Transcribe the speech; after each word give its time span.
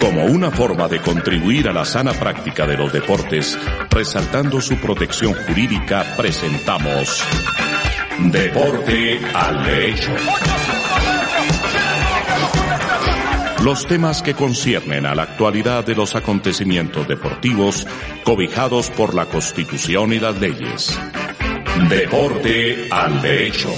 Como 0.00 0.24
una 0.24 0.50
forma 0.50 0.88
de 0.88 1.00
contribuir 1.00 1.68
a 1.68 1.72
la 1.72 1.84
sana 1.84 2.12
práctica 2.12 2.66
de 2.66 2.76
los 2.76 2.92
deportes, 2.92 3.58
resaltando 3.90 4.60
su 4.60 4.76
protección 4.76 5.34
jurídica, 5.34 6.04
presentamos 6.16 7.24
Deporte 8.18 9.20
al 9.34 9.64
Derecho. 9.64 10.12
Los 13.62 13.86
temas 13.86 14.22
que 14.22 14.34
conciernen 14.34 15.06
a 15.06 15.14
la 15.14 15.22
actualidad 15.22 15.86
de 15.86 15.94
los 15.94 16.16
acontecimientos 16.16 17.06
deportivos 17.06 17.86
cobijados 18.24 18.90
por 18.90 19.14
la 19.14 19.26
Constitución 19.26 20.12
y 20.12 20.18
las 20.18 20.38
leyes. 20.40 20.98
Deporte 21.88 22.88
al 22.90 23.22
Derecho. 23.22 23.70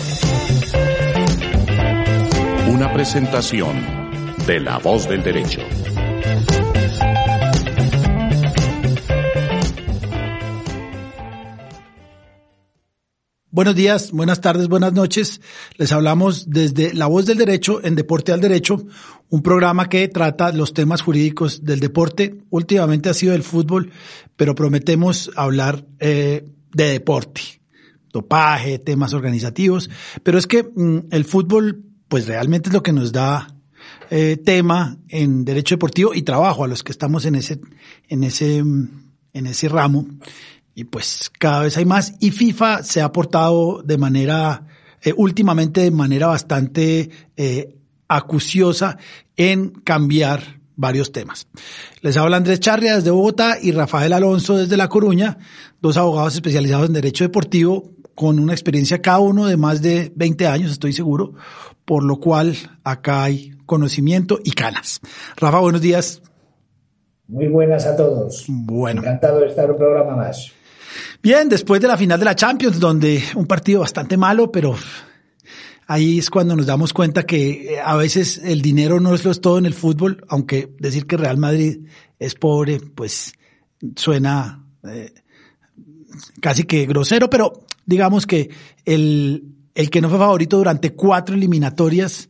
Una 2.75 2.93
presentación 2.93 3.77
de 4.49 4.59
La 4.59 4.79
Voz 4.79 5.09
del 5.09 5.23
Derecho. 5.23 5.61
Buenos 13.53 13.77
días, 13.77 14.11
buenas 14.11 14.41
tardes, 14.41 14.67
buenas 14.67 14.93
noches. 14.93 15.41
Les 15.77 15.93
hablamos 15.93 16.51
desde 16.51 16.93
La 16.95 17.07
Voz 17.07 17.27
del 17.27 17.39
Derecho 17.39 17.81
en 17.85 17.95
Deporte 17.95 18.33
al 18.33 18.41
Derecho, 18.41 18.85
un 19.29 19.41
programa 19.41 19.89
que 19.89 20.09
trata 20.09 20.53
los 20.53 20.75
temas 20.75 21.01
jurídicos 21.01 21.65
del 21.65 21.79
deporte. 21.79 22.43
Últimamente 22.51 23.09
ha 23.09 23.15
sido 23.15 23.35
el 23.35 23.45
fútbol, 23.45 23.93
pero 24.35 24.57
prometemos 24.57 25.31
hablar 25.37 25.87
eh, 26.01 26.45
de 26.73 26.85
deporte, 26.89 27.41
dopaje, 28.13 28.81
temas 28.81 29.15
organizativos. 29.15 29.89
Pero 30.25 30.39
es 30.39 30.49
que 30.49 30.65
mm, 30.65 31.07
el 31.13 31.25
fútbol, 31.25 31.94
pues 32.15 32.29
realmente 32.29 32.69
es 32.69 32.73
lo 32.73 32.85
que 32.85 32.93
nos 32.93 33.11
da 33.11 33.57
eh, 34.09 34.37
tema 34.37 34.99
en 35.09 35.45
derecho 35.45 35.75
deportivo 35.75 36.15
y 36.15 36.23
trabajo 36.23 36.63
a 36.63 36.69
los 36.69 36.85
que 36.85 36.93
estamos 36.93 37.25
en 37.25 37.35
ese, 37.35 37.61
en 38.07 38.23
ese, 38.23 38.59
en 38.59 39.47
ese 39.49 39.69
ramo 39.69 40.07
y 40.77 40.85
pues 40.85 41.29
cada 41.41 41.63
vez 41.63 41.77
hay 41.77 41.87
más 41.87 42.15
y 42.21 42.31
FIFA 42.31 42.85
se 42.85 43.03
ha 43.03 43.11
portado 43.11 43.83
de 43.83 43.99
manera, 43.99 44.65
eh, 45.03 45.13
últimamente 45.17 45.81
de 45.81 45.91
manera 45.91 46.29
bastante 46.29 47.11
eh, 47.37 47.75
acuciosa 48.07 48.97
en 49.37 49.71
cambiar 49.71 50.61
varios 50.77 51.11
temas. 51.11 51.49
Les 52.01 52.17
habla 52.17 52.37
Andrés 52.37 52.61
Charria 52.61 52.95
desde 52.95 53.11
Bogotá 53.11 53.59
y 53.61 53.73
Rafael 53.73 54.13
Alonso 54.13 54.57
desde 54.57 54.77
La 54.77 54.89
Coruña, 54.89 55.39
dos 55.83 55.97
abogados 55.97 56.35
especializados 56.35 56.87
en 56.87 56.93
Derecho 56.93 57.25
Deportivo 57.25 57.91
con 58.15 58.39
una 58.39 58.53
experiencia 58.53 59.03
cada 59.03 59.21
uno 59.21 59.47
de 59.47 59.57
más 59.57 59.83
de 59.83 60.13
20 60.15 60.47
años, 60.47 60.71
estoy 60.71 60.93
seguro, 60.93 61.35
por 61.85 62.05
lo 62.05 62.19
cual 62.21 62.57
acá 62.85 63.25
hay 63.25 63.53
conocimiento 63.67 64.39
y 64.43 64.53
canas. 64.53 65.01
Rafa, 65.37 65.59
buenos 65.59 65.81
días. 65.81 66.23
Muy 67.27 67.49
buenas 67.49 67.87
a 67.87 67.97
todos. 67.97 68.45
Bueno. 68.49 69.01
Encantado 69.01 69.41
de 69.41 69.47
estar 69.47 69.65
en 69.65 69.71
un 69.73 69.77
programa 69.79 70.17
más. 70.17 70.53
Bien, 71.23 71.49
después 71.49 71.81
de 71.81 71.89
la 71.89 71.97
final 71.97 72.19
de 72.19 72.25
la 72.27 72.37
Champions, 72.37 72.79
donde 72.79 73.23
un 73.35 73.47
partido 73.47 73.81
bastante 73.81 74.17
malo, 74.17 74.53
pero 74.53 74.77
ahí 75.87 76.19
es 76.19 76.31
cuando 76.31 76.55
nos 76.55 76.67
damos 76.67 76.93
cuenta 76.93 77.25
que 77.25 77.75
eh, 77.75 77.81
a 77.83 77.97
veces 77.97 78.41
el 78.45 78.63
dinero 78.63 79.01
no 79.01 79.15
es 79.15 79.25
lo 79.25 79.31
es 79.31 79.41
todo 79.41 79.59
en 79.59 79.67
el 79.67 79.75
fútbol, 79.75 80.25
aunque 80.29 80.75
decir 80.79 81.07
que 81.07 81.17
Real 81.17 81.39
Madrid 81.39 81.87
es 82.19 82.35
pobre, 82.35 82.79
pues 82.95 83.33
suena 83.97 84.65
eh, 84.85 85.13
casi 86.41 86.65
que 86.65 86.87
grosero, 86.87 87.31
pero 87.31 87.65
digamos 87.87 88.27
que 88.27 88.51
el, 88.85 89.45
el 89.75 89.91
que 89.91 90.01
no 90.01 90.09
fue 90.09 90.19
favorito 90.19 90.57
durante 90.57 90.95
cuatro 90.95 91.35
eliminatorias 91.35 92.29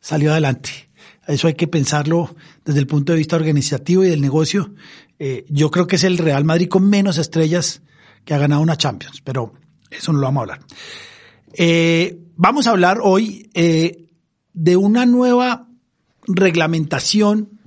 salió 0.00 0.32
adelante. 0.32 0.70
Eso 1.26 1.46
hay 1.48 1.54
que 1.54 1.68
pensarlo 1.68 2.34
desde 2.64 2.80
el 2.80 2.86
punto 2.86 3.12
de 3.12 3.18
vista 3.18 3.36
organizativo 3.36 4.04
y 4.04 4.10
del 4.10 4.20
negocio. 4.20 4.74
Eh, 5.18 5.44
yo 5.48 5.70
creo 5.70 5.86
que 5.86 5.96
es 5.96 6.04
el 6.04 6.18
Real 6.18 6.44
Madrid 6.44 6.68
con 6.68 6.88
menos 6.88 7.18
estrellas 7.18 7.82
que 8.24 8.34
ha 8.34 8.38
ganado 8.38 8.62
una 8.62 8.76
Champions, 8.76 9.20
pero 9.22 9.54
eso 9.90 10.12
no 10.12 10.18
lo 10.18 10.26
vamos 10.26 10.40
a 10.40 10.42
hablar. 10.42 10.60
Eh, 11.54 12.18
vamos 12.36 12.66
a 12.66 12.70
hablar 12.70 12.98
hoy 13.02 13.48
eh, 13.54 14.10
de 14.52 14.76
una 14.76 15.06
nueva 15.06 15.68
reglamentación 16.26 17.60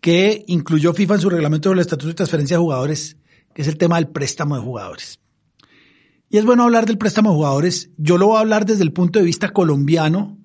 que 0.00 0.44
incluyó 0.48 0.94
FIFA 0.94 1.14
en 1.14 1.20
su 1.20 1.30
reglamento 1.30 1.70
del 1.70 1.78
Estatuto 1.78 2.08
de 2.08 2.14
Transferencia 2.14 2.56
de 2.56 2.62
Jugadores, 2.62 3.16
que 3.54 3.62
es 3.62 3.68
el 3.68 3.78
tema 3.78 3.96
del 3.96 4.08
préstamo 4.08 4.56
de 4.56 4.62
jugadores. 4.62 5.20
Y 6.28 6.38
es 6.38 6.44
bueno 6.44 6.64
hablar 6.64 6.86
del 6.86 6.98
préstamo 6.98 7.30
de 7.30 7.36
jugadores. 7.36 7.90
Yo 7.96 8.16
lo 8.16 8.28
voy 8.28 8.36
a 8.36 8.40
hablar 8.40 8.64
desde 8.64 8.84
el 8.84 8.92
punto 8.92 9.18
de 9.18 9.24
vista 9.24 9.50
colombiano, 9.50 10.38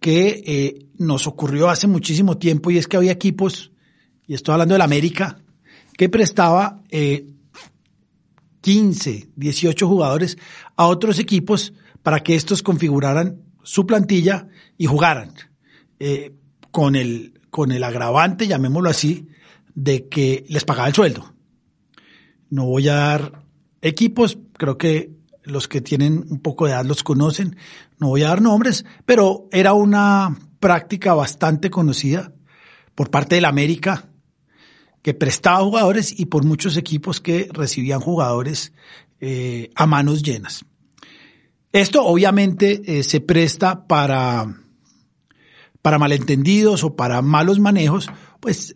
que 0.00 0.42
eh, 0.46 0.86
nos 0.98 1.26
ocurrió 1.26 1.68
hace 1.68 1.86
muchísimo 1.86 2.38
tiempo, 2.38 2.70
y 2.70 2.78
es 2.78 2.86
que 2.86 2.96
había 2.96 3.12
equipos, 3.12 3.72
y 4.26 4.34
estoy 4.34 4.52
hablando 4.52 4.74
del 4.74 4.82
América, 4.82 5.38
que 5.96 6.08
prestaba 6.08 6.82
eh, 6.90 7.26
15, 8.60 9.30
18 9.34 9.88
jugadores 9.88 10.38
a 10.76 10.86
otros 10.86 11.18
equipos 11.18 11.72
para 12.02 12.20
que 12.20 12.34
estos 12.34 12.62
configuraran 12.62 13.42
su 13.62 13.86
plantilla 13.86 14.48
y 14.78 14.86
jugaran. 14.86 15.34
Eh, 15.98 16.34
con, 16.70 16.94
el, 16.94 17.40
con 17.48 17.72
el 17.72 17.82
agravante, 17.82 18.46
llamémoslo 18.46 18.90
así, 18.90 19.28
de 19.74 20.08
que 20.08 20.44
les 20.48 20.64
pagaba 20.64 20.88
el 20.88 20.94
sueldo. 20.94 21.35
No 22.56 22.64
voy 22.64 22.88
a 22.88 22.94
dar 22.94 23.42
equipos, 23.82 24.38
creo 24.54 24.78
que 24.78 25.10
los 25.44 25.68
que 25.68 25.82
tienen 25.82 26.24
un 26.30 26.40
poco 26.40 26.64
de 26.64 26.72
edad 26.72 26.86
los 26.86 27.02
conocen, 27.02 27.54
no 27.98 28.08
voy 28.08 28.22
a 28.22 28.28
dar 28.28 28.40
nombres, 28.40 28.86
pero 29.04 29.46
era 29.52 29.74
una 29.74 30.34
práctica 30.58 31.12
bastante 31.12 31.68
conocida 31.68 32.32
por 32.94 33.10
parte 33.10 33.34
de 33.34 33.42
la 33.42 33.48
América 33.48 34.08
que 35.02 35.12
prestaba 35.12 35.62
jugadores 35.62 36.18
y 36.18 36.24
por 36.24 36.46
muchos 36.46 36.78
equipos 36.78 37.20
que 37.20 37.46
recibían 37.52 38.00
jugadores 38.00 38.72
eh, 39.20 39.68
a 39.74 39.86
manos 39.86 40.22
llenas. 40.22 40.64
Esto 41.72 42.06
obviamente 42.06 42.80
eh, 42.86 43.02
se 43.02 43.20
presta 43.20 43.86
para, 43.86 44.62
para 45.82 45.98
malentendidos 45.98 46.84
o 46.84 46.96
para 46.96 47.20
malos 47.20 47.58
manejos, 47.58 48.08
pues 48.40 48.74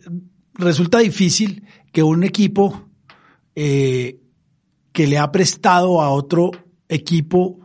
resulta 0.53 0.99
difícil 0.99 1.65
que 1.91 2.03
un 2.03 2.23
equipo 2.23 2.90
eh, 3.55 4.19
que 4.91 5.07
le 5.07 5.17
ha 5.17 5.31
prestado 5.31 6.01
a 6.01 6.09
otro 6.09 6.51
equipo 6.89 7.59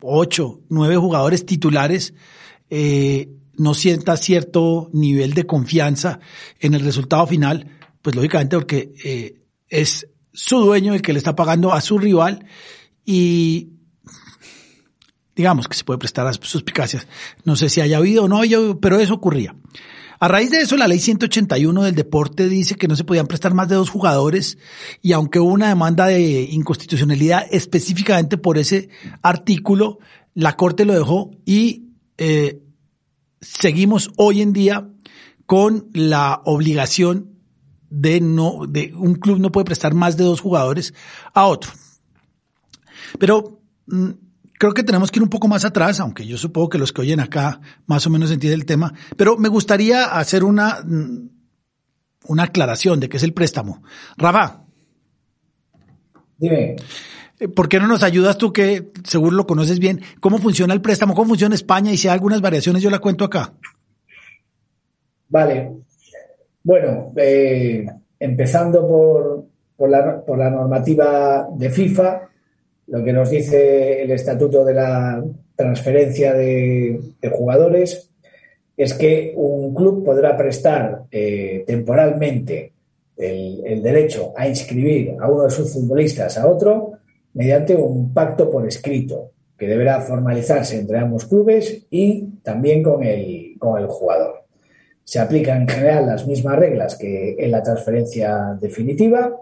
ocho, 0.00 0.60
nueve 0.68 0.96
jugadores 0.96 1.46
titulares, 1.46 2.14
no 3.56 3.74
sienta 3.74 4.16
cierto 4.16 4.90
nivel 4.92 5.34
de 5.34 5.46
confianza 5.46 6.20
en 6.60 6.74
el 6.74 6.84
resultado 6.84 7.26
final, 7.26 7.68
pues 8.02 8.16
lógicamente 8.16 8.56
porque 8.56 8.92
eh, 9.04 9.40
es 9.68 10.08
su 10.32 10.58
dueño 10.58 10.94
el 10.94 11.02
que 11.02 11.12
le 11.12 11.18
está 11.18 11.36
pagando 11.36 11.72
a 11.72 11.80
su 11.80 11.98
rival 11.98 12.44
y 13.04 13.70
digamos 15.36 15.68
que 15.68 15.76
se 15.76 15.84
puede 15.84 15.98
prestar 15.98 16.26
a 16.26 16.32
suspicacias. 16.32 17.06
No 17.44 17.56
sé 17.56 17.68
si 17.68 17.80
haya 17.80 17.98
habido 17.98 18.24
o 18.24 18.28
no, 18.28 18.40
pero 18.80 18.98
eso 18.98 19.14
ocurría. 19.14 19.56
A 20.24 20.28
raíz 20.28 20.50
de 20.50 20.62
eso, 20.62 20.78
la 20.78 20.88
ley 20.88 21.00
181 21.00 21.82
del 21.82 21.94
deporte 21.94 22.48
dice 22.48 22.76
que 22.76 22.88
no 22.88 22.96
se 22.96 23.04
podían 23.04 23.26
prestar 23.26 23.52
más 23.52 23.68
de 23.68 23.74
dos 23.74 23.90
jugadores 23.90 24.56
y 25.02 25.12
aunque 25.12 25.38
hubo 25.38 25.52
una 25.52 25.68
demanda 25.68 26.06
de 26.06 26.44
inconstitucionalidad 26.44 27.46
específicamente 27.50 28.38
por 28.38 28.56
ese 28.56 28.88
artículo, 29.20 29.98
la 30.32 30.56
Corte 30.56 30.86
lo 30.86 30.94
dejó 30.94 31.30
y 31.44 31.90
eh, 32.16 32.62
seguimos 33.42 34.12
hoy 34.16 34.40
en 34.40 34.54
día 34.54 34.88
con 35.44 35.90
la 35.92 36.40
obligación 36.46 37.34
de 37.90 38.22
no, 38.22 38.60
de 38.66 38.94
un 38.96 39.16
club 39.16 39.40
no 39.40 39.52
puede 39.52 39.66
prestar 39.66 39.92
más 39.92 40.16
de 40.16 40.24
dos 40.24 40.40
jugadores 40.40 40.94
a 41.34 41.44
otro. 41.44 41.70
Pero 43.18 43.60
mm, 43.88 44.23
creo 44.64 44.72
que 44.72 44.82
tenemos 44.82 45.10
que 45.10 45.18
ir 45.18 45.22
un 45.22 45.28
poco 45.28 45.46
más 45.46 45.66
atrás, 45.66 46.00
aunque 46.00 46.26
yo 46.26 46.38
supongo 46.38 46.70
que 46.70 46.78
los 46.78 46.90
que 46.90 47.02
oyen 47.02 47.20
acá 47.20 47.60
más 47.84 48.06
o 48.06 48.10
menos 48.10 48.30
entienden 48.30 48.60
el 48.60 48.64
tema, 48.64 48.94
pero 49.14 49.36
me 49.36 49.50
gustaría 49.50 50.06
hacer 50.06 50.42
una, 50.42 50.78
mm, 50.82 51.28
una 52.28 52.44
aclaración 52.44 52.98
de 52.98 53.10
qué 53.10 53.18
es 53.18 53.22
el 53.24 53.34
préstamo. 53.34 53.82
Rafa. 54.16 54.64
Dime. 56.38 56.76
Eh, 57.40 57.48
¿Por 57.48 57.68
qué 57.68 57.78
no 57.78 57.86
nos 57.86 58.02
ayudas 58.02 58.38
tú 58.38 58.54
que 58.54 58.90
seguro 59.04 59.36
lo 59.36 59.46
conoces 59.46 59.78
bien? 59.78 60.00
¿Cómo 60.20 60.38
funciona 60.38 60.72
el 60.72 60.80
préstamo? 60.80 61.12
¿Cómo 61.12 61.28
funciona 61.28 61.54
España? 61.54 61.92
Y 61.92 61.98
si 61.98 62.08
hay 62.08 62.14
algunas 62.14 62.40
variaciones 62.40 62.82
yo 62.82 62.88
la 62.88 63.00
cuento 63.00 63.26
acá. 63.26 63.52
Vale. 65.28 65.72
Bueno, 66.62 67.12
eh, 67.16 67.84
empezando 68.18 68.88
por, 68.88 69.44
por, 69.76 69.90
la, 69.90 70.24
por, 70.24 70.38
la, 70.38 70.48
normativa 70.48 71.48
de 71.54 71.68
FIFA, 71.68 72.30
lo 72.86 73.02
que 73.02 73.12
nos 73.12 73.30
dice 73.30 74.02
el 74.02 74.10
estatuto 74.10 74.64
de 74.64 74.74
la 74.74 75.24
transferencia 75.56 76.34
de, 76.34 77.00
jugadores 77.32 78.10
es 78.76 78.94
que 78.94 79.32
un 79.36 79.74
club 79.74 80.04
podrá 80.04 80.36
prestar 80.36 81.04
eh, 81.10 81.64
temporalmente 81.66 82.72
el, 83.16 83.62
el, 83.64 83.82
derecho 83.82 84.32
a 84.36 84.48
inscribir 84.48 85.14
a 85.20 85.30
uno 85.30 85.44
de 85.44 85.50
sus 85.50 85.72
futbolistas 85.72 86.36
a 86.36 86.48
otro 86.48 86.92
mediante 87.34 87.74
un 87.76 88.12
pacto 88.12 88.50
por 88.50 88.66
escrito 88.66 89.30
que 89.58 89.68
deberá 89.68 90.00
formalizarse 90.00 90.78
entre 90.78 90.98
ambos 90.98 91.26
clubes 91.26 91.86
y 91.90 92.26
también 92.42 92.82
con 92.82 93.04
el, 93.04 93.54
con 93.58 93.80
el 93.80 93.86
jugador. 93.86 94.44
se 95.04 95.20
aplican 95.20 95.62
en 95.62 95.68
general 95.68 96.06
las 96.06 96.26
mismas 96.26 96.58
reglas 96.58 96.96
que 96.96 97.36
en 97.38 97.50
la 97.50 97.62
transferencia 97.62 98.56
definitiva. 98.60 99.36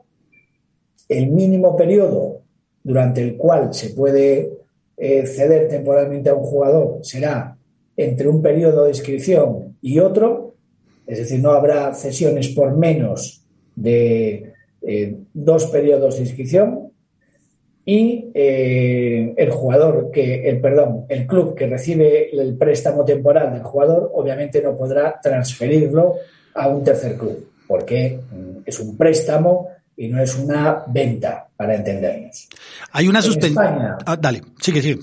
El 1.08 1.28
mínimo 1.28 1.76
periodo 1.76 2.41
durante 2.84 3.22
el 3.22 3.36
cual 3.36 3.72
se 3.72 3.90
puede 3.90 4.52
eh, 4.96 5.26
ceder 5.26 5.68
temporalmente 5.68 6.30
a 6.30 6.34
un 6.34 6.42
jugador 6.42 6.98
será 7.02 7.56
entre 7.96 8.28
un 8.28 8.42
periodo 8.42 8.84
de 8.84 8.90
inscripción 8.90 9.76
y 9.80 9.98
otro, 9.98 10.54
es 11.06 11.18
decir, 11.18 11.40
no 11.40 11.50
habrá 11.50 11.92
cesiones 11.94 12.48
por 12.48 12.76
menos 12.76 13.44
de 13.74 14.52
eh, 14.82 15.16
dos 15.32 15.66
periodos 15.66 16.16
de 16.16 16.22
inscripción. 16.22 16.92
Y 17.84 18.30
eh, 18.32 19.34
el 19.36 19.50
jugador 19.50 20.12
que, 20.12 20.48
el 20.48 20.60
perdón, 20.60 21.04
el 21.08 21.26
club 21.26 21.56
que 21.56 21.66
recibe 21.66 22.30
el 22.30 22.56
préstamo 22.56 23.04
temporal 23.04 23.52
del 23.52 23.64
jugador, 23.64 24.12
obviamente 24.14 24.62
no 24.62 24.76
podrá 24.76 25.18
transferirlo 25.20 26.14
a 26.54 26.68
un 26.68 26.84
tercer 26.84 27.16
club, 27.16 27.44
porque 27.66 28.20
mm, 28.30 28.58
es 28.64 28.78
un 28.78 28.96
préstamo 28.96 29.68
y 30.02 30.08
no 30.08 30.20
es 30.20 30.36
una 30.36 30.82
venta, 30.88 31.46
para 31.56 31.76
entendernos. 31.76 32.48
Hay 32.90 33.06
una 33.06 33.22
suspensión. 33.22 33.94
Ah, 34.04 34.16
dale, 34.20 34.42
sigue, 34.60 34.82
sigue. 34.82 34.98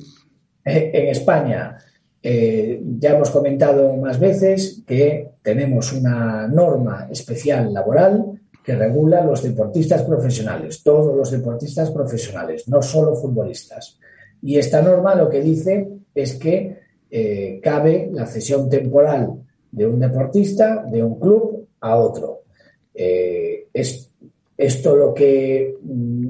Eh, 0.65 0.91
en 0.93 1.07
España, 1.07 1.77
eh, 2.21 2.81
ya 2.99 3.11
hemos 3.11 3.29
comentado 3.29 3.95
más 3.95 4.19
veces 4.19 4.83
que 4.85 5.35
tenemos 5.41 5.93
una 5.93 6.49
norma 6.49 7.07
especial 7.09 7.73
laboral 7.73 8.41
que 8.61 8.75
regula 8.75 9.23
los 9.23 9.41
deportistas 9.41 10.01
profesionales, 10.01 10.83
todos 10.83 11.15
los 11.15 11.31
deportistas 11.31 11.91
profesionales, 11.91 12.67
no 12.67 12.81
solo 12.81 13.15
futbolistas. 13.15 13.97
Y 14.41 14.57
esta 14.57 14.81
norma 14.81 15.15
lo 15.15 15.29
que 15.29 15.39
dice 15.39 15.87
es 16.13 16.33
que 16.35 16.77
eh, 17.09 17.61
cabe 17.63 18.09
la 18.11 18.25
cesión 18.25 18.69
temporal 18.69 19.31
de 19.71 19.87
un 19.87 19.97
deportista 19.97 20.83
de 20.83 21.01
un 21.01 21.17
club 21.17 21.69
a 21.79 21.95
otro. 21.95 22.41
Eh, 22.93 23.69
es, 23.73 24.08
esto 24.59 24.93
lo 24.93 25.13
que 25.13 25.77
mm, 25.81 26.27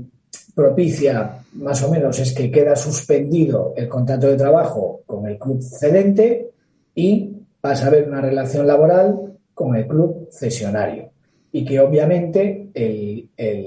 propicia 0.53 1.39
más 1.53 1.81
o 1.83 1.89
menos 1.89 2.19
es 2.19 2.31
que 2.31 2.51
queda 2.51 2.75
suspendido 2.75 3.73
el 3.75 3.89
contrato 3.89 4.27
de 4.27 4.37
trabajo 4.37 5.01
con 5.07 5.25
el 5.25 5.39
club 5.39 5.63
cedente 5.63 6.51
y 6.93 7.37
pasa 7.59 7.85
a 7.85 7.87
haber 7.87 8.07
una 8.07 8.21
relación 8.21 8.67
laboral 8.67 9.37
con 9.55 9.75
el 9.75 9.87
club 9.87 10.29
cesionario. 10.31 11.09
Y 11.51 11.65
que 11.65 11.79
obviamente 11.79 12.69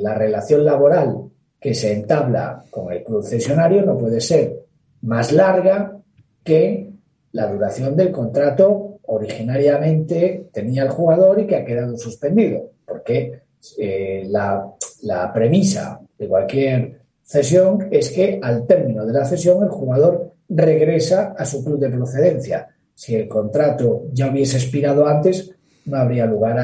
la 0.00 0.14
relación 0.14 0.64
laboral 0.64 1.24
que 1.58 1.74
se 1.74 1.92
entabla 1.92 2.62
con 2.70 2.92
el 2.92 3.02
club 3.02 3.24
cesionario 3.24 3.84
no 3.84 3.98
puede 3.98 4.20
ser 4.20 4.60
más 5.00 5.32
larga 5.32 5.98
que 6.44 6.92
la 7.32 7.50
duración 7.50 7.96
del 7.96 8.12
contrato 8.12 8.98
originariamente 9.06 10.50
tenía 10.52 10.84
el 10.84 10.90
jugador 10.90 11.40
y 11.40 11.46
que 11.46 11.56
ha 11.56 11.64
quedado 11.64 11.96
suspendido, 11.96 12.70
porque 12.86 13.42
eh, 13.78 14.24
la, 14.26 14.66
la 15.02 15.32
premisa 15.32 16.00
de 16.18 16.28
cualquier 16.28 17.02
cesión 17.22 17.88
es 17.90 18.10
que 18.10 18.38
al 18.42 18.66
término 18.66 19.06
de 19.06 19.12
la 19.12 19.24
cesión 19.24 19.62
el 19.62 19.70
jugador 19.70 20.34
regresa 20.48 21.34
a 21.36 21.44
su 21.44 21.64
club 21.64 21.78
de 21.78 21.88
procedencia. 21.88 22.68
Si 22.94 23.14
el 23.14 23.28
contrato 23.28 24.04
ya 24.12 24.30
hubiese 24.30 24.58
expirado 24.58 25.06
antes, 25.06 25.50
no 25.86 25.96
habría 25.96 26.26
lugar 26.26 26.58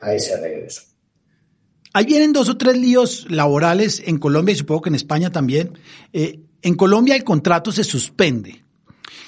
a, 0.00 0.14
ese 0.14 0.36
regreso. 0.40 0.82
Ahí 1.92 2.06
vienen 2.06 2.32
dos 2.32 2.48
o 2.48 2.56
tres 2.56 2.76
líos 2.76 3.30
laborales 3.30 4.02
en 4.04 4.18
Colombia 4.18 4.52
y 4.52 4.56
supongo 4.56 4.82
que 4.82 4.88
en 4.88 4.96
España 4.96 5.30
también. 5.30 5.78
Eh, 6.12 6.40
en 6.62 6.74
Colombia 6.74 7.14
el 7.14 7.24
contrato 7.24 7.70
se 7.70 7.84
suspende. 7.84 8.64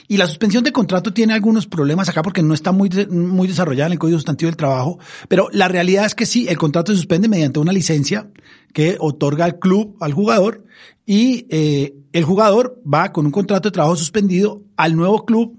Y 0.09 0.17
la 0.17 0.27
suspensión 0.27 0.65
de 0.65 0.73
contrato 0.73 1.13
tiene 1.13 1.35
algunos 1.35 1.67
problemas 1.67 2.09
acá 2.09 2.23
porque 2.23 2.43
no 2.43 2.55
está 2.55 2.73
muy, 2.73 2.91
muy 3.11 3.49
desarrollada 3.49 3.89
en 3.89 3.93
el 3.93 3.99
Código 3.99 4.19
Sustantivo 4.19 4.51
del 4.51 4.57
Trabajo, 4.57 4.99
pero 5.29 5.49
la 5.53 5.69
realidad 5.69 6.07
es 6.07 6.15
que 6.15 6.27
sí, 6.27 6.47
el 6.49 6.57
contrato 6.57 6.93
se 6.93 6.99
suspende 6.99 7.29
mediante 7.29 7.59
una 7.59 7.73
licencia 7.73 8.31
que 8.73 8.97
otorga 9.01 9.47
el 9.47 9.59
club 9.59 9.97
al 10.01 10.13
jugador 10.13 10.65
y 11.05 11.47
eh, 11.51 11.95
el 12.13 12.25
jugador 12.25 12.81
va 12.93 13.13
con 13.13 13.27
un 13.27 13.33
contrato 13.33 13.69
de 13.69 13.73
trabajo 13.73 13.97
suspendido 13.97 14.63
al 14.77 14.97
nuevo 14.97 15.25
club 15.25 15.59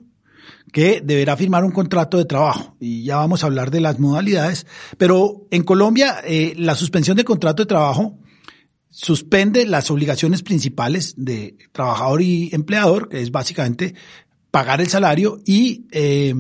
que 0.71 1.01
deberá 1.03 1.37
firmar 1.37 1.63
un 1.63 1.71
contrato 1.71 2.17
de 2.17 2.25
trabajo. 2.25 2.75
Y 2.79 3.03
ya 3.03 3.17
vamos 3.17 3.43
a 3.43 3.47
hablar 3.47 3.71
de 3.71 3.81
las 3.81 3.99
modalidades. 3.99 4.67
Pero 4.97 5.47
en 5.49 5.63
Colombia, 5.63 6.17
eh, 6.25 6.53
la 6.57 6.75
suspensión 6.75 7.15
de 7.15 7.23
contrato 7.23 7.63
de 7.63 7.67
trabajo 7.67 8.19
suspende 8.97 9.67
las 9.67 9.91
obligaciones 9.91 10.41
principales 10.41 11.13
de 11.17 11.55
trabajador 11.71 12.23
y 12.23 12.49
empleador, 12.51 13.09
que 13.09 13.21
es 13.21 13.29
básicamente 13.29 13.93
pagar 14.49 14.81
el 14.81 14.87
salario 14.87 15.39
y 15.45 15.85
eh, 15.91 16.33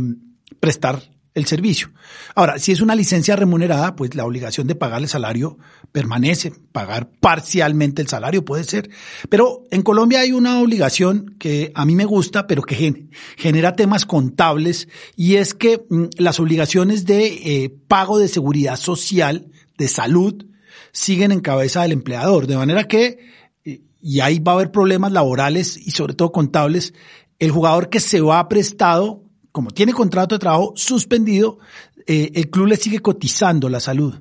prestar 0.59 1.03
el 1.35 1.45
servicio. 1.45 1.91
Ahora, 2.33 2.57
si 2.57 2.71
es 2.71 2.81
una 2.81 2.95
licencia 2.95 3.35
remunerada, 3.35 3.95
pues 3.95 4.15
la 4.15 4.25
obligación 4.25 4.65
de 4.65 4.73
pagar 4.73 5.03
el 5.03 5.07
salario 5.07 5.59
permanece, 5.91 6.51
pagar 6.71 7.11
parcialmente 7.19 8.01
el 8.01 8.07
salario 8.07 8.43
puede 8.43 8.63
ser. 8.63 8.89
Pero 9.29 9.65
en 9.69 9.83
Colombia 9.83 10.21
hay 10.21 10.31
una 10.31 10.59
obligación 10.59 11.35
que 11.37 11.71
a 11.75 11.85
mí 11.85 11.93
me 11.93 12.05
gusta, 12.05 12.47
pero 12.47 12.63
que 12.63 13.07
genera 13.37 13.75
temas 13.75 14.07
contables, 14.07 14.87
y 15.15 15.35
es 15.35 15.53
que 15.53 15.85
mm, 15.87 16.05
las 16.17 16.39
obligaciones 16.39 17.05
de 17.05 17.27
eh, 17.27 17.69
pago 17.87 18.17
de 18.17 18.29
seguridad 18.29 18.77
social, 18.77 19.51
de 19.77 19.87
salud, 19.87 20.46
siguen 20.91 21.31
en 21.31 21.39
cabeza 21.39 21.81
del 21.81 21.91
empleador. 21.91 22.47
De 22.47 22.57
manera 22.57 22.85
que, 22.85 23.19
eh, 23.65 23.81
y 24.01 24.19
ahí 24.19 24.39
va 24.39 24.53
a 24.53 24.55
haber 24.55 24.71
problemas 24.71 25.11
laborales 25.11 25.77
y 25.77 25.91
sobre 25.91 26.13
todo 26.13 26.31
contables, 26.31 26.93
el 27.39 27.51
jugador 27.51 27.89
que 27.89 27.99
se 27.99 28.21
va 28.21 28.47
prestado 28.47 29.27
como 29.57 29.71
tiene 29.71 29.91
contrato 29.91 30.35
de 30.35 30.39
trabajo 30.39 30.73
suspendido, 30.75 31.57
eh, 32.05 32.31
el 32.35 32.51
club 32.51 32.67
le 32.67 32.75
sigue 32.75 32.99
cotizando 32.99 33.69
la 33.69 33.79
salud 33.79 34.13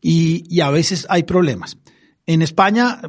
y, 0.00 0.60
a 0.60 0.68
veces 0.70 1.06
hay 1.08 1.22
problemas. 1.22 1.78
En 2.26 2.42
España, 2.42 3.00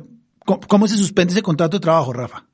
¿cómo, 0.45 0.87
se 0.87 0.95
suspende 0.95 1.33
ese 1.33 1.41
contrato 1.41 1.77
de 1.77 1.81
trabajo, 1.81 2.13
Rafa? 2.13 2.45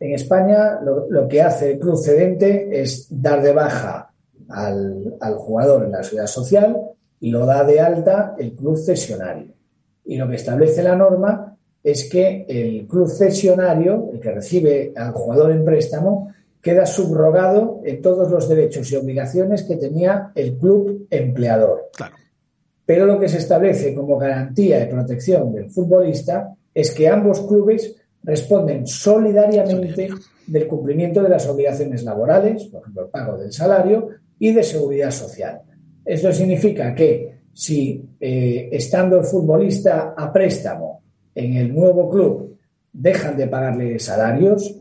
En 0.00 0.14
España 0.16 0.80
lo, 0.82 1.28
que 1.28 1.42
hace 1.42 1.74
el 1.74 1.78
club 1.78 1.96
cedente 1.96 2.82
es 2.82 3.06
dar 3.08 3.40
de 3.40 3.52
baja 3.52 4.12
al, 4.48 5.14
al, 5.20 5.34
jugador 5.36 5.84
en 5.84 5.92
la 5.92 6.02
seguridad 6.02 6.26
social 6.26 6.76
y 7.20 7.30
lo 7.30 7.46
da 7.46 7.64
de 7.64 7.80
alta 7.80 8.34
el 8.38 8.52
club 8.52 8.76
cesionario. 8.76 9.54
Y 10.04 10.16
lo 10.16 10.28
que 10.28 10.36
establece 10.36 10.82
la 10.82 10.96
norma 10.96 11.56
es 11.82 12.08
que 12.08 12.46
el 12.48 12.86
club 12.86 13.08
cesionario, 13.08 14.10
el 14.12 14.20
que 14.20 14.32
recibe 14.32 14.92
al 14.96 15.12
jugador 15.12 15.52
en 15.52 15.64
préstamo, 15.64 16.32
queda 16.60 16.86
subrogado 16.86 17.82
en 17.84 18.00
todos 18.00 18.30
los 18.30 18.48
derechos 18.48 18.90
y 18.90 18.96
obligaciones 18.96 19.64
que 19.64 19.76
tenía 19.76 20.32
el 20.34 20.56
club 20.56 21.06
empleador. 21.10 21.90
Pero 22.86 23.06
lo 23.06 23.20
que 23.20 23.28
se 23.28 23.38
establece 23.38 23.94
como 23.94 24.18
garantía 24.18 24.78
de 24.78 24.86
protección 24.86 25.52
del 25.52 25.70
futbolista 25.70 26.54
es 26.72 26.90
que 26.90 27.08
ambos 27.08 27.42
clubes 27.42 27.96
responden 28.22 28.86
solidariamente 28.86 30.08
del 30.46 30.66
cumplimiento 30.66 31.22
de 31.22 31.28
las 31.28 31.46
obligaciones 31.46 32.02
laborales, 32.02 32.64
por 32.64 32.80
ejemplo, 32.80 33.04
el 33.04 33.10
pago 33.10 33.36
del 33.36 33.52
salario 33.52 34.08
y 34.38 34.52
de 34.52 34.62
seguridad 34.62 35.10
social. 35.10 35.60
Esto 36.04 36.32
significa 36.32 36.94
que 36.94 37.34
si 37.52 38.04
eh, 38.20 38.68
estando 38.72 39.18
el 39.18 39.24
futbolista 39.24 40.14
a 40.16 40.32
préstamo 40.32 41.02
en 41.34 41.56
el 41.56 41.74
nuevo 41.74 42.10
club 42.10 42.58
dejan 42.92 43.36
de 43.36 43.46
pagarle 43.46 43.98
salarios, 43.98 44.74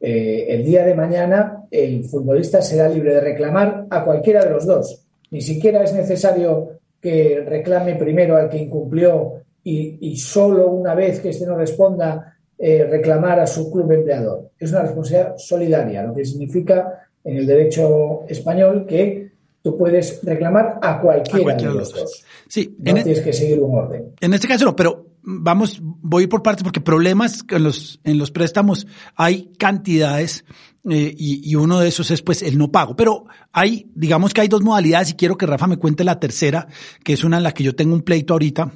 eh, 0.00 0.46
el 0.48 0.64
día 0.64 0.84
de 0.84 0.94
mañana 0.94 1.64
el 1.70 2.04
futbolista 2.04 2.62
será 2.62 2.88
libre 2.88 3.14
de 3.14 3.20
reclamar 3.20 3.86
a 3.90 4.04
cualquiera 4.04 4.44
de 4.44 4.50
los 4.50 4.64
dos. 4.64 5.06
Ni 5.30 5.40
siquiera 5.40 5.82
es 5.84 5.92
necesario 5.92 6.80
que 7.00 7.44
reclame 7.46 7.96
primero 7.96 8.36
al 8.36 8.48
que 8.48 8.58
incumplió 8.58 9.34
y, 9.62 10.16
solo 10.16 10.70
una 10.70 10.94
vez 10.94 11.20
que 11.20 11.28
éste 11.28 11.46
no 11.46 11.56
responda 11.56 12.36
eh, 12.58 12.84
reclamar 12.84 13.40
a 13.40 13.46
su 13.46 13.70
club 13.70 13.92
empleador. 13.92 14.50
Es 14.58 14.70
una 14.72 14.82
responsabilidad 14.82 15.34
solidaria, 15.36 16.02
lo 16.02 16.14
que 16.14 16.24
significa 16.24 17.08
en 17.22 17.36
el 17.36 17.46
derecho 17.46 18.22
español 18.26 18.86
que 18.86 19.29
tú 19.62 19.76
puedes 19.76 20.20
reclamar 20.22 20.78
a 20.82 21.00
cualquiera, 21.00 21.56
de 21.56 21.64
los 21.64 21.92
dos. 21.92 22.24
Sí, 22.48 22.76
no 22.78 22.90
e- 22.92 23.02
tienes 23.02 23.20
que 23.20 23.32
seguir 23.32 23.62
un 23.62 23.78
orden. 23.78 24.14
En 24.20 24.34
este 24.34 24.48
caso 24.48 24.64
no, 24.64 24.74
pero 24.74 25.06
vamos, 25.22 25.78
voy 25.82 26.26
por 26.26 26.42
partes 26.42 26.64
porque 26.64 26.80
problemas 26.80 27.44
en 27.48 27.62
los, 27.62 28.00
en 28.04 28.18
los 28.18 28.30
préstamos 28.30 28.86
hay 29.14 29.52
cantidades 29.58 30.44
eh, 30.88 31.14
y, 31.16 31.54
uno 31.56 31.80
de 31.80 31.88
esos 31.88 32.10
es 32.10 32.22
pues 32.22 32.42
el 32.42 32.56
no 32.56 32.72
pago. 32.72 32.96
Pero 32.96 33.26
hay, 33.52 33.90
digamos 33.94 34.32
que 34.32 34.40
hay 34.40 34.48
dos 34.48 34.62
modalidades 34.62 35.10
y 35.10 35.14
quiero 35.14 35.36
que 35.36 35.46
Rafa 35.46 35.66
me 35.66 35.76
cuente 35.76 36.04
la 36.04 36.18
tercera, 36.18 36.68
que 37.04 37.12
es 37.12 37.24
una 37.24 37.36
en 37.36 37.42
la 37.42 37.52
que 37.52 37.64
yo 37.64 37.74
tengo 37.74 37.94
un 37.94 38.02
pleito 38.02 38.32
ahorita. 38.32 38.72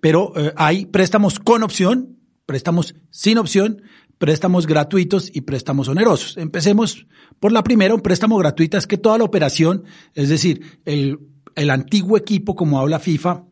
Pero 0.00 0.32
eh, 0.36 0.52
hay 0.56 0.86
préstamos 0.86 1.38
con 1.38 1.62
opción, 1.62 2.16
préstamos 2.46 2.96
sin 3.10 3.38
opción, 3.38 3.82
préstamos 4.18 4.66
gratuitos 4.66 5.30
y 5.32 5.42
préstamos 5.42 5.88
onerosos. 5.88 6.36
Empecemos 6.36 7.06
por 7.40 7.52
la 7.52 7.62
primera, 7.62 7.94
un 7.94 8.00
préstamo 8.00 8.36
gratuito 8.38 8.78
es 8.78 8.86
que 8.86 8.98
toda 8.98 9.18
la 9.18 9.24
operación, 9.24 9.84
es 10.14 10.28
decir, 10.28 10.80
el, 10.84 11.18
el 11.54 11.70
antiguo 11.70 12.16
equipo, 12.16 12.54
como 12.54 12.78
habla 12.78 12.98
FIFA, 12.98 13.44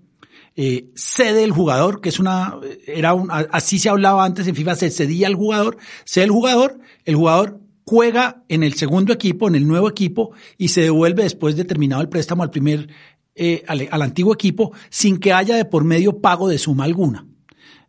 eh, 0.56 0.90
cede 0.94 1.42
el 1.42 1.50
jugador, 1.50 2.00
que 2.00 2.08
es 2.08 2.20
una, 2.20 2.54
era 2.86 3.12
un, 3.12 3.28
así 3.30 3.78
se 3.78 3.88
hablaba 3.88 4.24
antes 4.24 4.46
en 4.46 4.54
FIFA, 4.54 4.76
se 4.76 4.90
cedía 4.90 5.26
al 5.26 5.34
jugador, 5.34 5.78
cede 6.04 6.24
el 6.24 6.30
jugador, 6.30 6.78
el 7.04 7.16
jugador 7.16 7.60
juega 7.84 8.44
en 8.48 8.62
el 8.62 8.74
segundo 8.74 9.12
equipo, 9.12 9.48
en 9.48 9.56
el 9.56 9.66
nuevo 9.66 9.88
equipo, 9.88 10.32
y 10.56 10.68
se 10.68 10.82
devuelve 10.82 11.24
después 11.24 11.56
de 11.56 11.64
terminado 11.64 12.02
el 12.02 12.08
préstamo 12.08 12.42
al 12.42 12.50
primer, 12.50 12.88
eh, 13.34 13.64
al, 13.66 14.02
antiguo 14.02 14.32
equipo, 14.32 14.72
sin 14.90 15.18
que 15.18 15.32
haya 15.32 15.56
de 15.56 15.64
por 15.64 15.84
medio 15.84 16.20
pago 16.20 16.48
de 16.48 16.58
suma 16.58 16.84
alguna. 16.84 17.26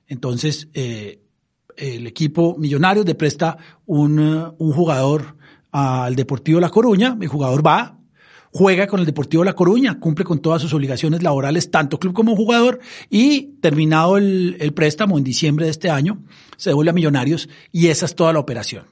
Entonces, 0.08 0.68
eh, 0.74 1.22
el 1.78 2.08
equipo 2.08 2.56
millonario 2.58 3.04
le 3.04 3.16
presta 3.16 3.58
un, 3.86 4.20
un 4.58 4.72
jugador 4.72 5.38
al 5.72 6.16
Deportivo 6.16 6.60
La 6.60 6.70
Coruña, 6.70 7.18
el 7.20 7.28
jugador 7.28 7.66
va, 7.66 8.00
juega 8.52 8.88
con 8.88 9.02
el 9.02 9.06
Deportivo 9.06 9.44
La 9.44 9.54
Coruña, 9.54 10.00
cumple 10.00 10.24
con 10.24 10.40
todas 10.40 10.62
sus 10.62 10.74
obligaciones 10.74 11.22
laborales, 11.22 11.70
tanto 11.70 12.00
club 12.00 12.14
como 12.14 12.36
jugador, 12.36 12.80
y 13.10 13.58
terminado 13.60 14.18
el, 14.18 14.56
el 14.60 14.74
préstamo 14.74 15.18
en 15.18 15.26
diciembre 15.26 15.66
de 15.66 15.72
este 15.72 15.90
año, 15.90 16.24
se 16.56 16.70
devuelve 16.70 16.92
a 16.92 16.94
Millonarios 16.94 17.50
y 17.72 17.88
esa 17.88 18.06
es 18.06 18.16
toda 18.16 18.32
la 18.32 18.40
operación. 18.40 18.86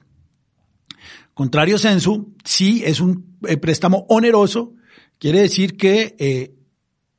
Contrario 1.33 1.79
Censu, 1.79 2.33
sí 2.43 2.83
es 2.85 2.99
un 2.99 3.37
eh, 3.47 3.57
préstamo 3.57 4.05
oneroso, 4.09 4.73
quiere 5.17 5.39
decir 5.39 5.77
que 5.77 6.15
eh, 6.19 6.53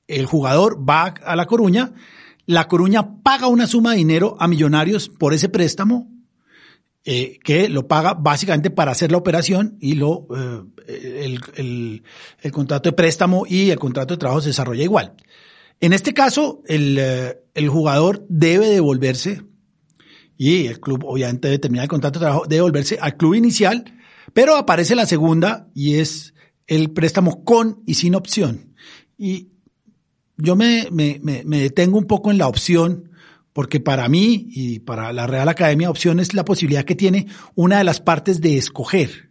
el 0.07 0.27
jugador 0.27 0.89
va 0.89 1.15
a 1.25 1.35
La 1.35 1.47
Coruña, 1.47 1.93
La 2.47 2.69
Coruña 2.69 3.23
paga 3.23 3.49
una 3.49 3.67
suma 3.67 3.93
de 3.93 3.99
dinero 3.99 4.37
a 4.39 4.49
Millonarios 4.49 5.09
por 5.09 5.33
ese 5.33 5.49
préstamo, 5.49 6.11
eh, 7.05 7.39
que 7.43 7.69
lo 7.69 7.87
paga 7.87 8.15
básicamente 8.15 8.71
para 8.71 8.93
hacer 8.93 9.13
la 9.13 9.19
operación 9.19 9.77
y 9.81 9.95
lo, 9.95 10.27
eh, 10.87 11.23
el, 11.57 12.03
el, 12.43 12.53
contrato 12.53 12.89
de 12.89 12.97
préstamo 12.97 13.45
y 13.47 13.71
el 13.71 13.79
contrato 13.79 14.15
de 14.15 14.19
trabajo 14.19 14.41
se 14.41 14.49
desarrolla 14.49 14.83
igual. 14.83 15.15
En 15.81 15.93
este 15.93 16.15
caso, 16.15 16.63
el, 16.67 16.97
eh, 16.99 17.39
el 17.55 17.69
jugador 17.69 18.25
debe 18.29 18.69
devolverse 18.69 19.43
y 20.37 20.67
el 20.67 20.81
club 20.81 21.05
obviamente 21.05 21.49
debe 21.49 21.59
terminar 21.59 21.85
el 21.85 21.91
contrato 21.91 22.19
de 22.19 22.25
trabajo, 22.25 22.45
debe 22.45 22.57
devolverse 22.57 22.99
al 23.01 23.17
club 23.17 23.35
inicial, 23.35 23.85
pero 24.33 24.57
aparece 24.57 24.95
la 24.95 25.07
segunda 25.07 25.69
y 25.75 25.97
es 25.97 26.35
el 26.67 26.91
préstamo 26.91 27.45
con 27.45 27.83
y 27.87 27.95
sin 27.95 28.15
opción. 28.15 28.75
Y 29.19 29.51
yo 30.37 30.57
me, 30.57 30.89
me, 30.91 31.21
me, 31.23 31.61
detengo 31.61 31.99
un 31.99 32.07
poco 32.07 32.31
en 32.31 32.39
la 32.39 32.49
opción 32.49 33.11
porque 33.53 33.79
para 33.79 34.09
mí 34.09 34.49
y 34.51 34.81
para 34.81 35.13
la 35.13 35.27
Real 35.27 35.49
Academia 35.49 35.91
opción 35.91 36.19
es 36.19 36.35
la 36.35 36.45
posibilidad 36.45 36.85
que 36.85 36.97
tiene 36.97 37.29
una 37.55 37.79
de 37.79 37.85
las 37.85 38.01
partes 38.01 38.41
de 38.41 38.59
escoger. 38.59 39.31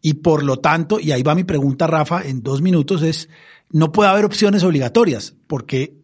Y 0.00 0.14
por 0.14 0.44
lo 0.44 0.58
tanto, 0.58 1.00
y 1.00 1.10
ahí 1.10 1.24
va 1.24 1.34
mi 1.34 1.42
pregunta, 1.42 1.88
Rafa, 1.88 2.22
en 2.22 2.42
dos 2.42 2.62
minutos, 2.62 3.02
es, 3.02 3.28
no 3.70 3.90
puede 3.90 4.10
haber 4.10 4.24
opciones 4.24 4.62
obligatorias, 4.62 5.34
porque 5.48 5.98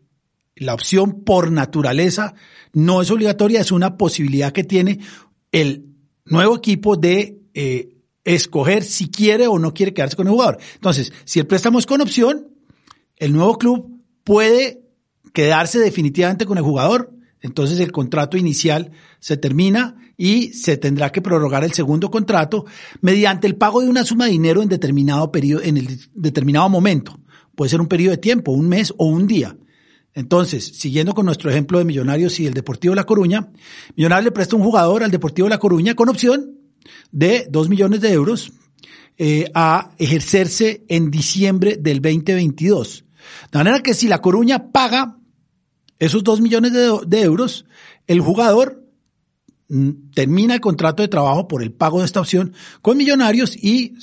la 0.57 0.75
opción 0.75 1.23
por 1.23 1.53
naturaleza 1.53 2.35
no 2.73 3.03
es 3.03 3.11
obligatoria, 3.13 3.61
es 3.61 3.71
una 3.71 3.97
posibilidad 3.97 4.53
que 4.53 4.65
tiene 4.65 4.99
el 5.53 5.87
nuevo 6.25 6.57
equipo 6.57 6.97
de 6.97 7.41
eh, 7.55 7.97
escoger 8.25 8.83
si 8.83 9.11
quiere 9.11 9.47
o 9.47 9.61
no 9.61 9.75
quiere 9.75 9.95
quedarse 9.95 10.17
con 10.17 10.27
el 10.27 10.33
jugador. 10.33 10.59
Entonces, 10.75 11.13
si 11.25 11.39
el 11.39 11.47
préstamo 11.47 11.79
es 11.79 11.87
con 11.87 12.01
opción, 12.01 12.49
el 13.17 13.33
nuevo 13.33 13.59
club 13.59 13.94
puede 14.25 14.83
quedarse 15.33 15.79
definitivamente 15.79 16.47
con 16.47 16.59
el 16.59 16.65
jugador 16.65 17.15
entonces 17.45 17.79
el 17.81 17.93
contrato 17.93 18.39
inicial 18.39 18.91
se 19.21 19.37
termina 19.37 19.97
y 20.17 20.55
se 20.55 20.79
tendrá 20.79 21.13
que 21.13 21.21
prorrogar 21.21 21.63
el 21.63 21.75
segundo 21.75 22.11
contrato 22.11 22.65
mediante 23.03 23.47
el 23.47 23.57
pago 23.57 23.83
de 23.83 23.91
una 23.91 24.03
suma 24.03 24.25
de 24.25 24.31
dinero 24.31 24.63
en 24.63 24.71
determinado 24.71 25.31
periodo, 25.31 25.61
en 25.63 25.77
el 25.77 26.01
determinado 26.15 26.71
momento. 26.71 27.21
Puede 27.55 27.69
ser 27.69 27.83
un 27.83 27.87
periodo 27.87 28.13
de 28.13 28.17
tiempo, 28.17 28.53
un 28.53 28.67
mes 28.67 28.95
o 28.97 29.05
un 29.05 29.27
día. 29.27 29.59
Entonces, 30.15 30.65
siguiendo 30.65 31.13
con 31.13 31.27
nuestro 31.27 31.51
ejemplo 31.51 31.79
de 31.79 31.85
Millonarios 31.85 32.41
y 32.41 32.47
el 32.47 32.55
Deportivo 32.55 32.95
La 32.95 33.05
Coruña, 33.05 33.51
Millonarios 33.95 34.25
le 34.25 34.33
presta 34.33 34.57
un 34.57 34.63
jugador 34.63 35.05
al 35.05 35.11
Deportivo 35.11 35.47
La 35.47 35.59
Coruña 35.59 35.95
con 35.95 36.09
opción 36.09 36.61
de 37.13 37.47
dos 37.51 37.69
millones 37.69 38.01
de 38.01 38.11
euros 38.11 38.55
eh, 39.19 39.51
a 39.53 39.91
ejercerse 39.99 40.83
en 40.89 41.11
diciembre 41.11 41.77
del 41.77 42.01
2022. 42.01 43.04
De 43.51 43.59
manera 43.59 43.81
que 43.81 43.95
si 43.95 44.09
La 44.09 44.21
Coruña 44.21 44.71
paga 44.71 45.19
esos 45.99 46.25
dos 46.25 46.41
millones 46.41 46.73
de, 46.73 47.23
euros, 47.23 47.67
el 48.07 48.21
jugador 48.21 48.85
mm, 49.69 50.11
termina 50.15 50.55
el 50.55 50.61
contrato 50.61 51.03
de 51.03 51.09
trabajo 51.09 51.49
por 51.49 51.63
el 51.63 51.73
pago 51.73 52.01
de 52.01 52.07
esta 52.07 52.21
opción 52.21 52.53
con 52.83 52.97
Millonarios 52.97 53.57
y, 53.57 53.95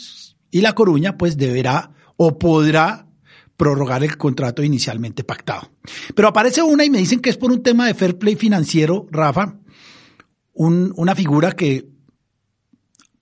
y 0.50 0.62
La 0.62 0.74
Coruña 0.74 1.18
pues 1.18 1.38
deberá 1.38 1.92
o 2.18 2.38
podrá 2.40 3.08
prorrogar 3.58 4.04
el 4.04 4.18
contrato 4.18 4.64
inicialmente 4.64 5.24
pactado. 5.24 5.72
Pero 6.16 6.28
aparece 6.28 6.64
una 6.64 6.84
y 6.84 6.90
me 6.90 6.98
dicen 6.98 7.20
que 7.20 7.30
es 7.30 7.38
por 7.38 7.52
un 7.52 7.62
tema 7.62 7.86
de 7.86 7.94
fair 7.94 8.18
play 8.18 8.36
financiero, 8.36 9.06
Rafa, 9.12 9.60
una 10.54 11.16
figura 11.16 11.52
que 11.52 11.88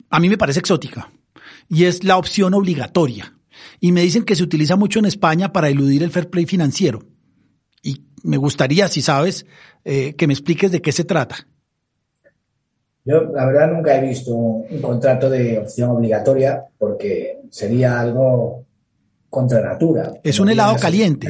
a 0.09 0.19
mí 0.19 0.29
me 0.29 0.37
parece 0.37 0.59
exótica 0.59 1.11
y 1.67 1.83
es 1.85 2.03
la 2.03 2.17
opción 2.17 2.53
obligatoria. 2.53 3.38
Y 3.79 3.91
me 3.91 4.01
dicen 4.01 4.23
que 4.23 4.35
se 4.35 4.43
utiliza 4.43 4.75
mucho 4.75 4.99
en 4.99 5.05
España 5.05 5.51
para 5.51 5.69
eludir 5.69 6.03
el 6.03 6.11
fair 6.11 6.29
play 6.29 6.45
financiero 6.45 7.01
me 8.23 8.37
gustaría, 8.37 8.87
si 8.87 9.01
sabes, 9.01 9.45
eh, 9.83 10.15
que 10.15 10.27
me 10.27 10.33
expliques 10.33 10.71
de 10.71 10.81
qué 10.81 10.91
se 10.91 11.03
trata. 11.03 11.47
Yo, 13.05 13.23
la 13.33 13.45
verdad, 13.45 13.71
nunca 13.71 13.97
he 13.97 14.07
visto 14.07 14.35
un 14.35 14.81
contrato 14.81 15.29
de 15.29 15.59
opción 15.59 15.91
obligatoria 15.91 16.65
porque 16.77 17.39
sería 17.49 17.99
algo 17.99 18.65
contra 19.29 19.61
natura. 19.61 20.13
Es 20.23 20.39
un 20.39 20.49
helado 20.49 20.75
caliente. 20.77 21.27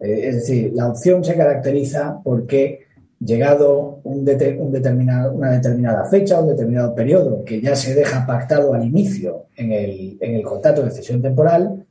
Eh, 0.00 0.28
es 0.28 0.34
decir, 0.36 0.72
la 0.74 0.88
opción 0.88 1.24
se 1.24 1.36
caracteriza 1.36 2.20
porque 2.22 2.86
llegado 3.20 4.00
un, 4.04 4.24
determinado, 4.24 5.32
una 5.32 5.52
determinada 5.52 6.06
fecha, 6.06 6.40
un 6.40 6.48
determinado 6.48 6.94
periodo 6.94 7.44
que 7.44 7.60
ya 7.60 7.76
se 7.76 7.94
deja 7.94 8.26
pactado 8.26 8.72
al 8.72 8.84
inicio 8.84 9.46
en 9.56 9.72
el, 9.72 10.18
en 10.20 10.34
el 10.34 10.42
contrato 10.42 10.82
de 10.82 10.90
cesión 10.90 11.20
temporal, 11.20 11.84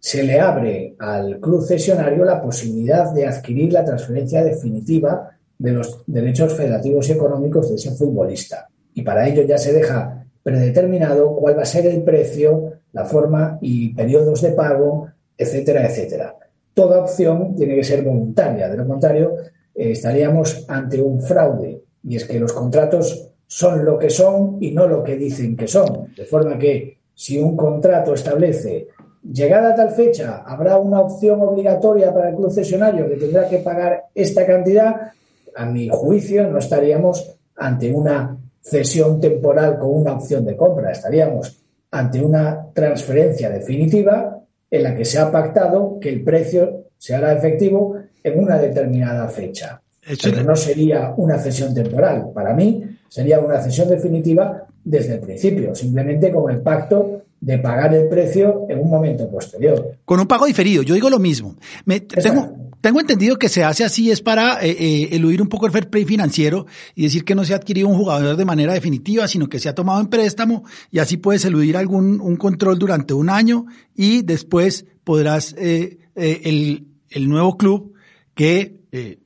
se 0.00 0.22
le 0.24 0.40
abre 0.40 0.96
al 0.98 1.38
club 1.38 1.64
cesionario 1.64 2.24
la 2.24 2.42
posibilidad 2.42 3.12
de 3.12 3.26
adquirir 3.26 3.72
la 3.72 3.84
transferencia 3.84 4.42
definitiva 4.42 5.30
de 5.58 5.72
los 5.72 6.02
derechos 6.06 6.54
federativos 6.54 7.08
y 7.08 7.12
económicos 7.12 7.68
de 7.68 7.76
ese 7.76 7.92
futbolista. 7.92 8.68
Y 8.94 9.02
para 9.02 9.28
ello 9.28 9.42
ya 9.42 9.58
se 9.58 9.72
deja 9.72 10.26
predeterminado 10.42 11.36
cuál 11.36 11.56
va 11.56 11.62
a 11.62 11.66
ser 11.66 11.86
el 11.86 12.02
precio, 12.02 12.72
la 12.92 13.04
forma 13.04 13.58
y 13.60 13.94
periodos 13.94 14.42
de 14.42 14.50
pago, 14.52 15.08
etcétera, 15.36 15.86
etcétera. 15.86 16.34
Toda 16.74 17.02
opción 17.02 17.54
tiene 17.54 17.76
que 17.76 17.84
ser 17.84 18.02
voluntaria, 18.02 18.68
de 18.68 18.76
lo 18.76 18.86
contrario 18.86 19.36
eh, 19.74 19.92
estaríamos 19.92 20.64
ante 20.68 21.00
un 21.00 21.20
fraude. 21.20 21.82
Y 22.04 22.16
es 22.16 22.24
que 22.24 22.40
los 22.40 22.52
contratos 22.52 23.28
son 23.46 23.84
lo 23.84 23.98
que 23.98 24.10
son 24.10 24.58
y 24.60 24.72
no 24.72 24.86
lo 24.88 25.02
que 25.02 25.16
dicen 25.16 25.56
que 25.56 25.68
son. 25.68 26.12
De 26.16 26.24
forma 26.24 26.58
que 26.58 26.98
si 27.14 27.38
un 27.38 27.56
contrato 27.56 28.14
establece 28.14 28.88
Llegada 29.22 29.70
a 29.70 29.74
tal 29.76 29.90
fecha, 29.90 30.42
habrá 30.44 30.76
una 30.78 31.00
opción 31.00 31.40
obligatoria 31.42 32.12
para 32.12 32.30
el 32.30 32.34
concesionario 32.34 33.08
que 33.08 33.16
tendrá 33.16 33.48
que 33.48 33.58
pagar 33.58 34.06
esta 34.12 34.44
cantidad. 34.44 35.12
A 35.54 35.66
mi 35.66 35.88
juicio, 35.88 36.48
no 36.48 36.58
estaríamos 36.58 37.36
ante 37.54 37.92
una 37.92 38.36
cesión 38.60 39.20
temporal 39.20 39.78
con 39.78 39.94
una 39.94 40.14
opción 40.14 40.44
de 40.44 40.56
compra, 40.56 40.90
estaríamos 40.90 41.62
ante 41.90 42.20
una 42.20 42.66
transferencia 42.72 43.50
definitiva 43.50 44.40
en 44.70 44.82
la 44.82 44.96
que 44.96 45.04
se 45.04 45.18
ha 45.18 45.30
pactado 45.30 45.98
que 46.00 46.08
el 46.08 46.24
precio 46.24 46.86
se 46.96 47.14
hará 47.14 47.32
efectivo 47.32 47.96
en 48.22 48.38
una 48.38 48.58
determinada 48.58 49.28
fecha. 49.28 49.80
Pero 50.22 50.42
no 50.42 50.56
sería 50.56 51.14
una 51.16 51.38
cesión 51.38 51.72
temporal. 51.74 52.30
Para 52.34 52.54
mí, 52.54 52.82
sería 53.08 53.38
una 53.38 53.60
cesión 53.60 53.88
definitiva 53.88 54.66
desde 54.84 55.14
el 55.14 55.20
principio, 55.20 55.74
simplemente 55.74 56.32
con 56.32 56.50
el 56.50 56.60
pacto 56.60 57.22
de 57.40 57.58
pagar 57.58 57.94
el 57.94 58.08
precio 58.08 58.66
en 58.68 58.80
un 58.80 58.90
momento 58.90 59.28
posterior. 59.28 59.98
Con 60.04 60.20
un 60.20 60.26
pago 60.26 60.46
diferido, 60.46 60.82
yo 60.82 60.94
digo 60.94 61.10
lo 61.10 61.18
mismo. 61.18 61.56
Me, 61.84 62.00
tengo, 62.00 62.52
tengo 62.80 63.00
entendido 63.00 63.36
que 63.36 63.48
se 63.48 63.64
hace 63.64 63.84
así 63.84 64.10
es 64.10 64.20
para 64.20 64.64
eh, 64.64 64.70
eh, 64.70 65.08
eludir 65.12 65.42
un 65.42 65.48
poco 65.48 65.66
el 65.66 65.72
fair 65.72 65.88
play 65.88 66.04
financiero 66.04 66.66
y 66.94 67.02
decir 67.04 67.24
que 67.24 67.34
no 67.34 67.44
se 67.44 67.52
ha 67.52 67.56
adquirido 67.56 67.88
un 67.88 67.96
jugador 67.96 68.36
de 68.36 68.44
manera 68.44 68.74
definitiva, 68.74 69.28
sino 69.28 69.48
que 69.48 69.58
se 69.58 69.68
ha 69.68 69.74
tomado 69.74 70.00
en 70.00 70.08
préstamo 70.08 70.64
y 70.90 70.98
así 70.98 71.16
puedes 71.16 71.44
eludir 71.44 71.76
algún 71.76 72.20
un 72.20 72.36
control 72.36 72.78
durante 72.78 73.14
un 73.14 73.30
año 73.30 73.66
y 73.94 74.22
después 74.22 74.86
podrás 75.04 75.54
eh, 75.58 75.98
eh 76.14 76.40
el, 76.44 76.86
el 77.10 77.28
nuevo 77.28 77.56
club 77.56 77.91
que 78.34 78.80
eh, 78.92 79.18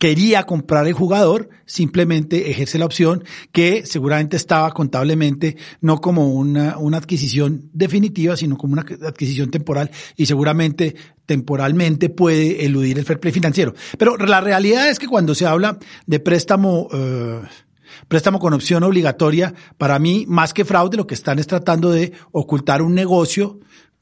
quería 0.00 0.44
comprar 0.44 0.86
el 0.86 0.94
jugador, 0.94 1.50
simplemente 1.66 2.50
ejerce 2.50 2.78
la 2.78 2.86
opción 2.86 3.22
que 3.52 3.84
seguramente 3.84 4.38
estaba 4.38 4.72
contablemente 4.72 5.58
no 5.82 6.00
como 6.00 6.32
una, 6.32 6.78
una 6.78 6.96
adquisición 6.96 7.68
definitiva, 7.74 8.34
sino 8.34 8.56
como 8.56 8.72
una 8.72 8.82
adquisición 8.82 9.50
temporal 9.50 9.90
y 10.16 10.24
seguramente 10.24 10.96
temporalmente 11.26 12.08
puede 12.08 12.64
eludir 12.64 12.98
el 12.98 13.04
fair 13.04 13.20
play 13.20 13.30
financiero. 13.30 13.74
Pero 13.98 14.16
la 14.16 14.40
realidad 14.40 14.88
es 14.88 14.98
que 14.98 15.06
cuando 15.06 15.34
se 15.34 15.44
habla 15.44 15.78
de 16.06 16.18
préstamo, 16.18 16.88
eh, 16.94 17.42
préstamo 18.08 18.38
con 18.38 18.54
opción 18.54 18.82
obligatoria, 18.84 19.52
para 19.76 19.98
mí, 19.98 20.24
más 20.26 20.54
que 20.54 20.64
fraude, 20.64 20.96
lo 20.96 21.06
que 21.06 21.14
están 21.14 21.38
es 21.38 21.46
tratando 21.46 21.90
de 21.90 22.14
ocultar 22.32 22.80
un 22.80 22.94
negocio 22.94 23.60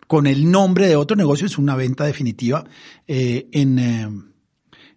con 0.09 0.27
el 0.27 0.50
nombre 0.50 0.88
de 0.88 0.97
otro 0.97 1.17
negocio, 1.17 1.47
es 1.47 1.59
una 1.59 1.77
venta 1.77 2.05
definitiva 2.05 2.65
eh, 3.07 3.47
en, 3.53 3.79
eh, 3.79 4.09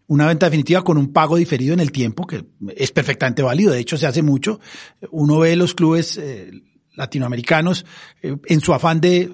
una 0.08 0.28
venta 0.28 0.48
definitiva 0.48 0.84
con 0.84 0.98
un 0.98 1.14
pago 1.14 1.38
diferido 1.38 1.74
en 1.74 1.80
el 1.80 1.92
tiempo, 1.92 2.26
que 2.26 2.44
es 2.76 2.92
perfectamente 2.92 3.44
válido, 3.44 3.72
de 3.72 3.80
hecho 3.80 3.96
se 3.98 4.08
hace 4.08 4.22
mucho. 4.22 4.60
Uno 5.12 5.40
ve 5.40 5.56
los 5.56 5.74
clubes 5.74 6.18
eh, 6.18 6.52
latinoamericanos 6.96 7.86
eh, 8.22 8.36
en 8.46 8.60
su 8.60 8.74
afán 8.74 9.00
de 9.00 9.32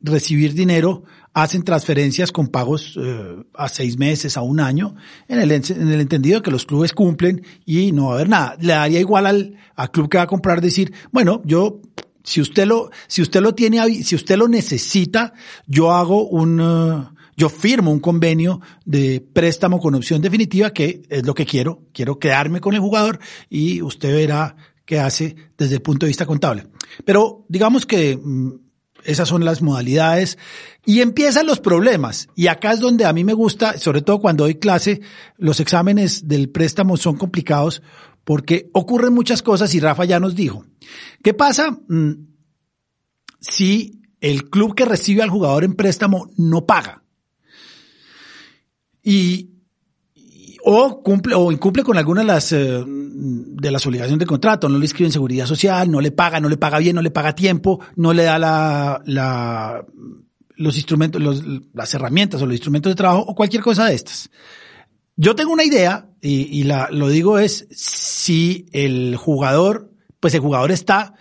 recibir 0.00 0.54
dinero, 0.54 1.04
hacen 1.32 1.62
transferencias 1.62 2.32
con 2.32 2.48
pagos 2.48 2.98
eh, 2.98 3.36
a 3.54 3.68
seis 3.68 3.98
meses, 3.98 4.36
a 4.36 4.42
un 4.42 4.60
año, 4.60 4.94
en 5.28 5.40
el, 5.40 5.50
en 5.50 5.88
el 5.92 6.00
entendido 6.00 6.38
de 6.38 6.42
que 6.42 6.50
los 6.50 6.64
clubes 6.64 6.92
cumplen 6.92 7.44
y 7.66 7.92
no 7.92 8.06
va 8.06 8.12
a 8.12 8.14
haber 8.14 8.28
nada. 8.28 8.56
Le 8.60 8.72
daría 8.72 9.00
igual 9.00 9.26
al, 9.26 9.56
al 9.74 9.90
club 9.90 10.08
que 10.08 10.18
va 10.18 10.24
a 10.24 10.26
comprar 10.26 10.60
decir, 10.60 10.92
bueno, 11.12 11.42
yo 11.44 11.80
si 12.24 12.40
usted 12.40 12.66
lo, 12.66 12.90
si 13.06 13.22
usted 13.22 13.40
lo 13.40 13.54
tiene, 13.54 14.02
si 14.02 14.16
usted 14.16 14.36
lo 14.36 14.48
necesita, 14.48 15.34
yo 15.66 15.92
hago 15.92 16.26
un, 16.26 16.58
uh, 16.58 17.14
yo 17.36 17.48
firmo 17.48 17.92
un 17.92 18.00
convenio 18.00 18.60
de 18.84 19.20
préstamo 19.20 19.78
con 19.78 19.94
opción 19.94 20.22
definitiva, 20.22 20.72
que 20.72 21.02
es 21.08 21.24
lo 21.26 21.34
que 21.34 21.46
quiero. 21.46 21.82
Quiero 21.92 22.18
quedarme 22.18 22.60
con 22.60 22.74
el 22.74 22.80
jugador 22.80 23.20
y 23.50 23.82
usted 23.82 24.14
verá 24.14 24.56
qué 24.86 24.98
hace 24.98 25.36
desde 25.56 25.76
el 25.76 25.82
punto 25.82 26.06
de 26.06 26.10
vista 26.10 26.26
contable. 26.26 26.66
Pero 27.04 27.44
digamos 27.48 27.84
que 27.84 28.16
mm, 28.16 28.52
esas 29.04 29.28
son 29.28 29.44
las 29.44 29.60
modalidades 29.60 30.38
y 30.86 31.00
empiezan 31.00 31.46
los 31.46 31.60
problemas. 31.60 32.28
Y 32.34 32.46
acá 32.46 32.72
es 32.72 32.80
donde 32.80 33.04
a 33.04 33.12
mí 33.12 33.22
me 33.22 33.34
gusta, 33.34 33.78
sobre 33.78 34.00
todo 34.00 34.20
cuando 34.20 34.44
doy 34.44 34.54
clase, 34.54 35.02
los 35.36 35.60
exámenes 35.60 36.26
del 36.26 36.48
préstamo 36.48 36.96
son 36.96 37.16
complicados 37.16 37.82
porque 38.24 38.70
ocurren 38.72 39.12
muchas 39.12 39.42
cosas 39.42 39.74
y 39.74 39.80
Rafa 39.80 40.04
ya 40.04 40.18
nos 40.18 40.34
dijo. 40.34 40.64
¿Qué 41.22 41.34
pasa 41.34 41.78
mm, 41.88 42.12
si 43.40 44.02
el 44.20 44.48
club 44.50 44.74
que 44.74 44.84
recibe 44.84 45.22
al 45.22 45.30
jugador 45.30 45.64
en 45.64 45.74
préstamo 45.74 46.30
no 46.36 46.66
paga? 46.66 47.02
Y, 49.02 49.50
o 50.64 51.02
cumple 51.02 51.34
o 51.34 51.52
incumple 51.52 51.82
con 51.82 51.98
alguna 51.98 52.22
de 52.22 52.26
las 52.26 52.50
eh, 52.52 52.82
de 52.86 53.70
las 53.70 53.86
obligaciones 53.86 54.18
de 54.18 54.26
contrato, 54.26 54.68
no 54.68 54.78
le 54.78 54.86
escriben 54.86 55.12
seguridad 55.12 55.46
social, 55.46 55.90
no 55.90 56.00
le 56.00 56.10
paga, 56.10 56.40
no 56.40 56.48
le 56.48 56.56
paga 56.56 56.78
bien, 56.78 56.96
no 56.96 57.02
le 57.02 57.10
paga 57.10 57.34
tiempo, 57.34 57.80
no 57.96 58.14
le 58.14 58.24
da 58.24 58.38
la, 58.38 59.02
la 59.04 59.84
los 60.56 60.76
instrumentos, 60.76 61.20
las 61.74 61.94
herramientas 61.94 62.40
o 62.40 62.46
los 62.46 62.54
instrumentos 62.54 62.90
de 62.90 62.96
trabajo 62.96 63.20
o 63.20 63.34
cualquier 63.34 63.62
cosa 63.62 63.86
de 63.86 63.94
estas. 63.94 64.30
Yo 65.16 65.34
tengo 65.36 65.52
una 65.52 65.64
idea 65.64 66.08
y, 66.24 66.60
y 66.60 66.62
la, 66.64 66.88
lo 66.90 67.08
digo 67.08 67.38
es 67.38 67.68
si 67.70 68.64
el 68.72 69.14
jugador, 69.16 69.90
pues 70.20 70.32
el 70.32 70.40
jugador 70.40 70.72
está 70.72 71.14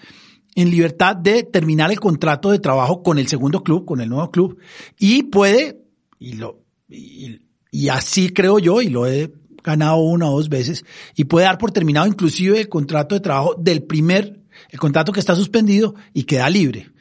en 0.56 0.72
libertad 0.72 1.18
de 1.18 1.44
terminar 1.44 1.92
el 1.92 2.00
contrato 2.00 2.52
de 2.52 2.60
trabajo 2.60 3.04
con 3.04 3.20
el 3.20 3.28
segundo 3.28 3.64
club, 3.64 3.84
con 3.84 4.00
el 4.00 4.08
nuevo 4.08 4.32
club 4.32 4.60
y 4.98 5.24
puede, 5.24 5.82
y 6.20 6.34
lo, 6.34 6.62
y, 6.88 7.42
y 7.70 7.90
así 7.90 8.30
creo 8.30 8.60
yo, 8.60 8.82
y 8.82 8.88
lo 8.88 9.06
he 9.06 9.34
ganado 9.62 9.98
una 9.98 10.30
o 10.30 10.38
dos 10.38 10.48
veces, 10.48 10.86
y 11.18 11.26
puede 11.26 11.48
dar 11.48 11.58
por 11.58 11.72
terminado 11.72 12.08
inclusive 12.08 12.62
el 12.62 12.70
contrato 12.70 13.14
de 13.14 13.22
trabajo 13.22 13.56
del 13.56 13.84
primer, 13.84 14.40
el 14.70 14.80
contrato 14.80 15.12
que 15.12 15.20
está 15.20 15.36
suspendido 15.36 15.96
y 16.14 16.24
queda 16.24 16.50
libre. 16.50 16.92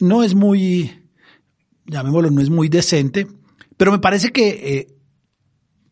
No 0.00 0.24
es 0.24 0.34
muy, 0.34 0.90
llamémoslo, 1.86 2.30
no 2.30 2.40
es 2.40 2.50
muy 2.50 2.68
decente, 2.68 3.28
pero 3.76 3.92
me 3.92 4.00
parece 4.00 4.32
que 4.32 4.48
eh, 4.48 4.99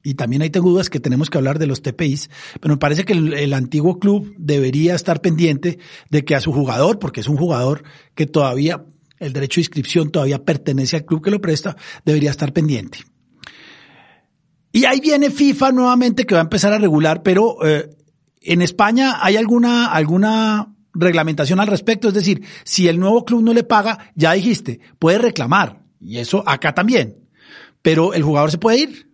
y 0.03 0.15
también 0.15 0.43
hay 0.43 0.49
dudas 0.49 0.91
que 0.91 1.01
tenemos 1.01 1.29
que 1.29 1.39
hablar 1.39 1.59
de 1.59 1.67
los 1.67 1.83
TPIs, 1.83 2.31
pero 2.61 2.75
me 2.75 2.79
parece 2.79 3.05
que 3.05 3.13
el, 3.13 3.53
antiguo 3.53 3.99
club 3.99 4.35
debería 4.39 4.95
estar 4.95 5.21
pendiente 5.21 5.79
de 6.11 6.25
que 6.25 6.35
a 6.35 6.41
su 6.41 6.53
jugador, 6.53 6.99
porque 6.99 7.21
es 7.21 7.29
un 7.29 7.37
jugador 7.37 7.83
que 8.15 8.27
todavía, 8.27 8.85
el 9.19 9.33
derecho 9.33 9.57
de 9.57 9.63
inscripción 9.63 10.11
todavía 10.11 10.45
pertenece 10.45 10.97
al 10.97 11.05
club 11.05 11.23
que 11.23 11.31
lo 11.31 11.41
presta, 11.41 11.77
debería 12.05 12.31
estar 12.31 12.53
pendiente. 12.53 13.01
Y 14.73 14.85
ahí 14.85 15.01
viene 15.01 15.31
FIFA 15.31 15.73
nuevamente 15.73 16.25
que 16.25 16.35
va 16.35 16.41
a 16.41 16.45
empezar 16.45 16.73
a 16.73 16.79
regular, 16.79 17.23
pero 17.23 17.67
eh, 17.67 17.91
en 18.43 18.63
España 18.63 19.19
hay 19.21 19.37
alguna, 19.37 19.87
alguna 19.87 20.75
reglamentación 20.95 21.59
al 21.61 21.67
respecto, 21.67 22.09
es 22.09 22.15
decir, 22.15 22.45
si 22.65 22.89
el 22.89 23.01
nuevo 23.01 23.25
club 23.25 23.43
no 23.43 23.53
le 23.53 23.65
paga, 23.65 24.13
ya 24.15 24.33
dijiste, 24.33 24.81
puede 24.99 25.19
reclamar, 25.19 25.83
y 26.01 26.19
eso 26.19 26.45
acá 26.47 26.75
también, 26.75 27.17
pero 27.83 28.15
el 28.15 28.23
jugador 28.23 28.51
se 28.51 28.59
puede 28.59 28.79
ir. 28.79 29.08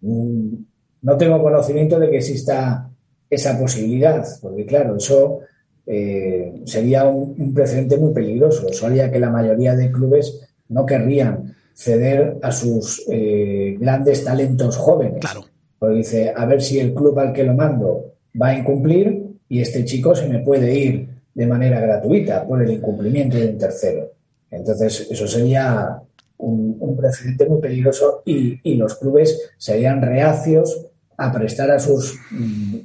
No 0.00 1.16
tengo 1.16 1.42
conocimiento 1.42 1.98
de 1.98 2.10
que 2.10 2.18
exista 2.18 2.88
esa 3.30 3.58
posibilidad, 3.58 4.26
porque 4.40 4.64
claro, 4.64 4.96
eso 4.96 5.40
eh, 5.86 6.62
sería 6.64 7.04
un, 7.04 7.54
precedente 7.54 7.96
muy 7.96 8.12
peligroso. 8.12 8.68
Eso 8.68 8.86
haría 8.86 9.10
que 9.10 9.18
la 9.18 9.30
mayoría 9.30 9.74
de 9.74 9.90
clubes 9.90 10.40
no 10.68 10.84
querrían 10.86 11.54
ceder 11.74 12.38
a 12.42 12.52
sus 12.52 13.04
eh, 13.10 13.76
grandes 13.78 14.24
talentos 14.24 14.76
jóvenes. 14.76 15.20
Claro. 15.20 15.44
Porque 15.78 15.96
dice, 15.96 16.32
a 16.34 16.44
ver 16.44 16.60
si 16.60 16.80
el 16.80 16.92
club 16.92 17.18
al 17.18 17.32
que 17.32 17.44
lo 17.44 17.54
mando 17.54 18.14
va 18.40 18.48
a 18.48 18.58
incumplir 18.58 19.28
y 19.48 19.60
este 19.60 19.84
chico 19.84 20.14
se 20.14 20.28
me 20.28 20.40
puede 20.40 20.74
ir 20.74 21.08
de 21.34 21.46
manera 21.46 21.80
gratuita 21.80 22.46
por 22.46 22.62
el 22.62 22.70
incumplimiento 22.70 23.36
de 23.36 23.48
un 23.48 23.58
tercero. 23.58 24.10
Entonces, 24.50 25.08
eso 25.10 25.26
sería 25.26 26.02
un, 26.38 26.96
precedente 26.96 27.46
muy 27.46 27.60
peligroso 27.60 28.22
y, 28.24 28.74
los 28.76 28.94
clubes 28.96 29.52
serían 29.56 30.02
reacios 30.02 30.86
a 31.16 31.32
prestar 31.32 31.70
a 31.70 31.78
sus 31.78 32.18
mm, 32.30 32.76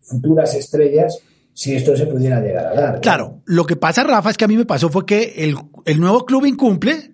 futuras 0.00 0.54
estrellas 0.54 1.18
si 1.52 1.74
esto 1.74 1.96
se 1.96 2.06
pudiera 2.06 2.40
llegar 2.40 2.66
a 2.66 2.74
dar. 2.74 3.00
Claro, 3.00 3.40
lo 3.44 3.64
que 3.64 3.76
pasa, 3.76 4.02
Rafa, 4.02 4.30
es 4.30 4.36
que 4.36 4.44
a 4.44 4.48
mí 4.48 4.56
me 4.56 4.66
pasó 4.66 4.90
fue 4.90 5.06
que 5.06 5.34
el, 5.84 6.00
nuevo 6.00 6.26
club 6.26 6.46
incumple, 6.46 7.12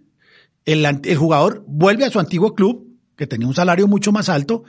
el, 0.65 0.85
el 0.87 1.17
jugador 1.17 1.63
vuelve 1.67 2.05
a 2.05 2.11
su 2.11 2.19
antiguo 2.19 2.55
club, 2.55 2.89
que 3.17 3.27
tenía 3.27 3.47
un 3.47 3.55
salario 3.55 3.87
mucho 3.87 4.13
más 4.13 4.29
alto, 4.29 4.65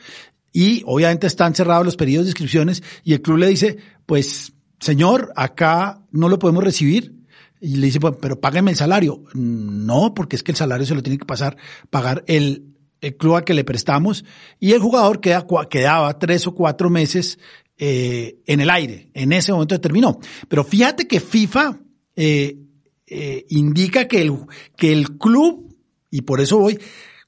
y 0.52 0.84
obviamente 0.86 1.28
están 1.28 1.56
cerrados 1.56 1.86
los 1.86 1.96
periodos 1.96 2.26
de 2.26 2.32
inscripciones, 2.32 2.84
y 3.04 3.14
el 3.14 3.22
club 3.22 3.38
le 3.38 3.48
dice, 3.48 3.78
pues, 4.06 4.54
señor, 4.80 5.32
acá 5.36 6.02
no 6.12 6.28
lo 6.28 6.38
podemos 6.38 6.64
recibir, 6.64 7.21
y 7.62 7.76
le 7.76 7.86
dice, 7.86 8.00
pero 8.20 8.42
págame 8.42 8.72
el 8.72 8.78
salario. 8.78 9.24
No, 9.36 10.14
porque 10.16 10.36
es 10.36 10.44
que 10.44 10.52
el 10.52 10.58
salario 10.58 10.86
se 10.86 10.96
lo 10.96 11.04
tiene 11.04 11.20
que 11.20 11.26
pasar, 11.26 11.56
pagar 11.92 12.24
el, 12.26 12.74
el 13.02 13.16
club 13.16 13.36
al 13.36 13.44
que 13.44 13.54
le 13.54 13.64
prestamos. 13.64 14.26
Y 14.60 14.72
el 14.72 14.80
jugador 14.80 15.22
queda, 15.22 15.46
quedaba 15.70 16.18
tres 16.18 16.48
o 16.48 16.56
cuatro 16.56 16.90
meses 16.90 17.38
eh, 17.78 18.40
en 18.48 18.62
el 18.62 18.70
aire. 18.72 19.12
En 19.14 19.32
ese 19.32 19.54
momento 19.54 19.80
terminó. 19.80 20.20
Pero 20.48 20.64
fíjate 20.64 21.08
que 21.08 21.20
FIFA 21.20 21.80
eh, 22.16 22.58
eh, 23.06 23.46
indica 23.50 24.08
que 24.08 24.22
el, 24.22 24.34
que 24.76 24.92
el 24.92 25.20
club, 25.20 25.78
y 26.10 26.22
por 26.22 26.42
eso 26.42 26.58
voy, 26.58 26.80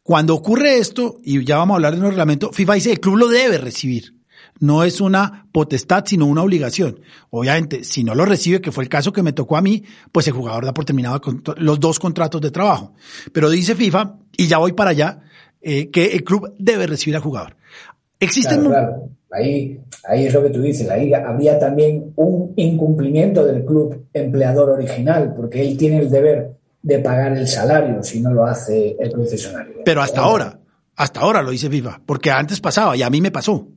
cuando 0.02 0.34
ocurre 0.34 0.80
esto, 0.80 1.19
y 1.24 1.46
ya 1.46 1.58
vamos 1.58 1.76
a 1.76 1.78
hablar 1.78 1.93
de 1.93 2.02
un 2.02 2.08
reglamento, 2.08 2.52
FIFA 2.52 2.74
dice 2.74 2.91
el 2.91 3.00
club 3.00 3.17
lo 3.17 3.28
debe 3.28 3.60
recibir 3.60 4.15
no 4.60 4.84
es 4.84 5.02
una 5.02 5.48
potestad, 5.52 6.04
sino 6.06 6.26
una 6.26 6.44
obligación. 6.44 7.00
Obviamente, 7.30 7.84
si 7.84 8.04
no 8.04 8.16
lo 8.16 8.26
recibe, 8.26 8.62
que 8.62 8.72
fue 8.72 8.84
el 8.84 8.89
caso 8.89 9.12
que 9.12 9.24
me 9.24 9.34
tocó 9.34 9.58
a 9.58 9.62
mí, 9.62 9.84
pues 10.12 10.28
el 10.28 10.34
jugador 10.34 10.66
da 10.66 10.74
por 10.74 10.86
terminado 10.86 11.22
los 11.58 11.80
dos 11.80 12.00
contratos 12.00 12.42
de 12.42 12.52
trabajo. 12.52 12.94
Pero 13.32 13.50
dice 13.50 13.76
FIFA, 13.76 14.18
y 14.38 14.48
ya 14.48 14.58
voy 14.58 14.74
para 14.74 14.92
allá, 14.92 15.22
eh, 15.62 15.89
que 15.89 16.06
el 16.08 16.24
club 16.24 16.54
debe 16.58 16.88
recibir 16.88 17.16
al 17.16 17.22
jugador. 17.22 17.56
Existen... 18.20 18.66
Claro, 18.66 19.10
Ahí, 19.34 19.82
ahí 20.08 20.28
es 20.28 20.34
lo 20.34 20.44
que 20.44 20.52
tú 20.52 20.62
dices, 20.62 20.88
ahí 20.92 21.12
habría 21.12 21.58
también 21.58 22.13
un 22.16 22.54
incumplimiento 22.56 23.44
del 23.44 23.66
club 23.66 24.06
empleador 24.13 24.70
original, 24.70 25.34
porque 25.36 25.60
él 25.60 25.76
tiene 25.76 25.98
el 25.98 26.12
deber 26.12 26.52
de 26.84 27.00
pagar 27.00 27.36
el 27.36 27.48
salario 27.48 28.04
si 28.04 28.22
no 28.22 28.32
lo 28.32 28.46
hace 28.46 28.96
el 29.00 29.12
concesionario. 29.12 29.78
Pero 29.86 30.04
hasta 30.04 30.22
ahora, 30.22 30.60
hasta 30.96 31.22
ahora 31.22 31.42
lo 31.42 31.50
dice 31.50 31.68
FIFA, 31.68 32.02
porque 32.06 32.30
antes 32.30 32.60
pasaba 32.60 32.96
y 32.96 33.02
a 33.02 33.10
mí 33.10 33.22
me 33.22 33.32
pasó 33.32 33.68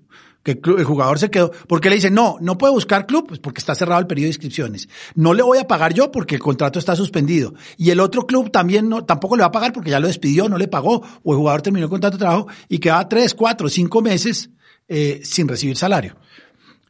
que 0.54 0.60
el 0.78 0.84
jugador 0.84 1.18
se 1.18 1.28
quedó, 1.28 1.50
porque 1.66 1.88
le 1.88 1.96
dice, 1.96 2.10
no, 2.10 2.36
no 2.40 2.56
puede 2.56 2.72
buscar 2.72 3.06
club, 3.06 3.26
pues 3.26 3.40
porque 3.40 3.58
está 3.58 3.74
cerrado 3.74 4.00
el 4.00 4.06
periodo 4.06 4.26
de 4.26 4.30
inscripciones. 4.30 4.88
No 5.16 5.34
le 5.34 5.42
voy 5.42 5.58
a 5.58 5.66
pagar 5.66 5.92
yo 5.92 6.12
porque 6.12 6.36
el 6.36 6.40
contrato 6.40 6.78
está 6.78 6.94
suspendido. 6.94 7.54
Y 7.76 7.90
el 7.90 7.98
otro 7.98 8.26
club 8.26 8.52
también 8.52 8.88
no, 8.88 9.04
tampoco 9.04 9.36
le 9.36 9.40
va 9.40 9.48
a 9.48 9.52
pagar 9.52 9.72
porque 9.72 9.90
ya 9.90 9.98
lo 9.98 10.06
despidió, 10.06 10.48
no 10.48 10.56
le 10.56 10.68
pagó, 10.68 11.02
o 11.24 11.32
el 11.32 11.38
jugador 11.38 11.62
terminó 11.62 11.86
el 11.86 11.90
contrato 11.90 12.16
de 12.16 12.20
trabajo 12.20 12.46
y 12.68 12.78
queda 12.78 13.08
tres, 13.08 13.34
cuatro, 13.34 13.68
cinco 13.68 14.00
meses 14.02 14.50
eh, 14.86 15.20
sin 15.24 15.48
recibir 15.48 15.76
salario. 15.76 16.16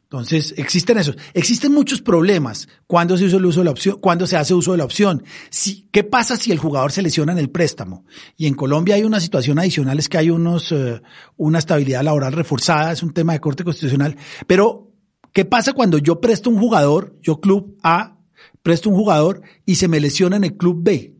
Entonces, 0.09 0.53
existen 0.55 0.97
esos. 0.97 1.17
Existen 1.33 1.73
muchos 1.73 2.01
problemas 2.01 2.69
cuando 2.87 3.17
se 3.17 3.25
usa 3.25 3.39
el 3.39 3.45
uso 3.45 3.59
de 3.59 3.65
la 3.65 3.71
opción, 3.71 3.97
cuando 3.99 4.25
se 4.25 4.37
hace 4.37 4.53
uso 4.53 4.71
de 4.71 4.77
la 4.77 4.85
opción. 4.85 5.21
Si, 5.49 5.89
¿Qué 5.91 6.05
pasa 6.05 6.37
si 6.37 6.53
el 6.53 6.59
jugador 6.59 6.93
se 6.93 7.01
lesiona 7.01 7.33
en 7.33 7.39
el 7.39 7.49
préstamo? 7.49 8.05
Y 8.37 8.47
en 8.47 8.53
Colombia 8.53 8.95
hay 8.95 9.03
una 9.03 9.19
situación 9.19 9.59
adicional, 9.59 9.99
es 9.99 10.07
que 10.07 10.17
hay 10.17 10.29
unos, 10.29 10.71
eh, 10.71 11.01
una 11.35 11.59
estabilidad 11.59 12.03
laboral 12.03 12.31
reforzada, 12.31 12.93
es 12.93 13.03
un 13.03 13.11
tema 13.11 13.33
de 13.33 13.41
corte 13.41 13.65
constitucional. 13.65 14.15
Pero, 14.47 14.93
¿qué 15.33 15.43
pasa 15.43 15.73
cuando 15.73 15.97
yo 15.97 16.21
presto 16.21 16.49
un 16.49 16.57
jugador, 16.57 17.17
yo 17.21 17.41
club 17.41 17.77
A, 17.83 18.17
presto 18.63 18.89
un 18.89 18.95
jugador 18.95 19.41
y 19.65 19.75
se 19.75 19.89
me 19.89 19.99
lesiona 19.99 20.37
en 20.37 20.45
el 20.45 20.55
club 20.55 20.83
B? 20.83 21.17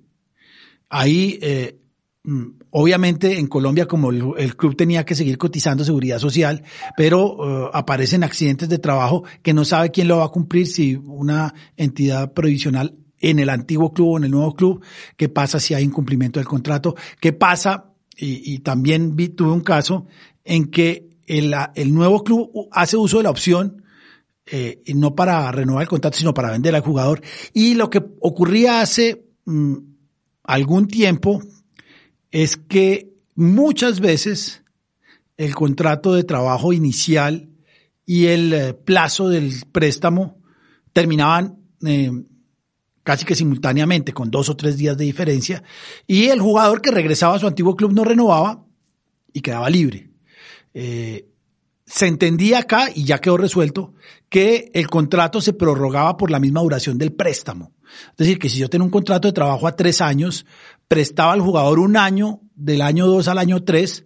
Ahí, 0.88 1.39
eh, 1.41 1.82
Obviamente 2.71 3.39
en 3.39 3.47
Colombia 3.47 3.87
como 3.87 4.09
el, 4.11 4.57
club 4.57 4.75
tenía 4.75 5.05
que 5.05 5.15
seguir 5.15 5.37
cotizando 5.37 5.85
seguridad 5.85 6.19
social, 6.19 6.63
pero 6.97 7.67
eh, 7.67 7.69
aparecen 7.73 8.23
accidentes 8.23 8.67
de 8.67 8.79
trabajo 8.79 9.23
que 9.41 9.53
no 9.53 9.63
sabe 9.63 9.91
quién 9.91 10.09
lo 10.09 10.17
va 10.17 10.25
a 10.25 10.29
cumplir 10.29 10.67
si 10.67 10.95
una 10.95 11.53
entidad 11.77 12.33
provisional 12.33 12.95
en 13.19 13.39
el 13.39 13.49
antiguo 13.49 13.93
club 13.93 14.09
o 14.09 14.17
en 14.17 14.25
el 14.25 14.31
nuevo 14.31 14.53
club, 14.55 14.83
qué 15.15 15.29
pasa 15.29 15.59
si 15.59 15.73
hay 15.73 15.85
incumplimiento 15.85 16.39
del 16.39 16.47
contrato, 16.47 16.95
qué 17.21 17.31
pasa 17.31 17.93
y, 18.17 18.59
también 18.59 19.15
vi, 19.15 19.29
tuve 19.29 19.51
un 19.51 19.61
caso 19.61 20.07
en 20.43 20.69
que 20.69 21.07
el, 21.27 21.55
el 21.75 21.93
nuevo 21.93 22.23
club 22.23 22.67
hace 22.71 22.97
uso 22.97 23.17
de 23.17 23.23
la 23.23 23.29
opción 23.29 23.83
eh, 24.47 24.81
no 24.95 25.15
para 25.15 25.51
renovar 25.51 25.83
el 25.83 25.89
contrato, 25.89 26.17
sino 26.17 26.33
para 26.33 26.51
vender 26.51 26.73
al 26.73 26.81
jugador. 26.81 27.21
Y 27.53 27.75
lo 27.75 27.89
que 27.89 28.03
ocurría 28.21 28.81
hace 28.81 29.25
mm, 29.45 29.75
algún 30.43 30.87
tiempo 30.87 31.41
es 32.31 32.57
que 32.57 33.13
muchas 33.35 33.99
veces 33.99 34.63
el 35.37 35.53
contrato 35.55 36.13
de 36.13 36.23
trabajo 36.23 36.73
inicial 36.73 37.49
y 38.05 38.27
el 38.27 38.53
eh, 38.53 38.73
plazo 38.73 39.29
del 39.29 39.53
préstamo 39.71 40.41
terminaban 40.93 41.59
eh, 41.85 42.11
casi 43.03 43.25
que 43.25 43.35
simultáneamente, 43.35 44.13
con 44.13 44.29
dos 44.29 44.49
o 44.49 44.57
tres 44.57 44.77
días 44.77 44.97
de 44.97 45.05
diferencia, 45.05 45.63
y 46.07 46.25
el 46.25 46.41
jugador 46.41 46.81
que 46.81 46.91
regresaba 46.91 47.35
a 47.35 47.39
su 47.39 47.47
antiguo 47.47 47.75
club 47.75 47.93
no 47.93 48.03
renovaba 48.03 48.65
y 49.31 49.39
quedaba 49.39 49.69
libre. 49.69 50.09
Eh, 50.73 51.29
se 51.85 52.07
entendía 52.07 52.59
acá, 52.59 52.89
y 52.93 53.05
ya 53.05 53.19
quedó 53.19 53.37
resuelto, 53.37 53.93
que 54.27 54.71
el 54.73 54.89
contrato 54.89 55.39
se 55.39 55.53
prorrogaba 55.53 56.17
por 56.17 56.29
la 56.29 56.39
misma 56.39 56.59
duración 56.59 56.97
del 56.97 57.13
préstamo. 57.13 57.71
Es 58.11 58.17
decir, 58.17 58.39
que 58.39 58.49
si 58.49 58.57
yo 58.57 58.69
tengo 58.69 58.83
un 58.83 58.91
contrato 58.91 59.29
de 59.29 59.33
trabajo 59.33 59.67
a 59.67 59.75
tres 59.77 60.01
años, 60.01 60.45
prestaba 60.88 61.34
al 61.34 61.41
jugador 61.41 61.80
un 61.80 61.97
año, 61.97 62.41
del 62.56 62.82
año 62.82 63.08
dos 63.08 63.28
al 63.28 63.38
año 63.38 63.63
tres, 63.63 64.06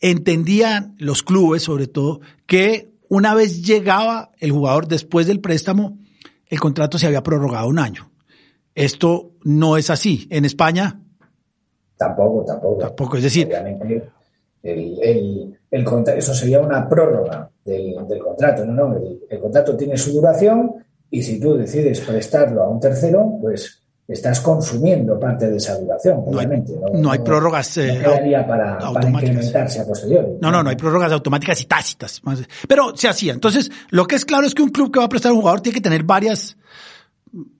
entendían 0.00 0.94
los 0.98 1.22
clubes 1.22 1.62
sobre 1.62 1.86
todo 1.86 2.20
que 2.46 2.92
una 3.08 3.34
vez 3.34 3.62
llegaba 3.64 4.32
el 4.38 4.52
jugador 4.52 4.88
después 4.88 5.26
del 5.26 5.40
préstamo, 5.40 5.98
el 6.48 6.60
contrato 6.60 6.98
se 6.98 7.06
había 7.06 7.22
prorrogado 7.22 7.68
un 7.68 7.78
año. 7.78 8.10
Esto 8.74 9.32
no 9.42 9.76
es 9.76 9.90
así. 9.90 10.26
En 10.30 10.44
España. 10.44 11.00
Tampoco, 11.96 12.44
tampoco. 12.44 12.78
Tampoco, 12.78 13.16
es 13.16 13.22
decir. 13.22 13.46
Obviamente, 13.46 14.10
el, 14.62 15.56
eso 15.70 16.34
sería 16.34 16.60
una 16.60 16.88
prórroga 16.88 17.50
del, 17.64 17.94
contrato. 18.22 18.64
No, 18.64 18.88
no, 18.88 18.96
el, 19.30 19.40
contrato 19.40 19.76
tiene 19.76 19.96
su 19.96 20.12
duración 20.12 20.74
y 21.10 21.22
si 21.22 21.40
tú 21.40 21.54
decides 21.56 22.00
prestarlo 22.00 22.64
a 22.64 22.68
un 22.68 22.80
tercero, 22.80 23.38
pues 23.40 23.82
estás 24.08 24.40
consumiendo 24.40 25.18
parte 25.18 25.50
de 25.50 25.56
esa 25.56 25.78
duración, 25.78 26.18
no 26.18 26.36
obviamente. 26.36 26.72
Hay, 26.72 27.00
no, 27.00 27.10
hay 27.10 27.18
prórrogas 27.18 27.76
eh, 27.78 28.00
para, 28.46 28.78
para, 28.78 29.08
incrementarse 29.08 29.80
a 29.80 29.86
posteriori. 29.86 30.34
No, 30.40 30.50
no, 30.50 30.62
no 30.62 30.70
hay 30.70 30.76
prórrogas 30.76 31.10
automáticas 31.12 31.60
y 31.60 31.64
tácitas. 31.64 32.22
Pero 32.68 32.96
se 32.96 33.08
hacía. 33.08 33.32
Entonces, 33.32 33.70
lo 33.90 34.06
que 34.06 34.14
es 34.14 34.24
claro 34.24 34.46
es 34.46 34.54
que 34.54 34.62
un 34.62 34.70
club 34.70 34.92
que 34.92 35.00
va 35.00 35.06
a 35.06 35.08
prestar 35.08 35.30
a 35.30 35.34
un 35.34 35.40
jugador 35.40 35.60
tiene 35.60 35.74
que 35.74 35.80
tener 35.80 36.04
varias, 36.04 36.56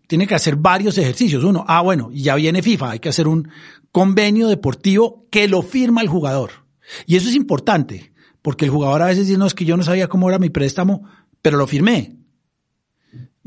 tiene 0.07 0.27
que 0.27 0.35
hacer 0.35 0.57
varios 0.57 0.97
ejercicios. 0.99 1.43
Uno, 1.43 1.65
ah, 1.67 1.83
bueno, 1.83 2.11
ya 2.13 2.37
viene 2.37 2.63
FIFA, 2.63 2.93
hay 2.93 2.99
que 3.01 3.09
hacer 3.09 3.27
un 3.27 3.49
convenio 3.91 4.49
deportivo 4.49 5.27
que 5.31 5.49
lo 5.49 5.63
firma 5.63 6.01
el 6.01 6.09
jugador. 6.09 6.51
Y 7.07 7.17
eso 7.17 7.29
es 7.29 7.35
importante, 7.35 8.13
porque 8.43 8.67
el 8.67 8.71
jugador 8.71 9.03
a 9.03 9.07
veces 9.07 9.27
dice, 9.27 9.39
no, 9.39 9.47
es 9.47 9.55
que 9.55 9.65
yo 9.65 9.77
no 9.77 9.83
sabía 9.83 10.09
cómo 10.09 10.29
era 10.29 10.39
mi 10.39 10.51
préstamo, 10.51 11.03
pero 11.43 11.59
lo 11.59 11.67
firmé. 11.67 12.17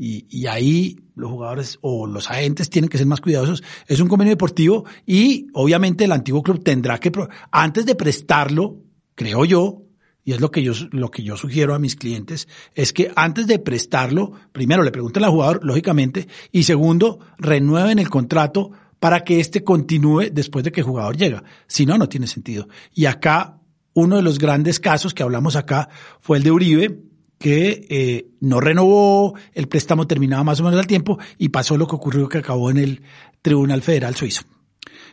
Y, 0.02 0.46
ahí 0.46 0.96
los 1.14 1.30
jugadores 1.30 1.78
o 1.82 2.06
los 2.06 2.30
agentes 2.30 2.70
tienen 2.70 2.88
que 2.88 2.96
ser 2.96 3.06
más 3.06 3.20
cuidadosos. 3.20 3.62
Es 3.86 4.00
un 4.00 4.08
convenio 4.08 4.32
deportivo 4.32 4.86
y 5.04 5.48
obviamente 5.52 6.04
el 6.04 6.12
antiguo 6.12 6.42
club 6.42 6.64
tendrá 6.64 6.98
que, 6.98 7.12
antes 7.50 7.84
de 7.84 7.94
prestarlo, 7.94 8.78
creo 9.14 9.44
yo, 9.44 9.82
y 10.24 10.32
es 10.32 10.40
lo 10.40 10.50
que 10.50 10.62
yo, 10.62 10.72
lo 10.92 11.10
que 11.10 11.22
yo 11.22 11.36
sugiero 11.36 11.74
a 11.74 11.78
mis 11.78 11.96
clientes, 11.96 12.48
es 12.74 12.94
que 12.94 13.12
antes 13.14 13.46
de 13.46 13.58
prestarlo, 13.58 14.32
primero 14.52 14.82
le 14.82 14.90
pregunten 14.90 15.22
al 15.22 15.32
jugador, 15.32 15.60
lógicamente, 15.62 16.28
y 16.50 16.62
segundo, 16.62 17.18
renueven 17.36 17.98
el 17.98 18.08
contrato 18.08 18.70
para 19.00 19.22
que 19.22 19.38
éste 19.38 19.62
continúe 19.62 20.30
después 20.32 20.64
de 20.64 20.72
que 20.72 20.80
el 20.80 20.86
jugador 20.86 21.18
llega. 21.18 21.44
Si 21.66 21.84
no, 21.84 21.98
no 21.98 22.08
tiene 22.08 22.26
sentido. 22.26 22.68
Y 22.94 23.04
acá, 23.04 23.58
uno 23.92 24.16
de 24.16 24.22
los 24.22 24.38
grandes 24.38 24.80
casos 24.80 25.12
que 25.12 25.22
hablamos 25.22 25.56
acá 25.56 25.90
fue 26.20 26.38
el 26.38 26.42
de 26.42 26.52
Uribe, 26.52 27.09
que 27.40 27.86
eh, 27.88 28.28
no 28.40 28.60
renovó, 28.60 29.34
el 29.54 29.66
préstamo 29.66 30.06
terminaba 30.06 30.44
más 30.44 30.60
o 30.60 30.62
menos 30.62 30.78
al 30.78 30.86
tiempo 30.86 31.18
y 31.38 31.48
pasó 31.48 31.78
lo 31.78 31.86
que 31.86 31.96
ocurrió 31.96 32.28
que 32.28 32.36
acabó 32.36 32.70
en 32.70 32.76
el 32.76 33.02
Tribunal 33.40 33.80
Federal 33.80 34.14
Suizo. 34.14 34.42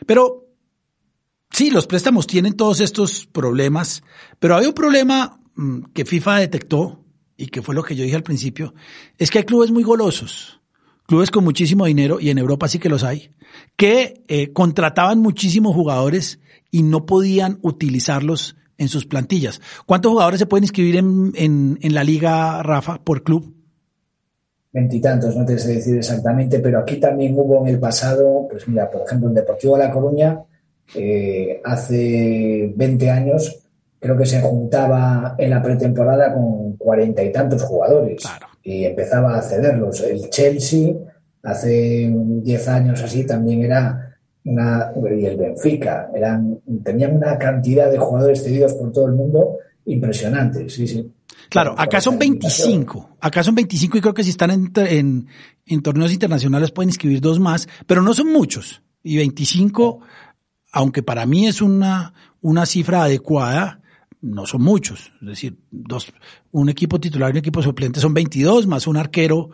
Pero 0.04 0.46
sí, 1.50 1.70
los 1.70 1.86
préstamos 1.86 2.26
tienen 2.26 2.52
todos 2.52 2.82
estos 2.82 3.24
problemas, 3.24 4.02
pero 4.38 4.56
hay 4.56 4.66
un 4.66 4.74
problema 4.74 5.40
mm, 5.54 5.84
que 5.94 6.04
FIFA 6.04 6.40
detectó 6.40 7.02
y 7.38 7.46
que 7.46 7.62
fue 7.62 7.74
lo 7.74 7.82
que 7.82 7.96
yo 7.96 8.04
dije 8.04 8.16
al 8.16 8.22
principio, 8.22 8.74
es 9.16 9.30
que 9.30 9.38
hay 9.38 9.44
clubes 9.44 9.70
muy 9.70 9.82
golosos, 9.82 10.60
clubes 11.06 11.30
con 11.30 11.44
muchísimo 11.44 11.86
dinero, 11.86 12.20
y 12.20 12.28
en 12.28 12.36
Europa 12.36 12.68
sí 12.68 12.78
que 12.78 12.90
los 12.90 13.04
hay, 13.04 13.30
que 13.74 14.22
eh, 14.28 14.52
contrataban 14.52 15.20
muchísimos 15.20 15.74
jugadores 15.74 16.40
y 16.70 16.82
no 16.82 17.06
podían 17.06 17.58
utilizarlos 17.62 18.54
en 18.78 18.88
sus 18.88 19.04
plantillas. 19.04 19.60
¿Cuántos 19.84 20.12
jugadores 20.12 20.38
se 20.38 20.46
pueden 20.46 20.64
inscribir 20.64 20.96
en, 20.96 21.32
en, 21.34 21.94
la 21.94 22.04
liga, 22.04 22.62
Rafa, 22.62 23.02
por 23.02 23.22
club? 23.22 23.54
Veintitantos, 24.72 25.36
no 25.36 25.44
te 25.44 25.58
sé 25.58 25.74
decir 25.74 25.96
exactamente, 25.96 26.60
pero 26.60 26.78
aquí 26.78 26.96
también 26.96 27.34
hubo 27.36 27.60
en 27.62 27.74
el 27.74 27.80
pasado, 27.80 28.46
pues 28.48 28.68
mira, 28.68 28.88
por 28.90 29.02
ejemplo, 29.02 29.28
en 29.28 29.34
Deportivo 29.34 29.76
de 29.76 29.84
La 29.84 29.90
Coruña, 29.90 30.40
eh, 30.94 31.60
hace 31.64 32.72
20 32.74 33.10
años, 33.10 33.68
creo 33.98 34.16
que 34.16 34.26
se 34.26 34.40
juntaba 34.40 35.34
en 35.38 35.50
la 35.50 35.62
pretemporada 35.62 36.32
con 36.32 36.76
cuarenta 36.76 37.22
y 37.22 37.32
tantos 37.32 37.62
jugadores 37.62 38.22
y 38.62 38.84
empezaba 38.84 39.36
a 39.36 39.42
cederlos. 39.42 40.00
El 40.02 40.30
Chelsea, 40.30 40.94
hace 41.42 42.12
10 42.12 42.68
años 42.68 43.02
así, 43.02 43.26
también 43.26 43.64
era 43.64 44.07
y 44.48 45.26
el 45.26 45.36
Benfica, 45.36 46.10
eran, 46.14 46.60
tenían 46.82 47.16
una 47.16 47.38
cantidad 47.38 47.90
de 47.90 47.98
jugadores 47.98 48.42
cedidos 48.42 48.74
por 48.74 48.92
todo 48.92 49.06
el 49.06 49.14
mundo 49.14 49.58
impresionante, 49.84 50.68
sí, 50.68 50.86
sí. 50.86 51.10
Claro, 51.48 51.74
acá 51.78 52.00
son 52.00 52.18
25, 52.18 53.16
acá 53.20 53.42
son 53.42 53.54
25 53.54 53.96
y 53.96 54.00
creo 54.00 54.14
que 54.14 54.24
si 54.24 54.30
están 54.30 54.50
en, 54.50 55.28
en, 55.66 55.82
torneos 55.82 56.12
internacionales 56.12 56.72
pueden 56.72 56.90
inscribir 56.90 57.20
dos 57.20 57.40
más, 57.40 57.68
pero 57.86 58.02
no 58.02 58.12
son 58.12 58.30
muchos. 58.30 58.82
Y 59.02 59.16
25, 59.16 60.00
aunque 60.72 61.02
para 61.02 61.24
mí 61.24 61.46
es 61.46 61.62
una, 61.62 62.12
una 62.42 62.66
cifra 62.66 63.04
adecuada, 63.04 63.80
no 64.20 64.46
son 64.46 64.62
muchos. 64.62 65.12
Es 65.22 65.28
decir, 65.28 65.58
dos, 65.70 66.12
un 66.50 66.68
equipo 66.68 67.00
titular 67.00 67.30
y 67.30 67.32
un 67.32 67.38
equipo 67.38 67.62
suplente 67.62 68.00
son 68.00 68.12
22, 68.12 68.66
más 68.66 68.86
un 68.86 68.98
arquero 68.98 69.50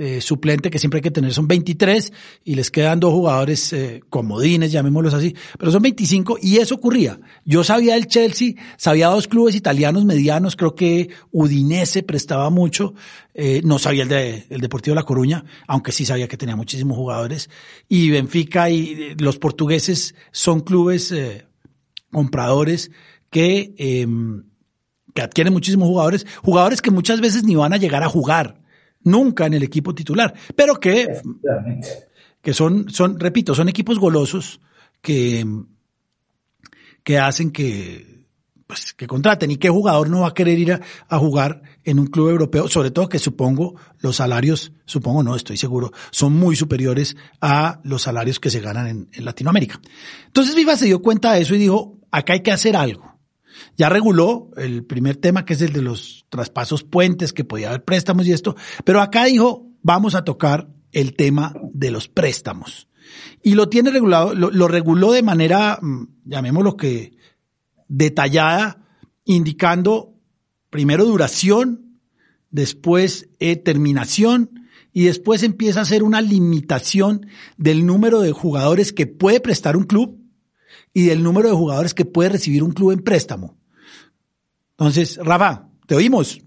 eh, 0.00 0.20
suplente 0.20 0.70
que 0.70 0.78
siempre 0.78 0.98
hay 0.98 1.02
que 1.02 1.10
tener 1.10 1.34
son 1.34 1.48
23 1.48 2.12
y 2.44 2.54
les 2.54 2.70
quedan 2.70 3.00
dos 3.00 3.12
jugadores 3.12 3.72
eh, 3.72 4.00
comodines, 4.08 4.70
llamémoslos 4.70 5.12
así, 5.12 5.34
pero 5.58 5.72
son 5.72 5.82
25 5.82 6.38
y 6.40 6.58
eso 6.58 6.76
ocurría. 6.76 7.18
Yo 7.44 7.64
sabía 7.64 7.94
del 7.94 8.06
Chelsea, 8.06 8.52
sabía 8.76 9.08
dos 9.08 9.26
clubes 9.26 9.56
italianos 9.56 10.04
medianos, 10.04 10.54
creo 10.54 10.76
que 10.76 11.08
Udinese 11.32 12.04
prestaba 12.04 12.48
mucho, 12.48 12.94
eh, 13.34 13.60
no 13.64 13.80
sabía 13.80 14.04
el 14.04 14.08
de 14.08 14.46
el 14.50 14.60
Deportivo 14.60 14.94
de 14.94 15.00
La 15.00 15.04
Coruña, 15.04 15.44
aunque 15.66 15.90
sí 15.90 16.06
sabía 16.06 16.28
que 16.28 16.36
tenía 16.36 16.54
muchísimos 16.54 16.96
jugadores 16.96 17.50
y 17.88 18.08
Benfica 18.10 18.70
y 18.70 19.16
los 19.18 19.38
portugueses 19.38 20.14
son 20.30 20.60
clubes 20.60 21.12
compradores 22.12 22.92
que 23.30 23.74
em, 23.78 24.44
que 25.12 25.22
adquieren 25.22 25.52
muchísimos 25.52 25.88
jugadores, 25.88 26.24
jugadores 26.40 26.80
que 26.80 26.92
muchas 26.92 27.20
veces 27.20 27.42
ni 27.42 27.56
van 27.56 27.72
a 27.72 27.78
llegar 27.78 28.04
a 28.04 28.08
jugar 28.08 28.60
nunca 29.10 29.46
en 29.46 29.54
el 29.54 29.62
equipo 29.62 29.94
titular, 29.94 30.34
pero 30.54 30.78
que, 30.78 31.20
que 32.42 32.54
son, 32.54 32.88
son, 32.90 33.18
repito, 33.18 33.54
son 33.54 33.68
equipos 33.68 33.98
golosos 33.98 34.60
que, 35.00 35.46
que 37.02 37.18
hacen 37.18 37.50
que, 37.50 38.26
pues, 38.66 38.92
que 38.92 39.06
contraten 39.06 39.50
y 39.50 39.56
qué 39.56 39.70
jugador 39.70 40.10
no 40.10 40.20
va 40.20 40.28
a 40.28 40.34
querer 40.34 40.58
ir 40.58 40.80
a, 41.08 41.18
jugar 41.18 41.62
en 41.84 41.98
un 41.98 42.06
club 42.06 42.28
europeo, 42.28 42.68
sobre 42.68 42.90
todo 42.90 43.08
que 43.08 43.18
supongo 43.18 43.76
los 44.00 44.16
salarios, 44.16 44.72
supongo 44.84 45.22
no, 45.22 45.34
estoy 45.34 45.56
seguro, 45.56 45.90
son 46.10 46.34
muy 46.34 46.54
superiores 46.54 47.16
a 47.40 47.80
los 47.82 48.02
salarios 48.02 48.38
que 48.38 48.50
se 48.50 48.60
ganan 48.60 48.86
en, 48.86 49.08
en 49.12 49.24
Latinoamérica. 49.24 49.80
Entonces 50.26 50.54
Viva 50.54 50.76
se 50.76 50.84
dio 50.84 51.00
cuenta 51.00 51.32
de 51.32 51.40
eso 51.40 51.54
y 51.54 51.58
dijo, 51.58 51.98
acá 52.10 52.34
hay 52.34 52.42
que 52.42 52.52
hacer 52.52 52.76
algo. 52.76 53.17
Ya 53.76 53.88
reguló 53.88 54.50
el 54.56 54.84
primer 54.84 55.16
tema, 55.16 55.44
que 55.44 55.54
es 55.54 55.60
el 55.62 55.72
de 55.72 55.82
los 55.82 56.26
traspasos 56.28 56.84
puentes, 56.84 57.32
que 57.32 57.44
podía 57.44 57.68
haber 57.68 57.84
préstamos 57.84 58.26
y 58.26 58.32
esto, 58.32 58.56
pero 58.84 59.00
acá 59.00 59.24
dijo, 59.24 59.66
vamos 59.82 60.14
a 60.14 60.24
tocar 60.24 60.68
el 60.92 61.14
tema 61.14 61.54
de 61.72 61.90
los 61.90 62.08
préstamos. 62.08 62.88
Y 63.42 63.54
lo 63.54 63.68
tiene 63.68 63.90
regulado, 63.90 64.34
lo, 64.34 64.68
reguló 64.68 65.12
de 65.12 65.22
manera, 65.22 65.78
mm, 65.80 66.04
llamémoslo 66.24 66.76
que 66.76 67.16
detallada, 67.88 68.84
indicando 69.24 70.14
primero 70.70 71.04
duración, 71.04 72.00
después 72.50 73.28
eh, 73.38 73.56
terminación 73.56 74.68
y 74.92 75.04
después 75.04 75.42
empieza 75.42 75.80
a 75.80 75.82
hacer 75.82 76.02
una 76.02 76.20
limitación 76.20 77.26
del 77.56 77.86
número 77.86 78.20
de 78.20 78.32
jugadores 78.32 78.92
que 78.92 79.06
puede 79.06 79.40
prestar 79.40 79.76
un 79.76 79.84
club 79.84 80.17
y 80.98 81.06
del 81.06 81.22
número 81.22 81.48
de 81.48 81.54
jugadores 81.54 81.94
que 81.94 82.04
puede 82.04 82.30
recibir 82.30 82.64
un 82.64 82.72
club 82.72 82.90
en 82.90 83.04
préstamo. 83.04 83.56
Entonces, 84.72 85.16
Rafa, 85.18 85.68
te 85.86 85.94
oímos. 85.94 86.40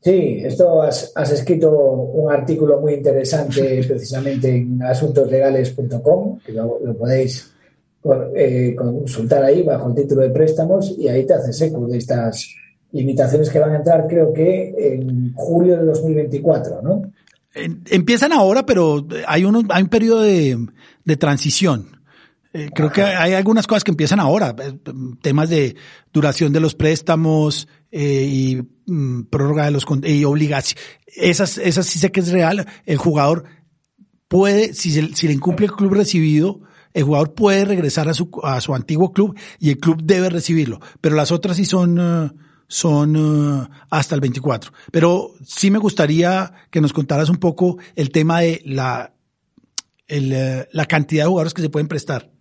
Sí, 0.00 0.40
esto 0.44 0.82
has, 0.82 1.12
escrito 1.30 1.70
un 1.70 2.32
artículo 2.32 2.80
muy 2.80 2.94
interesante 2.94 3.84
precisamente 3.88 4.56
en 4.56 4.82
asuntoslegales.com, 4.82 6.40
que 6.40 6.50
lo, 6.52 6.80
podéis 6.98 7.52
eh, 8.34 8.74
consultar 8.76 9.44
ahí 9.44 9.62
bajo 9.62 9.90
el 9.90 9.94
título 9.94 10.22
de 10.22 10.30
préstamos 10.30 10.92
y 10.98 11.06
ahí 11.06 11.24
te 11.24 11.34
haces 11.34 11.62
eco 11.62 11.86
de 11.86 11.98
estas 11.98 12.52
limitaciones 12.90 13.50
que 13.50 13.60
van 13.60 13.70
a 13.70 13.76
entrar, 13.76 14.08
creo 14.08 14.32
que 14.32 14.74
en 14.76 15.32
julio 15.34 15.76
de 15.76 15.86
2024, 15.86 16.82
¿no? 16.82 17.02
Empiezan 17.54 18.32
ahora, 18.32 18.66
pero 18.66 19.06
hay, 19.28 19.44
hay 19.44 19.82
un 19.82 19.88
periodo 19.88 20.22
de, 20.22 20.58
de 21.04 21.16
transición. 21.16 21.99
Eh, 22.52 22.70
creo 22.74 22.90
que 22.90 23.02
hay 23.02 23.34
algunas 23.34 23.66
cosas 23.68 23.84
que 23.84 23.92
empiezan 23.92 24.18
ahora, 24.18 24.56
eh, 24.60 24.72
temas 25.22 25.48
de 25.48 25.76
duración 26.12 26.52
de 26.52 26.58
los 26.58 26.74
préstamos 26.74 27.68
eh, 27.92 28.26
y 28.28 28.62
mm, 28.86 29.24
prórroga 29.24 29.66
de 29.66 29.70
los 29.70 29.86
y 30.02 30.24
obligaciones. 30.24 30.84
Esas, 31.06 31.58
esas 31.58 31.86
sí 31.86 32.00
sé 32.00 32.10
que 32.10 32.20
es 32.20 32.32
real. 32.32 32.66
El 32.86 32.96
jugador 32.96 33.44
puede, 34.26 34.74
si, 34.74 34.90
si 35.14 35.28
le 35.28 35.32
incumple 35.32 35.66
el 35.66 35.72
club 35.72 35.94
recibido, 35.94 36.62
el 36.92 37.04
jugador 37.04 37.34
puede 37.34 37.64
regresar 37.64 38.08
a 38.08 38.14
su, 38.14 38.28
a 38.42 38.60
su 38.60 38.74
antiguo 38.74 39.12
club 39.12 39.38
y 39.60 39.70
el 39.70 39.78
club 39.78 40.02
debe 40.02 40.28
recibirlo. 40.28 40.80
Pero 41.00 41.14
las 41.14 41.30
otras 41.30 41.56
sí 41.56 41.64
son, 41.64 42.36
son 42.66 43.70
hasta 43.90 44.16
el 44.16 44.20
24. 44.20 44.72
Pero 44.90 45.34
sí 45.46 45.70
me 45.70 45.78
gustaría 45.78 46.52
que 46.68 46.80
nos 46.80 46.92
contaras 46.92 47.30
un 47.30 47.36
poco 47.36 47.78
el 47.94 48.10
tema 48.10 48.40
de 48.40 48.60
la, 48.64 49.14
el, 50.08 50.66
la 50.72 50.86
cantidad 50.86 51.22
de 51.22 51.28
jugadores 51.28 51.54
que 51.54 51.62
se 51.62 51.70
pueden 51.70 51.86
prestar. 51.86 52.32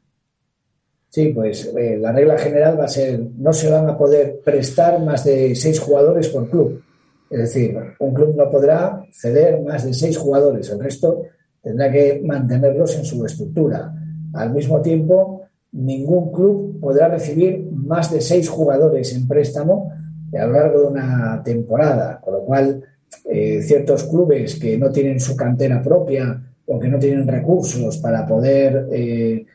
Sí, 1.10 1.30
pues 1.34 1.74
eh, 1.76 1.98
la 2.00 2.12
regla 2.12 2.38
general 2.38 2.80
va 2.80 2.86
a 2.86 2.88
ser 2.88 3.20
no 3.38 3.52
se 3.52 3.70
van 3.70 3.90
a 3.90 3.98
poder 3.98 4.42
prestar 4.46 5.02
más 5.04 5.26
de 5.26 5.56
seis 5.56 5.80
jugadores 5.80 6.30
por 6.30 6.50
club. 6.50 6.84
Es 7.30 7.40
decir, 7.40 7.76
un 8.00 8.14
club 8.14 8.36
no 8.36 8.50
podrá 8.50 9.04
ceder 9.12 9.62
más 9.62 9.86
de 9.86 9.94
seis 9.94 10.18
jugadores, 10.18 10.70
el 10.70 10.80
resto 10.80 11.24
tendrá 11.62 11.92
que 11.92 12.22
mantenerlos 12.24 12.96
en 12.96 13.06
su 13.06 13.26
estructura. 13.26 13.94
Al 14.34 14.54
mismo 14.54 14.82
tiempo, 14.82 15.44
ningún 15.72 16.32
club 16.32 16.80
podrá 16.80 17.08
recibir 17.08 17.70
más 17.72 18.12
de 18.12 18.22
seis 18.22 18.48
jugadores 18.48 19.14
en 19.16 19.28
préstamo 19.28 19.92
a 20.38 20.46
lo 20.46 20.54
largo 20.54 20.82
de 20.82 20.88
una 20.88 21.42
temporada, 21.44 22.20
con 22.22 22.34
lo 22.36 22.42
cual 22.46 22.84
eh, 23.26 23.62
ciertos 23.64 24.04
clubes 24.04 24.60
que 24.60 24.78
no 24.78 24.92
tienen 24.92 25.20
su 25.20 25.36
cantera 25.36 25.82
propia 25.82 26.42
o 26.68 26.80
que 26.80 26.88
no 26.88 27.00
tienen 27.00 27.28
recursos 27.28 27.98
para 27.98 28.28
poder 28.28 28.88
eh, 28.92 29.46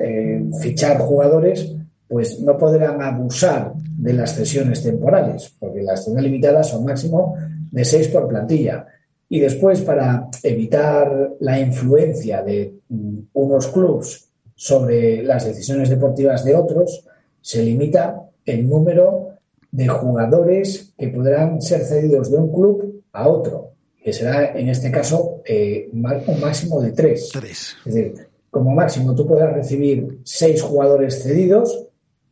eh, 0.00 0.44
fichar 0.60 0.98
jugadores, 0.98 1.74
pues 2.08 2.40
no 2.40 2.56
podrán 2.56 3.00
abusar 3.02 3.72
de 3.74 4.12
las 4.12 4.34
cesiones 4.34 4.82
temporales, 4.82 5.54
porque 5.58 5.82
las 5.82 6.00
cesiones 6.00 6.24
limitadas 6.24 6.68
son 6.68 6.84
máximo 6.84 7.36
de 7.70 7.84
seis 7.84 8.08
por 8.08 8.26
plantilla. 8.26 8.86
Y 9.28 9.38
después, 9.38 9.80
para 9.82 10.28
evitar 10.42 11.36
la 11.38 11.60
influencia 11.60 12.42
de 12.42 12.80
mm, 12.88 13.18
unos 13.34 13.68
clubes 13.68 14.28
sobre 14.56 15.22
las 15.22 15.44
decisiones 15.44 15.88
deportivas 15.88 16.44
de 16.44 16.56
otros, 16.56 17.06
se 17.40 17.62
limita 17.62 18.22
el 18.44 18.68
número 18.68 19.28
de 19.70 19.86
jugadores 19.86 20.92
que 20.98 21.08
podrán 21.08 21.62
ser 21.62 21.82
cedidos 21.82 22.30
de 22.30 22.38
un 22.38 22.52
club 22.52 23.04
a 23.12 23.28
otro, 23.28 23.72
que 24.02 24.12
será 24.12 24.58
en 24.58 24.68
este 24.68 24.90
caso 24.90 25.42
eh, 25.44 25.88
un 25.92 26.40
máximo 26.40 26.80
de 26.80 26.92
tres. 26.92 27.30
tres. 27.32 27.76
Es 27.84 27.94
decir, 27.94 28.29
como 28.50 28.74
máximo 28.74 29.14
tú 29.14 29.26
podrás 29.26 29.54
recibir 29.54 30.20
seis 30.24 30.62
jugadores 30.62 31.22
cedidos, 31.22 31.86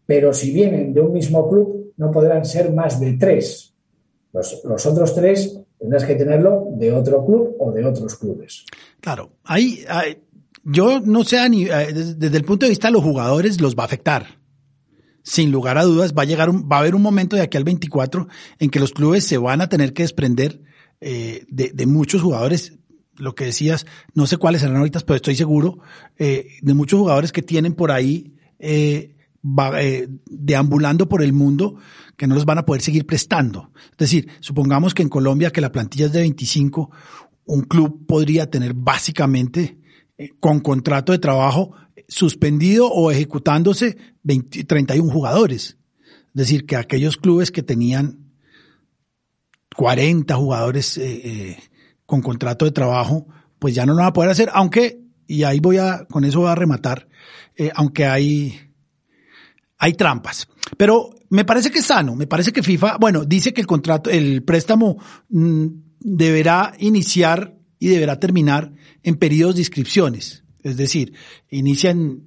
pero 0.06 0.32
si 0.32 0.52
vienen 0.52 0.92
de 0.92 1.00
un 1.00 1.12
mismo 1.12 1.48
club, 1.48 1.92
no 1.96 2.10
podrán 2.10 2.44
ser 2.44 2.72
más 2.72 2.98
de 2.98 3.14
tres. 3.14 3.74
Los, 4.32 4.86
otros 4.86 5.14
tres 5.14 5.60
tendrás 5.78 6.04
que 6.04 6.14
tenerlo 6.14 6.68
de 6.72 6.92
otro 6.92 7.24
club 7.24 7.56
o 7.58 7.72
de 7.72 7.84
otros 7.84 8.16
clubes. 8.16 8.64
Claro, 9.00 9.30
ahí, 9.44 9.84
yo 10.64 11.00
no 11.00 11.24
sé, 11.24 11.38
eh, 11.44 11.92
desde 11.92 12.36
el 12.36 12.44
punto 12.44 12.66
de 12.66 12.70
vista 12.70 12.88
de 12.88 12.92
los 12.92 13.02
jugadores 13.02 13.60
los 13.60 13.76
va 13.76 13.82
a 13.82 13.86
afectar. 13.86 14.38
Sin 15.22 15.50
lugar 15.52 15.76
a 15.76 15.84
dudas, 15.84 16.14
va 16.16 16.22
a 16.22 16.26
llegar, 16.26 16.50
va 16.50 16.76
a 16.76 16.80
haber 16.80 16.94
un 16.94 17.02
momento 17.02 17.36
de 17.36 17.42
aquí 17.42 17.56
al 17.56 17.64
24 17.64 18.28
en 18.58 18.70
que 18.70 18.80
los 18.80 18.92
clubes 18.92 19.24
se 19.24 19.38
van 19.38 19.60
a 19.60 19.68
tener 19.68 19.92
que 19.92 20.02
desprender 20.02 20.62
eh, 21.00 21.44
de, 21.48 21.86
muchos 21.86 22.22
jugadores 22.22 22.77
lo 23.18 23.34
que 23.34 23.46
decías, 23.46 23.86
no 24.14 24.26
sé 24.26 24.36
cuáles 24.36 24.62
serán 24.62 24.76
ahorita, 24.76 25.00
pero 25.00 25.16
estoy 25.16 25.34
seguro 25.34 25.78
eh, 26.16 26.58
de 26.62 26.74
muchos 26.74 26.98
jugadores 26.98 27.32
que 27.32 27.42
tienen 27.42 27.74
por 27.74 27.90
ahí 27.90 28.34
eh, 28.58 29.16
eh, 29.76 30.08
deambulando 30.26 31.08
por 31.08 31.22
el 31.22 31.32
mundo 31.32 31.76
que 32.16 32.26
no 32.26 32.34
los 32.34 32.44
van 32.44 32.58
a 32.58 32.64
poder 32.64 32.82
seguir 32.82 33.06
prestando. 33.06 33.70
Es 33.92 33.98
decir, 33.98 34.28
supongamos 34.40 34.94
que 34.94 35.02
en 35.02 35.08
Colombia, 35.08 35.50
que 35.50 35.60
la 35.60 35.72
plantilla 35.72 36.06
es 36.06 36.12
de 36.12 36.20
25, 36.20 36.90
un 37.44 37.62
club 37.62 38.06
podría 38.06 38.50
tener 38.50 38.74
básicamente 38.74 39.78
con 40.40 40.60
contrato 40.60 41.12
de 41.12 41.18
trabajo 41.18 41.74
suspendido 42.08 42.88
o 42.88 43.10
ejecutándose 43.10 43.96
20, 44.24 44.64
31 44.64 45.12
jugadores. 45.12 45.76
Es 46.28 46.34
decir, 46.34 46.66
que 46.66 46.76
aquellos 46.76 47.16
clubes 47.16 47.52
que 47.52 47.62
tenían 47.62 48.32
40 49.76 50.34
jugadores 50.34 50.98
con 52.08 52.22
contrato 52.22 52.64
de 52.64 52.70
trabajo, 52.70 53.26
pues 53.58 53.74
ya 53.74 53.84
no 53.84 53.92
lo 53.92 54.00
va 54.00 54.06
a 54.06 54.12
poder 54.14 54.30
hacer, 54.30 54.48
aunque, 54.54 54.98
y 55.26 55.42
ahí 55.42 55.60
voy 55.60 55.76
a, 55.76 56.06
con 56.06 56.24
eso 56.24 56.40
voy 56.40 56.48
a 56.48 56.54
rematar, 56.54 57.06
eh, 57.54 57.70
aunque 57.74 58.06
hay, 58.06 58.58
hay 59.76 59.92
trampas. 59.92 60.48
Pero 60.78 61.10
me 61.28 61.44
parece 61.44 61.70
que 61.70 61.80
es 61.80 61.84
sano, 61.84 62.16
me 62.16 62.26
parece 62.26 62.50
que 62.50 62.62
FIFA, 62.62 62.96
bueno, 62.96 63.26
dice 63.26 63.52
que 63.52 63.60
el 63.60 63.66
contrato, 63.66 64.08
el 64.08 64.42
préstamo 64.42 64.96
mm, 65.28 65.66
deberá 66.00 66.72
iniciar 66.78 67.58
y 67.78 67.88
deberá 67.88 68.18
terminar 68.18 68.72
en 69.02 69.16
periodos 69.16 69.56
de 69.56 69.60
inscripciones. 69.60 70.44
Es 70.62 70.78
decir, 70.78 71.12
inicia 71.50 71.90
en, 71.90 72.26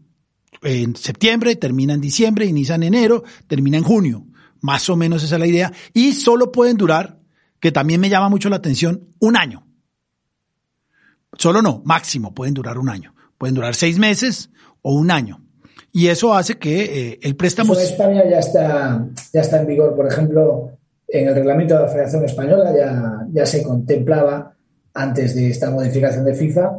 en 0.62 0.96
septiembre, 0.96 1.56
termina 1.56 1.96
en 1.96 2.02
diciembre, 2.02 2.46
inicia 2.46 2.76
en 2.76 2.84
enero, 2.84 3.24
termina 3.48 3.78
en 3.78 3.84
junio. 3.84 4.28
Más 4.60 4.88
o 4.92 4.96
menos 4.96 5.24
esa 5.24 5.38
es 5.38 5.40
la 5.40 5.48
idea. 5.48 5.74
Y 5.92 6.14
solo 6.14 6.52
pueden 6.52 6.78
durar, 6.78 7.20
que 7.60 7.72
también 7.72 8.00
me 8.00 8.10
llama 8.10 8.30
mucho 8.30 8.48
la 8.48 8.58
atención, 8.58 9.08
un 9.18 9.36
año. 9.36 9.71
Solo 11.38 11.62
no, 11.62 11.82
máximo 11.86 12.34
pueden 12.34 12.54
durar 12.54 12.78
un 12.78 12.90
año. 12.90 13.14
Pueden 13.38 13.56
durar 13.56 13.76
seis 13.76 13.98
meses 13.98 14.50
o 14.82 14.94
un 14.94 15.12
año. 15.12 15.42
Y 15.92 16.08
eso 16.08 16.34
hace 16.34 16.58
que 16.58 16.84
eh, 16.84 17.20
el 17.22 17.36
préstamo... 17.36 17.74
en 17.74 17.82
España 17.82 18.24
ya 18.30 18.40
está, 18.40 19.06
ya 19.34 19.42
está 19.42 19.62
en 19.62 19.68
vigor, 19.68 19.96
por 19.96 20.08
ejemplo, 20.08 20.72
en 21.08 21.28
el 21.28 21.36
reglamento 21.36 21.76
de 21.76 21.82
la 21.82 21.88
Federación 21.88 22.26
Española 22.26 22.74
ya, 22.76 23.26
ya 23.32 23.46
se 23.46 23.64
contemplaba 23.64 24.54
antes 24.94 25.36
de 25.36 25.50
esta 25.50 25.70
modificación 25.70 26.24
de 26.26 26.34
FIFA 26.34 26.72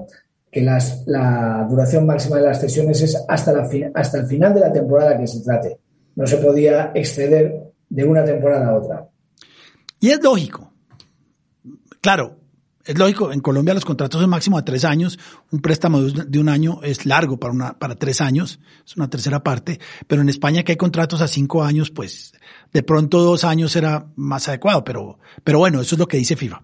que 0.51 0.61
las, 0.61 1.03
la 1.07 1.67
duración 1.69 2.05
máxima 2.05 2.37
de 2.37 2.45
las 2.45 2.61
sesiones 2.61 3.01
es 3.01 3.17
hasta, 3.27 3.53
la, 3.53 3.69
hasta 3.95 4.19
el 4.19 4.27
final 4.27 4.53
de 4.53 4.61
la 4.61 4.73
temporada 4.73 5.19
que 5.19 5.27
se 5.27 5.41
trate. 5.41 5.79
No 6.15 6.27
se 6.27 6.37
podía 6.37 6.93
exceder 6.95 7.73
de 7.89 8.05
una 8.05 8.23
temporada 8.23 8.69
a 8.69 8.77
otra. 8.77 9.09
Y 9.99 10.11
es 10.11 10.23
lógico. 10.23 10.71
Claro, 12.03 12.37
es 12.85 12.99
lógico, 12.99 13.33
en 13.33 13.41
Colombia 13.41 13.75
los 13.75 13.85
contratos 13.85 14.21
son 14.21 14.31
máximo 14.31 14.59
a 14.59 14.65
tres 14.65 14.85
años, 14.85 15.19
un 15.51 15.61
préstamo 15.61 16.01
de 16.01 16.39
un 16.39 16.49
año 16.49 16.81
es 16.83 17.07
largo 17.07 17.39
para, 17.39 17.53
una, 17.53 17.79
para 17.79 17.95
tres 17.95 18.21
años, 18.21 18.59
es 18.85 18.97
una 18.97 19.09
tercera 19.09 19.43
parte, 19.43 19.79
pero 20.07 20.23
en 20.23 20.29
España 20.29 20.63
que 20.63 20.73
hay 20.73 20.77
contratos 20.77 21.21
a 21.21 21.29
cinco 21.29 21.63
años, 21.63 21.91
pues 21.91 22.33
de 22.73 22.83
pronto 22.83 23.21
dos 23.21 23.45
años 23.45 23.73
será 23.73 24.07
más 24.17 24.49
adecuado, 24.49 24.83
pero, 24.83 25.19
pero 25.45 25.59
bueno, 25.59 25.81
eso 25.81 25.95
es 25.95 25.99
lo 25.99 26.09
que 26.09 26.17
dice 26.17 26.37
FIFA. 26.37 26.61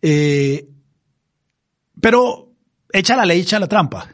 Eh, 0.00 0.68
pero 2.00 2.52
echa 2.92 3.16
la 3.16 3.26
ley, 3.26 3.40
echa 3.40 3.58
la 3.58 3.68
trampa. 3.68 4.08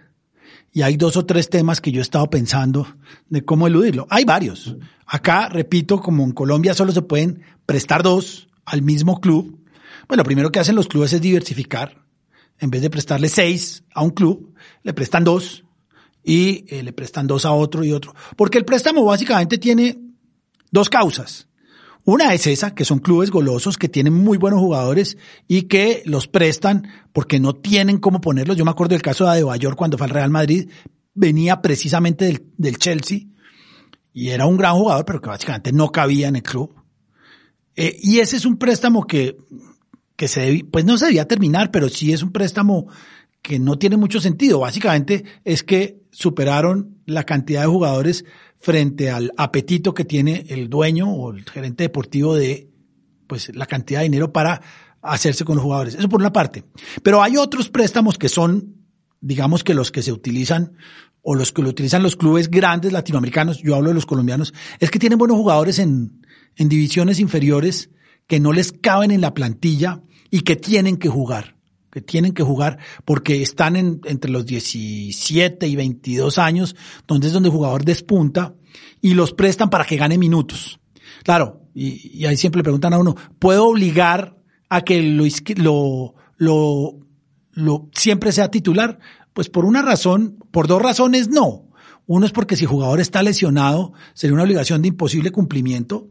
Y 0.73 0.83
hay 0.83 0.97
dos 0.97 1.17
o 1.17 1.27
tres 1.27 1.51
temas 1.51 1.81
que 1.81 1.91
yo 1.91 2.01
he 2.01 2.03
estado 2.03 2.31
pensando 2.31 2.87
de 3.29 3.45
cómo 3.45 3.67
eludirlo. 3.67 4.07
Hay 4.09 4.25
varios. 4.25 4.77
Acá, 5.05 5.49
repito, 5.49 6.01
como 6.01 6.23
en 6.23 6.31
Colombia 6.31 6.75
solo 6.75 6.93
se 6.93 7.03
pueden 7.03 7.43
prestar 7.67 8.05
dos 8.05 8.49
al 8.65 8.83
mismo 8.83 9.21
club, 9.21 9.60
bueno, 10.11 10.23
lo 10.23 10.25
primero 10.25 10.51
que 10.51 10.59
hacen 10.59 10.75
los 10.75 10.89
clubes 10.89 11.13
es 11.13 11.21
diversificar. 11.21 12.05
En 12.59 12.69
vez 12.69 12.83
de 12.83 12.91
prestarle 12.91 13.29
seis 13.29 13.85
a 13.95 14.03
un 14.03 14.11
club, 14.11 14.55
le 14.83 14.93
prestan 14.93 15.23
dos 15.23 15.63
y 16.25 16.65
eh, 16.67 16.83
le 16.83 16.93
prestan 16.93 17.29
dos 17.29 17.45
a 17.45 17.53
otro 17.53 17.85
y 17.85 17.93
otro. 17.93 18.13
Porque 18.37 18.59
el 18.59 18.65
préstamo 18.65 19.05
básicamente 19.05 19.57
tiene 19.57 20.01
dos 20.73 20.91
causas. 20.91 21.47
Una 22.05 22.35
es 22.35 22.49
esa, 22.49 22.75
que 22.75 22.85
son 22.85 22.99
clubes 22.99 23.31
golosos 23.31 23.79
que 23.79 23.89
tienen 23.89 24.13
muy 24.13 24.37
buenos 24.37 24.59
jugadores 24.59 25.17
y 25.47 25.69
que 25.69 26.03
los 26.07 26.27
prestan 26.27 26.89
porque 27.13 27.39
no 27.39 27.55
tienen 27.55 27.99
cómo 27.99 28.21
ponerlos. 28.21 28.57
Yo 28.57 28.65
me 28.65 28.73
acuerdo 28.73 28.95
del 28.95 29.03
caso 29.03 29.23
de 29.23 29.31
Adebayor 29.31 29.77
cuando 29.77 29.97
fue 29.97 30.09
al 30.09 30.13
Real 30.13 30.31
Madrid, 30.31 30.71
venía 31.15 31.63
precisamente 31.63 32.25
del, 32.25 32.47
del 32.57 32.79
Chelsea 32.79 33.29
y 34.13 34.31
era 34.31 34.47
un 34.47 34.57
gran 34.57 34.75
jugador, 34.75 35.05
pero 35.05 35.21
que 35.21 35.29
básicamente 35.29 35.73
no 35.73 35.93
cabía 35.93 36.27
en 36.27 36.35
el 36.35 36.43
club. 36.43 36.75
Eh, 37.77 37.97
y 38.03 38.19
ese 38.19 38.39
es 38.39 38.45
un 38.45 38.59
préstamo 38.59 39.07
que 39.07 39.37
que 40.21 40.29
se 40.29 40.67
pues 40.71 40.85
no 40.85 40.99
se 40.99 41.07
debía 41.07 41.27
terminar, 41.27 41.71
pero 41.71 41.89
sí 41.89 42.13
es 42.13 42.23
un 42.23 42.31
préstamo 42.31 42.89
que 43.41 43.59
no 43.59 43.79
tiene 43.79 43.97
mucho 43.97 44.21
sentido. 44.21 44.59
Básicamente 44.59 45.25
es 45.47 45.63
que 45.63 46.03
superaron 46.11 46.99
la 47.07 47.25
cantidad 47.25 47.63
de 47.63 47.69
jugadores 47.69 48.27
frente 48.59 49.11
al 49.11 49.33
apetito 49.39 49.95
que 49.95 50.05
tiene 50.05 50.45
el 50.51 50.69
dueño 50.69 51.11
o 51.11 51.33
el 51.33 51.49
gerente 51.49 51.85
deportivo 51.85 52.35
de 52.35 52.69
pues 53.29 53.57
la 53.57 53.65
cantidad 53.65 54.01
de 54.01 54.11
dinero 54.11 54.31
para 54.31 54.61
hacerse 55.01 55.47
con 55.47 55.57
los 55.57 55.65
jugadores. 55.65 55.95
Eso 55.95 56.11
por 56.11 56.21
una 56.21 56.35
parte. 56.35 56.65
Pero 57.03 57.23
hay 57.23 57.39
otros 57.39 57.71
préstamos 57.71 58.19
que 58.19 58.29
son, 58.29 58.75
digamos 59.23 59.65
que 59.65 59.73
los 59.73 59.91
que 59.91 60.03
se 60.03 60.13
utilizan 60.13 60.75
o 61.23 61.35
los 61.35 61.51
que 61.51 61.63
lo 61.63 61.71
utilizan 61.71 62.03
los 62.03 62.17
clubes 62.17 62.51
grandes 62.51 62.93
latinoamericanos, 62.93 63.63
yo 63.63 63.75
hablo 63.75 63.89
de 63.89 63.95
los 63.95 64.05
colombianos, 64.05 64.53
es 64.81 64.91
que 64.91 64.99
tienen 64.99 65.19
buenos 65.19 65.39
jugadores 65.39 65.79
en, 65.79 66.21
en 66.57 66.69
divisiones 66.69 67.21
inferiores 67.21 67.89
que 68.27 68.39
no 68.39 68.53
les 68.53 68.73
caben 68.73 69.13
en 69.13 69.23
la 69.23 69.33
plantilla 69.33 70.03
y 70.31 70.43
que 70.43 70.57
tienen 70.57 70.97
que 70.97 71.09
jugar, 71.09 71.57
que 71.91 72.01
tienen 72.01 72.33
que 72.33 72.43
jugar 72.43 72.79
porque 73.05 73.43
están 73.43 73.77
en, 73.77 74.01
entre 74.05 74.31
los 74.31 74.47
17 74.47 75.67
y 75.67 75.77
22 75.77 76.39
años, 76.39 76.77
donde 77.07 77.27
es 77.27 77.33
donde 77.33 77.49
el 77.49 77.55
jugador 77.55 77.85
despunta 77.85 78.55
y 79.01 79.15
los 79.15 79.33
prestan 79.33 79.71
para 79.71 79.85
que 79.85 79.97
gane 79.97 80.19
minutos. 80.19 80.81
Claro, 81.25 81.63
y, 81.75 82.25
ahí 82.25 82.37
siempre 82.37 82.61
le 82.61 82.65
preguntan 82.65 82.95
a 82.95 82.99
uno, 82.99 83.17
¿puedo 83.39 83.67
obligar 83.67 84.37
a 84.69 84.83
que 84.83 85.03
lo, 85.03 85.25
lo, 85.57 86.15
lo, 86.37 86.99
lo 87.53 87.89
siempre 87.93 88.33
sea 88.33 88.51
titular? 88.51 88.99
Pues 89.33 89.49
por 89.49 89.65
una 89.65 89.83
razón, 89.83 90.39
por 90.51 90.67
dos 90.67 90.83
razones 90.83 91.29
no. 91.29 91.69
Uno 92.07 92.27
es 92.27 92.33
porque 92.33 92.57
si 92.57 92.65
el 92.65 92.71
jugador 92.71 93.01
está 93.01 93.23
lesionado, 93.23 93.93
sería 94.15 94.35
una 94.35 94.43
obligación 94.43 94.83
de 94.83 94.89
imposible 94.89 95.31
cumplimiento. 95.31 96.09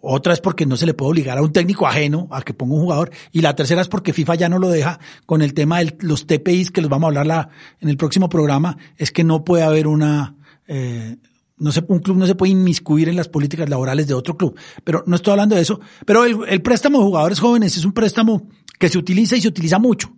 Otra 0.00 0.32
es 0.32 0.40
porque 0.40 0.64
no 0.64 0.76
se 0.76 0.86
le 0.86 0.94
puede 0.94 1.10
obligar 1.10 1.36
a 1.36 1.42
un 1.42 1.52
técnico 1.52 1.86
ajeno 1.86 2.28
a 2.30 2.40
que 2.42 2.54
ponga 2.54 2.74
un 2.74 2.80
jugador. 2.80 3.10
Y 3.30 3.42
la 3.42 3.54
tercera 3.54 3.82
es 3.82 3.88
porque 3.88 4.14
FIFA 4.14 4.34
ya 4.36 4.48
no 4.48 4.58
lo 4.58 4.70
deja 4.70 4.98
con 5.26 5.42
el 5.42 5.52
tema 5.52 5.80
de 5.80 5.96
los 6.00 6.26
TPIs, 6.26 6.70
que 6.70 6.80
los 6.80 6.88
vamos 6.88 7.04
a 7.04 7.08
hablar 7.08 7.26
la, 7.26 7.50
en 7.80 7.90
el 7.90 7.96
próximo 7.98 8.28
programa, 8.28 8.78
es 8.96 9.12
que 9.12 9.22
no 9.22 9.44
puede 9.44 9.64
haber 9.64 9.86
una, 9.86 10.34
eh, 10.66 11.18
no 11.58 11.72
se, 11.72 11.84
un 11.88 11.98
club 11.98 12.16
no 12.16 12.26
se 12.26 12.34
puede 12.34 12.52
inmiscuir 12.52 13.10
en 13.10 13.16
las 13.16 13.28
políticas 13.28 13.68
laborales 13.68 14.06
de 14.06 14.14
otro 14.14 14.36
club. 14.36 14.58
Pero 14.82 15.04
no 15.06 15.16
estoy 15.16 15.32
hablando 15.32 15.56
de 15.56 15.62
eso. 15.62 15.78
Pero 16.06 16.24
el, 16.24 16.38
el 16.48 16.62
préstamo 16.62 16.98
de 16.98 17.04
jugadores 17.04 17.38
jóvenes 17.38 17.76
es 17.76 17.84
un 17.84 17.92
préstamo 17.92 18.48
que 18.78 18.88
se 18.88 18.96
utiliza 18.96 19.36
y 19.36 19.42
se 19.42 19.48
utiliza 19.48 19.78
mucho. 19.78 20.16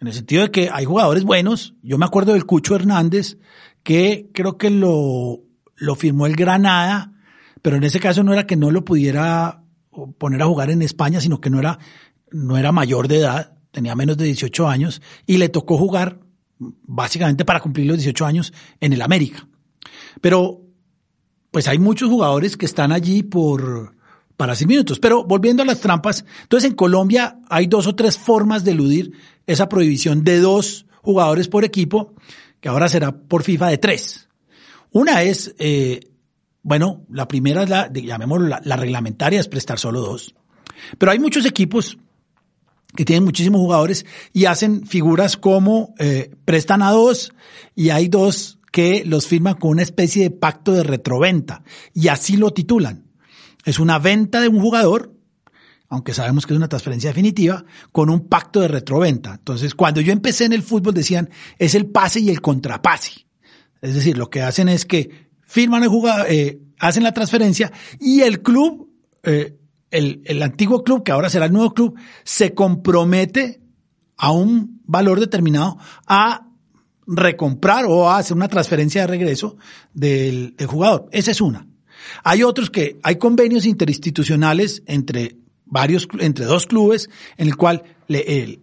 En 0.00 0.08
el 0.08 0.12
sentido 0.12 0.42
de 0.42 0.50
que 0.50 0.68
hay 0.72 0.84
jugadores 0.84 1.24
buenos. 1.24 1.74
Yo 1.82 1.96
me 1.96 2.04
acuerdo 2.04 2.34
del 2.34 2.44
Cucho 2.44 2.76
Hernández, 2.76 3.38
que 3.82 4.28
creo 4.32 4.58
que 4.58 4.70
lo, 4.70 5.40
lo 5.76 5.94
firmó 5.96 6.26
el 6.26 6.36
Granada, 6.36 7.12
pero 7.62 7.76
en 7.76 7.84
ese 7.84 8.00
caso 8.00 8.22
no 8.22 8.32
era 8.32 8.46
que 8.46 8.56
no 8.56 8.70
lo 8.70 8.84
pudiera 8.84 9.62
poner 10.18 10.42
a 10.42 10.46
jugar 10.46 10.70
en 10.70 10.82
España, 10.82 11.20
sino 11.20 11.40
que 11.40 11.50
no 11.50 11.58
era, 11.58 11.78
no 12.30 12.56
era 12.56 12.72
mayor 12.72 13.08
de 13.08 13.18
edad, 13.18 13.58
tenía 13.70 13.94
menos 13.94 14.16
de 14.16 14.26
18 14.26 14.68
años, 14.68 15.02
y 15.26 15.38
le 15.38 15.48
tocó 15.48 15.76
jugar 15.76 16.20
básicamente 16.58 17.44
para 17.44 17.60
cumplir 17.60 17.86
los 17.86 17.98
18 17.98 18.26
años 18.26 18.52
en 18.80 18.92
el 18.92 19.02
América. 19.02 19.48
Pero, 20.20 20.62
pues 21.50 21.68
hay 21.68 21.78
muchos 21.78 22.08
jugadores 22.08 22.56
que 22.56 22.66
están 22.66 22.92
allí 22.92 23.22
por, 23.22 23.94
para 24.36 24.52
hacer 24.52 24.66
minutos. 24.66 24.98
Pero 24.98 25.24
volviendo 25.24 25.62
a 25.62 25.66
las 25.66 25.80
trampas, 25.80 26.24
entonces 26.42 26.70
en 26.70 26.76
Colombia 26.76 27.40
hay 27.48 27.66
dos 27.66 27.86
o 27.86 27.94
tres 27.94 28.16
formas 28.16 28.64
de 28.64 28.72
eludir 28.72 29.12
esa 29.46 29.68
prohibición 29.68 30.24
de 30.24 30.38
dos 30.38 30.86
jugadores 31.02 31.48
por 31.48 31.64
equipo, 31.64 32.14
que 32.60 32.68
ahora 32.68 32.88
será 32.88 33.12
por 33.12 33.42
FIFA 33.42 33.68
de 33.68 33.78
tres. 33.78 34.28
Una 34.90 35.22
es, 35.22 35.54
eh, 35.58 36.00
bueno, 36.68 37.06
la 37.10 37.26
primera 37.26 37.62
es 37.62 37.70
la, 37.70 37.90
llamémoslo 37.90 38.46
la, 38.62 38.76
reglamentaria, 38.76 39.40
es 39.40 39.48
prestar 39.48 39.78
solo 39.78 40.02
dos. 40.02 40.34
Pero 40.98 41.10
hay 41.10 41.18
muchos 41.18 41.46
equipos 41.46 41.96
que 42.94 43.06
tienen 43.06 43.24
muchísimos 43.24 43.58
jugadores 43.58 44.04
y 44.34 44.44
hacen 44.44 44.86
figuras 44.86 45.38
como 45.38 45.94
eh, 45.98 46.30
prestan 46.44 46.82
a 46.82 46.90
dos 46.90 47.32
y 47.74 47.88
hay 47.88 48.08
dos 48.08 48.58
que 48.70 49.02
los 49.06 49.26
firman 49.26 49.54
con 49.54 49.70
una 49.70 49.82
especie 49.82 50.24
de 50.24 50.30
pacto 50.30 50.72
de 50.72 50.82
retroventa 50.82 51.62
y 51.94 52.08
así 52.08 52.36
lo 52.36 52.52
titulan. 52.52 53.06
Es 53.64 53.78
una 53.78 53.98
venta 53.98 54.42
de 54.42 54.48
un 54.48 54.60
jugador, 54.60 55.14
aunque 55.88 56.12
sabemos 56.12 56.46
que 56.46 56.52
es 56.52 56.58
una 56.58 56.68
transferencia 56.68 57.08
definitiva, 57.08 57.64
con 57.92 58.10
un 58.10 58.28
pacto 58.28 58.60
de 58.60 58.68
retroventa. 58.68 59.36
Entonces, 59.36 59.74
cuando 59.74 60.02
yo 60.02 60.12
empecé 60.12 60.44
en 60.44 60.52
el 60.52 60.62
fútbol 60.62 60.92
decían, 60.92 61.30
es 61.58 61.74
el 61.74 61.86
pase 61.86 62.20
y 62.20 62.28
el 62.28 62.42
contrapase. 62.42 63.26
Es 63.80 63.94
decir, 63.94 64.18
lo 64.18 64.28
que 64.28 64.42
hacen 64.42 64.68
es 64.68 64.84
que 64.84 65.27
firman 65.48 65.82
el 65.82 65.88
jugador, 65.88 66.26
eh, 66.28 66.60
hacen 66.78 67.02
la 67.02 67.12
transferencia 67.12 67.72
y 67.98 68.20
el 68.20 68.42
club, 68.42 68.88
eh, 69.24 69.56
el, 69.90 70.22
el 70.26 70.42
antiguo 70.42 70.84
club, 70.84 71.02
que 71.02 71.10
ahora 71.10 71.30
será 71.30 71.46
el 71.46 71.52
nuevo 71.52 71.72
club, 71.74 71.98
se 72.22 72.54
compromete 72.54 73.60
a 74.16 74.30
un 74.30 74.82
valor 74.84 75.18
determinado 75.18 75.78
a 76.06 76.46
recomprar 77.06 77.86
o 77.86 78.08
a 78.08 78.18
hacer 78.18 78.36
una 78.36 78.48
transferencia 78.48 79.00
de 79.00 79.06
regreso 79.06 79.56
del, 79.94 80.54
del 80.56 80.66
jugador. 80.66 81.08
Esa 81.10 81.30
es 81.30 81.40
una. 81.40 81.66
Hay 82.22 82.42
otros 82.42 82.70
que 82.70 83.00
hay 83.02 83.16
convenios 83.16 83.64
interinstitucionales 83.64 84.82
entre 84.86 85.36
varios, 85.64 86.06
entre 86.20 86.44
dos 86.44 86.66
clubes, 86.66 87.08
en 87.38 87.48
el 87.48 87.56
cual 87.56 87.82
el, 88.08 88.60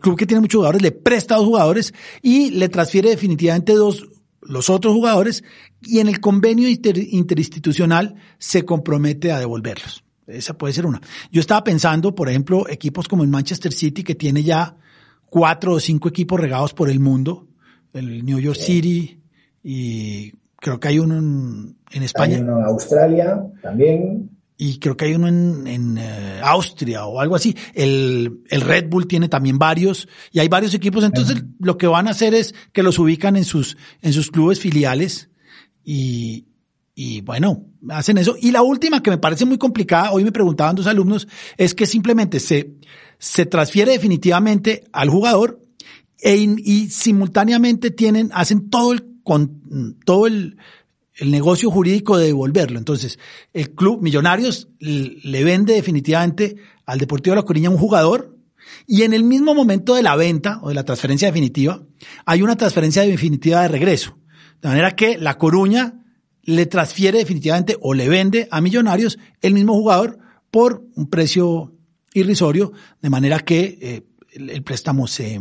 club 0.00 0.18
que 0.18 0.26
tiene 0.26 0.40
muchos 0.40 0.58
jugadores 0.58 0.82
le 0.82 0.92
presta 0.92 1.36
dos 1.36 1.46
jugadores 1.46 1.94
y 2.20 2.50
le 2.50 2.68
transfiere 2.68 3.10
definitivamente 3.10 3.72
dos, 3.74 4.06
los 4.42 4.70
otros 4.70 4.94
jugadores 4.94 5.44
y 5.80 6.00
en 6.00 6.08
el 6.08 6.20
convenio 6.20 6.68
interinstitucional 6.68 8.16
se 8.38 8.64
compromete 8.64 9.32
a 9.32 9.38
devolverlos. 9.38 10.04
Esa 10.26 10.56
puede 10.56 10.72
ser 10.72 10.86
una. 10.86 11.00
Yo 11.30 11.40
estaba 11.40 11.64
pensando, 11.64 12.14
por 12.14 12.28
ejemplo, 12.28 12.68
equipos 12.68 13.08
como 13.08 13.22
el 13.22 13.28
Manchester 13.28 13.72
City 13.72 14.02
que 14.02 14.14
tiene 14.14 14.42
ya 14.42 14.76
cuatro 15.28 15.74
o 15.74 15.80
cinco 15.80 16.08
equipos 16.08 16.40
regados 16.40 16.74
por 16.74 16.90
el 16.90 17.00
mundo, 17.00 17.46
el 17.92 18.24
New 18.24 18.38
York 18.38 18.58
City 18.58 19.20
y 19.62 20.32
creo 20.56 20.78
que 20.78 20.88
hay 20.88 20.98
uno 20.98 21.18
en, 21.18 22.02
España. 22.02 22.36
Hay 22.36 22.42
uno 22.42 22.58
en 22.58 22.64
Australia 22.64 23.42
también. 23.62 24.30
Y 24.64 24.78
creo 24.78 24.96
que 24.96 25.06
hay 25.06 25.14
uno 25.14 25.26
en, 25.26 25.98
eh, 25.98 26.40
Austria 26.40 27.04
o 27.04 27.18
algo 27.18 27.34
así. 27.34 27.56
El, 27.74 28.44
el, 28.48 28.60
Red 28.60 28.88
Bull 28.88 29.08
tiene 29.08 29.28
también 29.28 29.58
varios 29.58 30.06
y 30.30 30.38
hay 30.38 30.46
varios 30.46 30.72
equipos. 30.72 31.02
Entonces 31.02 31.42
lo 31.58 31.76
que 31.76 31.88
van 31.88 32.06
a 32.06 32.12
hacer 32.12 32.32
es 32.32 32.54
que 32.72 32.84
los 32.84 32.96
ubican 33.00 33.36
en 33.36 33.44
sus, 33.44 33.76
en 34.02 34.12
sus 34.12 34.30
clubes 34.30 34.60
filiales 34.60 35.30
y, 35.84 36.46
y 36.94 37.22
bueno, 37.22 37.66
hacen 37.88 38.18
eso. 38.18 38.36
Y 38.40 38.52
la 38.52 38.62
última 38.62 39.02
que 39.02 39.10
me 39.10 39.18
parece 39.18 39.44
muy 39.46 39.58
complicada, 39.58 40.12
hoy 40.12 40.22
me 40.22 40.30
preguntaban 40.30 40.76
dos 40.76 40.86
alumnos, 40.86 41.26
es 41.56 41.74
que 41.74 41.84
simplemente 41.84 42.38
se, 42.38 42.74
se 43.18 43.46
transfiere 43.46 43.90
definitivamente 43.90 44.84
al 44.92 45.10
jugador 45.10 45.60
e, 46.22 46.36
y 46.36 46.88
simultáneamente 46.88 47.90
tienen, 47.90 48.30
hacen 48.32 48.70
todo 48.70 48.92
el 48.92 49.12
con 49.24 49.96
todo 50.04 50.26
el, 50.26 50.56
el 51.14 51.30
negocio 51.30 51.70
jurídico 51.70 52.16
de 52.16 52.26
devolverlo. 52.26 52.78
Entonces, 52.78 53.18
el 53.52 53.70
club 53.74 54.02
Millonarios 54.02 54.68
le 54.78 55.44
vende 55.44 55.74
definitivamente 55.74 56.56
al 56.86 56.98
Deportivo 56.98 57.34
de 57.34 57.42
La 57.42 57.46
Coruña 57.46 57.70
un 57.70 57.78
jugador 57.78 58.36
y 58.86 59.02
en 59.02 59.12
el 59.12 59.24
mismo 59.24 59.54
momento 59.54 59.94
de 59.94 60.02
la 60.02 60.16
venta 60.16 60.60
o 60.62 60.68
de 60.68 60.74
la 60.74 60.84
transferencia 60.84 61.28
definitiva, 61.28 61.82
hay 62.24 62.42
una 62.42 62.56
transferencia 62.56 63.02
definitiva 63.02 63.62
de 63.62 63.68
regreso. 63.68 64.18
De 64.60 64.68
manera 64.68 64.92
que 64.96 65.18
La 65.18 65.38
Coruña 65.38 65.94
le 66.42 66.66
transfiere 66.66 67.18
definitivamente 67.18 67.76
o 67.80 67.94
le 67.94 68.08
vende 68.08 68.48
a 68.50 68.60
Millonarios 68.60 69.18
el 69.40 69.54
mismo 69.54 69.74
jugador 69.74 70.18
por 70.50 70.84
un 70.94 71.08
precio 71.08 71.72
irrisorio, 72.14 72.72
de 73.00 73.10
manera 73.10 73.40
que 73.40 73.78
eh, 73.80 74.02
el, 74.32 74.62
préstamo 74.62 75.06
se, 75.06 75.40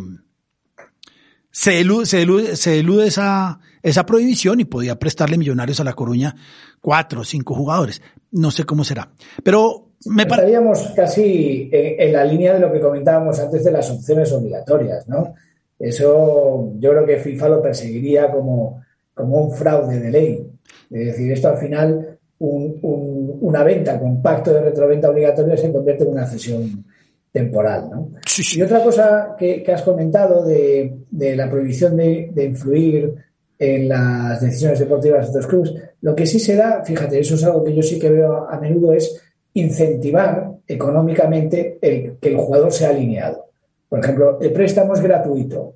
se 1.52 1.80
elude, 1.80 2.06
se 2.06 2.22
elude, 2.22 2.56
se 2.56 2.80
elude 2.80 3.08
esa, 3.08 3.60
esa 3.84 4.06
prohibición 4.06 4.60
y 4.60 4.66
podía 4.66 4.98
prestarle 4.98 5.38
millonarios 5.38 5.80
a 5.80 5.84
La 5.84 5.94
Coruña 5.94 6.36
cuatro 6.80 7.22
o 7.22 7.24
cinco 7.24 7.56
jugadores. 7.56 8.02
No 8.32 8.52
sé 8.52 8.64
cómo 8.64 8.84
será. 8.84 9.12
Pero 9.44 9.92
me 10.06 10.24
Estaríamos 10.24 10.92
casi 10.96 11.70
en, 11.72 12.14
la 12.14 12.26
línea 12.26 12.54
de 12.54 12.60
lo 12.60 12.72
que 12.72 12.80
comentábamos 12.80 13.40
antes 13.40 13.64
de 13.64 13.72
las 13.72 13.90
opciones 13.90 14.32
obligatorias, 14.32 15.08
¿no? 15.08 15.36
Eso 15.78 16.74
yo 16.78 16.92
creo 16.92 17.06
que 17.06 17.18
FIFA 17.18 17.50
lo 17.50 17.62
perseguiría 17.62 18.32
como, 18.32 18.82
como 19.14 19.46
un 19.46 19.52
fraude 19.52 20.00
de 20.00 20.12
ley. 20.12 20.48
Es 20.90 21.06
decir, 21.08 21.32
esto 21.32 21.50
al 21.50 21.58
final, 21.58 22.20
una 22.40 23.64
venta 23.64 24.00
con 24.00 24.22
pacto 24.22 24.54
de 24.54 24.62
retroventa 24.62 25.10
obligatoria 25.10 25.58
se 25.58 25.72
convierte 25.72 26.04
en 26.04 26.10
una 26.10 26.26
cesión 26.26 26.86
temporal. 27.32 27.90
¿no? 27.90 28.12
Y 28.56 28.62
otra 28.62 28.84
cosa 28.84 29.36
que, 29.38 29.64
has 29.72 29.84
comentado 29.84 30.46
de, 30.46 30.98
la 31.12 31.50
prohibición 31.50 31.96
de, 31.96 32.32
de, 32.34 32.46
influir 32.46 33.16
en 33.62 33.90
las 33.90 34.42
decisiones 34.42 34.80
deportivas 34.80 35.20
de 35.20 35.26
estos 35.28 35.46
clubes. 35.46 35.76
Lo 36.02 36.16
que 36.16 36.26
sí 36.26 36.40
se 36.40 36.56
da, 36.56 36.84
fíjate, 36.84 37.20
eso 37.20 37.36
es 37.36 37.44
algo 37.44 37.64
que 37.64 37.76
yo 37.76 37.84
sí 37.84 38.00
que 38.00 38.10
veo 38.10 38.50
a 38.50 38.60
menudo, 38.60 38.92
es 38.92 39.22
incentivar 39.54 40.52
económicamente 40.68 41.78
el, 41.80 42.18
que 42.20 42.30
el 42.30 42.38
jugador 42.38 42.74
sea 42.74 42.90
alineado. 42.90 43.46
Por 43.88 44.00
ejemplo, 44.00 44.40
el 44.42 44.52
préstamo 44.52 44.96
es 44.96 45.02
gratuito, 45.02 45.76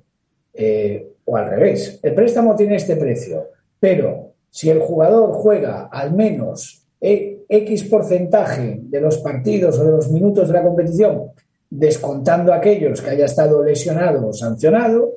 eh, 0.52 1.12
o 1.26 1.36
al 1.36 1.48
revés, 1.48 2.00
el 2.02 2.12
préstamo 2.12 2.56
tiene 2.56 2.74
este 2.74 2.96
precio, 2.96 3.50
pero 3.78 4.32
si 4.50 4.68
el 4.68 4.80
jugador 4.80 5.30
juega 5.34 5.84
al 5.84 6.12
menos 6.12 6.82
X 7.00 7.84
porcentaje 7.84 8.80
de 8.82 9.00
los 9.00 9.18
partidos 9.18 9.78
o 9.78 9.84
de 9.84 9.92
los 9.92 10.10
minutos 10.10 10.48
de 10.48 10.54
la 10.54 10.64
competición, 10.64 11.30
descontando 11.70 12.52
aquellos 12.52 13.00
que 13.00 13.10
haya 13.10 13.26
estado 13.26 13.62
lesionado 13.62 14.26
o 14.26 14.32
sancionado, 14.32 15.12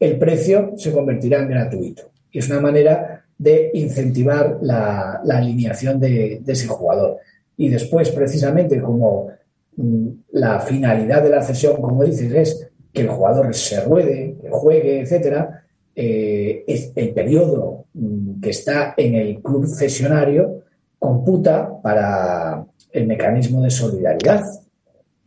el 0.00 0.18
precio 0.18 0.72
se 0.76 0.92
convertirá 0.92 1.40
en 1.40 1.48
gratuito. 1.48 2.10
Y 2.30 2.38
es 2.38 2.48
una 2.50 2.60
manera 2.60 3.24
de 3.38 3.70
incentivar 3.74 4.58
la, 4.62 5.22
alineación 5.28 6.00
de, 6.00 6.42
ese 6.46 6.66
jugador. 6.66 7.18
Y 7.56 7.68
después, 7.68 8.10
precisamente, 8.10 8.80
como 8.80 9.28
mm, 9.76 10.08
la 10.32 10.60
finalidad 10.60 11.22
de 11.22 11.30
la 11.30 11.42
cesión, 11.42 11.80
como 11.80 12.04
dices, 12.04 12.32
es 12.32 12.70
que 12.92 13.02
el 13.02 13.08
jugador 13.08 13.54
se 13.54 13.80
ruede, 13.80 14.36
juegue, 14.50 15.00
etcétera, 15.00 15.64
eh, 15.96 16.64
el 16.94 17.10
periodo 17.10 17.84
mm, 17.94 18.40
que 18.40 18.50
está 18.50 18.94
en 18.96 19.14
el 19.14 19.40
club 19.40 19.66
cesionario 19.66 20.62
computa 20.98 21.80
para 21.82 22.64
el 22.92 23.06
mecanismo 23.06 23.62
de 23.62 23.70
solidaridad. 23.70 24.44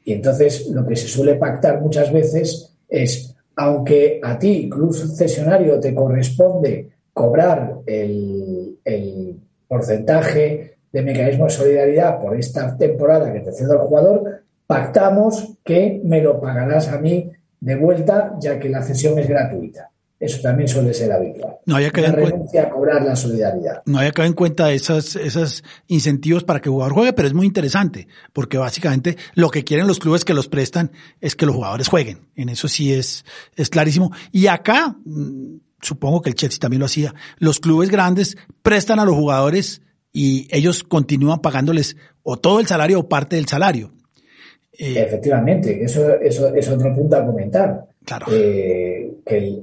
Y 0.04 0.14
entonces 0.14 0.68
lo 0.68 0.86
que 0.88 0.96
se 0.96 1.08
suele 1.08 1.36
pactar 1.36 1.82
muchas 1.82 2.12
veces 2.12 2.74
es, 2.88 3.36
aunque 3.58 4.20
a 4.24 4.38
ti, 4.38 4.70
club 4.70 4.94
cesionario, 4.94 5.80
te 5.80 5.94
corresponde 5.94 6.90
cobrar 7.12 7.80
el, 7.86 8.78
el 8.86 9.36
porcentaje 9.68 10.78
de 10.92 11.02
mecanismo 11.02 11.46
de 11.46 11.52
solidaridad 11.52 12.22
por 12.22 12.38
esta 12.38 12.78
temporada 12.78 13.34
que 13.34 13.40
te 13.40 13.52
cedo 13.52 13.74
al 13.74 13.88
jugador, 13.88 14.44
pactamos 14.68 15.58
que 15.64 16.00
me 16.04 16.22
lo 16.22 16.40
pagarás 16.40 16.88
a 16.90 17.00
mí 17.00 17.32
de 17.60 17.76
vuelta, 17.76 18.36
ya 18.40 18.60
que 18.60 18.70
la 18.70 18.84
cesión 18.84 19.18
es 19.18 19.28
gratuita. 19.28 19.90
Eso 20.20 20.42
también 20.42 20.68
suele 20.68 20.94
ser 20.96 21.12
habitual. 21.12 21.58
No 21.66 21.76
había 21.76 21.92
que 21.92 22.02
renuncia 22.02 22.64
a 22.64 22.70
cobrar 22.70 23.04
la 23.04 23.16
solidaridad. 23.16 23.84
No 23.86 24.00
había 24.00 24.12
que 24.12 24.24
en 24.24 24.34
cuenta 24.34 24.72
esos, 24.72 25.16
esos 25.16 25.64
incentivos 25.88 26.44
para 26.44 26.60
que 26.60 26.70
el 26.70 26.74
jugador 26.74 26.94
juegue, 26.94 27.14
pero 27.14 27.28
es 27.28 27.36
muy 27.36 27.46
interesante, 27.46 28.08
porque 28.34 28.58
básicamente 28.58 29.16
lo 29.36 29.50
que 29.50 29.64
quieren 29.64 29.86
los 29.86 30.00
clubes 30.00 30.26
que 30.26 30.34
los 30.34 30.48
prestan 30.48 30.92
es 31.22 31.36
que 31.36 31.46
los 31.46 31.54
jugadores 31.54 31.88
jueguen. 31.88 32.30
En 32.36 32.50
eso 32.50 32.68
sí 32.68 32.94
es, 32.94 33.26
es 33.56 33.70
clarísimo. 33.70 34.12
Y 34.32 34.48
acá, 34.48 34.96
mm, 35.06 35.58
supongo 35.82 36.24
que 36.24 36.30
el 36.30 36.36
Chelsea 36.36 36.60
también 36.60 36.80
lo 36.80 36.88
hacía, 36.88 37.14
los 37.38 37.60
clubes 37.60 37.92
grandes 37.92 38.38
prestan 38.64 39.00
a 39.00 39.06
los 39.06 39.16
jugadores 39.16 39.84
y 40.12 40.48
ellos 40.50 40.84
continúan 40.84 41.42
pagándoles 41.42 41.96
o 42.24 42.38
todo 42.38 42.60
el 42.60 42.66
salario 42.66 43.00
o 43.02 43.08
parte 43.08 43.36
del 43.36 43.48
salario. 43.48 43.94
Eh, 44.72 44.96
Efectivamente, 44.98 45.84
eso, 45.84 46.16
eso 46.20 46.56
es 46.56 46.68
otro 46.70 46.94
punto 46.96 47.18
a 47.18 47.26
comentar. 47.26 47.88
Claro. 48.08 48.28
Eh, 48.32 49.18
que 49.26 49.38
el, 49.38 49.62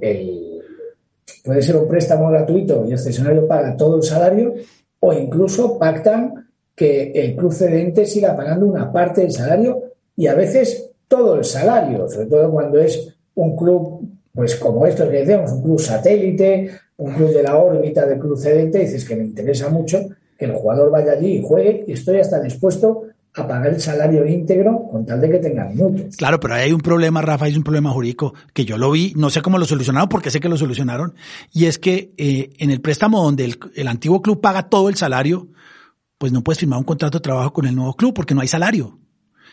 puede 1.44 1.60
ser 1.62 1.76
un 1.76 1.86
préstamo 1.86 2.30
gratuito 2.30 2.86
y 2.88 2.92
el 2.92 2.98
cesionario 2.98 3.46
paga 3.46 3.76
todo 3.76 3.96
el 3.96 4.02
salario, 4.02 4.54
o 4.98 5.12
incluso 5.12 5.78
pactan 5.78 6.48
que 6.74 7.12
el 7.12 7.36
club 7.36 7.52
cedente 7.52 8.06
siga 8.06 8.34
pagando 8.34 8.66
una 8.66 8.90
parte 8.90 9.20
del 9.20 9.30
salario 9.30 9.82
y 10.16 10.26
a 10.26 10.34
veces 10.34 10.90
todo 11.06 11.36
el 11.36 11.44
salario, 11.44 12.08
sobre 12.08 12.26
todo 12.26 12.50
cuando 12.50 12.78
es 12.78 13.14
un 13.34 13.54
club, 13.54 14.08
pues 14.32 14.56
como 14.56 14.86
esto 14.86 15.08
que 15.08 15.18
decíamos, 15.18 15.52
un 15.52 15.62
club 15.62 15.78
satélite, 15.78 16.70
un 16.96 17.12
club 17.12 17.34
de 17.34 17.42
la 17.42 17.58
órbita 17.58 18.06
del 18.06 18.18
club 18.18 18.38
cedente, 18.38 18.78
dices 18.78 19.06
que 19.06 19.14
me 19.14 19.24
interesa 19.24 19.68
mucho 19.68 20.00
que 20.38 20.46
el 20.46 20.52
jugador 20.52 20.90
vaya 20.90 21.12
allí 21.12 21.36
y 21.36 21.42
juegue 21.42 21.84
y 21.86 21.92
estoy 21.92 22.18
hasta 22.18 22.40
dispuesto 22.40 23.02
a 23.36 23.48
pagar 23.48 23.74
el 23.74 23.80
salario 23.80 24.24
íntegro 24.26 24.88
con 24.90 25.04
tal 25.04 25.20
de 25.20 25.30
que 25.30 25.38
tenga 25.38 25.64
minutos. 25.64 26.16
Claro, 26.16 26.38
pero 26.38 26.54
hay 26.54 26.72
un 26.72 26.80
problema, 26.80 27.20
Rafa, 27.20 27.46
hay 27.46 27.56
un 27.56 27.64
problema 27.64 27.90
jurídico 27.90 28.34
que 28.52 28.64
yo 28.64 28.78
lo 28.78 28.92
vi, 28.92 29.12
no 29.16 29.28
sé 29.28 29.42
cómo 29.42 29.58
lo 29.58 29.64
solucionaron, 29.64 30.08
porque 30.08 30.30
sé 30.30 30.38
que 30.38 30.48
lo 30.48 30.56
solucionaron, 30.56 31.14
y 31.52 31.66
es 31.66 31.78
que 31.78 32.12
eh, 32.16 32.50
en 32.58 32.70
el 32.70 32.80
préstamo 32.80 33.22
donde 33.22 33.56
el, 33.74 33.88
antiguo 33.88 34.22
club 34.22 34.40
paga 34.40 34.68
todo 34.68 34.88
el 34.88 34.94
salario, 34.94 35.48
pues 36.16 36.32
no 36.32 36.42
puedes 36.44 36.60
firmar 36.60 36.78
un 36.78 36.84
contrato 36.84 37.18
de 37.18 37.22
trabajo 37.22 37.52
con 37.52 37.66
el 37.66 37.74
nuevo 37.74 37.94
club 37.94 38.14
porque 38.14 38.34
no 38.34 38.40
hay 38.40 38.48
salario. 38.48 38.98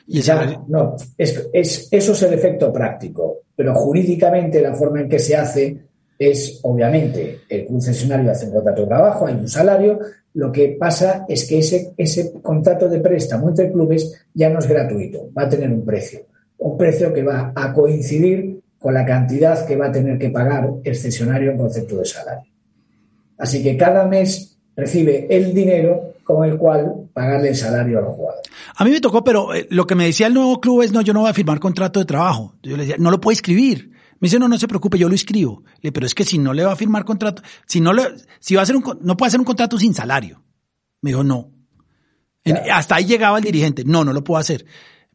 Y 0.08 0.22
no, 0.68 0.96
es, 1.18 1.50
es, 1.54 1.88
eso 1.92 2.12
es 2.12 2.24
el 2.24 2.34
efecto 2.34 2.72
práctico, 2.72 3.42
pero 3.56 3.74
jurídicamente 3.74 4.62
la 4.62 4.74
forma 4.76 5.02
en 5.02 5.10
que 5.10 5.20
se 5.20 5.36
hace 5.36 5.91
es, 6.22 6.60
obviamente, 6.62 7.40
el 7.50 7.66
concesionario 7.66 8.30
hace 8.30 8.46
un 8.46 8.54
contrato 8.54 8.82
de 8.82 8.88
trabajo, 8.88 9.26
hay 9.26 9.34
un 9.34 9.48
salario, 9.48 10.00
lo 10.36 10.52
que 10.52 10.78
pasa 10.80 11.26
es 11.28 11.48
que 11.48 11.58
ese, 11.58 11.94
ese 11.98 12.32
contrato 12.44 12.88
de 12.88 13.00
préstamo 13.00 13.50
entre 13.50 13.72
clubes 13.72 14.24
ya 14.32 14.50
no 14.52 14.60
es 14.60 14.68
gratuito, 14.68 15.30
va 15.36 15.44
a 15.44 15.50
tener 15.50 15.72
un 15.72 15.84
precio. 15.84 16.28
Un 16.60 16.78
precio 16.78 17.12
que 17.12 17.24
va 17.24 17.52
a 17.56 17.74
coincidir 17.74 18.62
con 18.78 18.94
la 18.94 19.04
cantidad 19.04 19.66
que 19.66 19.76
va 19.76 19.88
a 19.88 19.92
tener 19.92 20.20
que 20.20 20.30
pagar 20.30 20.70
el 20.84 20.96
cesionario 20.96 21.52
en 21.52 21.58
concepto 21.58 21.98
de 21.98 22.06
salario. 22.06 22.52
Así 23.40 23.64
que 23.64 23.76
cada 23.76 24.06
mes 24.06 24.60
recibe 24.76 25.26
el 25.28 25.56
dinero 25.56 26.14
con 26.24 26.48
el 26.48 26.56
cual 26.58 27.10
pagarle 27.14 27.50
el 27.50 27.56
salario 27.56 27.98
a 27.98 28.02
los 28.02 28.16
jugadores. 28.16 28.52
A 28.76 28.86
mí 28.86 28.92
me 28.92 29.02
tocó, 29.02 29.24
pero 29.24 29.56
eh, 29.56 29.66
lo 29.72 29.88
que 29.88 29.96
me 29.96 30.06
decía 30.06 30.28
el 30.28 30.36
nuevo 30.36 30.62
club 30.62 30.84
es, 30.84 30.92
no, 30.92 31.02
yo 31.02 31.14
no 31.14 31.22
voy 31.22 31.32
a 31.32 31.34
firmar 31.34 31.60
contrato 31.60 32.00
de 32.00 32.06
trabajo. 32.06 32.54
Yo 32.62 32.78
le 32.78 32.84
decía, 32.84 32.98
no 33.00 33.10
lo 33.10 33.20
puedo 33.20 33.34
escribir. 33.34 33.91
Me 34.22 34.28
dice, 34.28 34.38
no, 34.38 34.48
no 34.48 34.58
se 34.58 34.68
preocupe, 34.68 35.00
yo 35.00 35.10
lo 35.10 35.16
escribo. 35.16 35.64
Le, 35.82 35.92
pero 35.92 36.06
es 36.06 36.14
que 36.14 36.24
si 36.24 36.38
no 36.38 36.54
le 36.54 36.64
va 36.64 36.74
a 36.74 36.76
firmar 36.76 37.04
contrato, 37.04 37.42
si 37.66 37.82
no 37.82 37.92
le, 37.92 38.04
si 38.40 38.54
va 38.54 38.62
a 38.62 38.64
hacer 38.64 38.76
un, 38.76 38.84
no 39.02 39.18
puede 39.18 39.30
hacer 39.30 39.40
un 39.40 39.46
contrato 39.46 39.80
sin 39.80 39.96
salario. 39.96 40.44
Me 41.02 41.10
dijo, 41.10 41.24
no. 41.24 41.52
hasta 42.72 42.96
ahí 42.96 43.06
llegaba 43.06 43.40
el 43.40 43.44
dirigente. 43.44 43.84
No, 43.84 44.06
no 44.06 44.14
lo 44.14 44.24
puedo 44.24 44.40
hacer. 44.40 44.64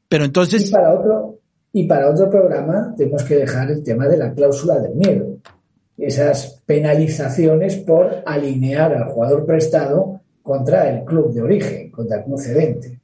Pero 0.08 0.24
entonces. 0.24 0.68
Y 0.68 0.72
para 0.72 0.92
otro, 0.92 1.38
y 1.72 1.84
para 1.86 2.10
otro 2.10 2.28
programa 2.28 2.94
tenemos 2.96 3.22
que 3.22 3.36
dejar 3.36 3.70
el 3.70 3.84
tema 3.84 4.08
de 4.08 4.16
la 4.16 4.34
cláusula 4.34 4.80
del 4.80 4.96
miedo. 4.96 5.38
Esas 5.96 6.62
penalizaciones 6.66 7.76
por 7.76 8.24
alinear 8.26 8.92
al 8.92 9.04
jugador 9.04 9.46
prestado 9.46 10.20
contra 10.42 10.90
el 10.90 11.04
club 11.04 11.32
de 11.32 11.42
origen, 11.42 11.90
contra 11.92 12.18
el 12.18 12.24
club 12.24 12.40
cedente. 12.40 13.00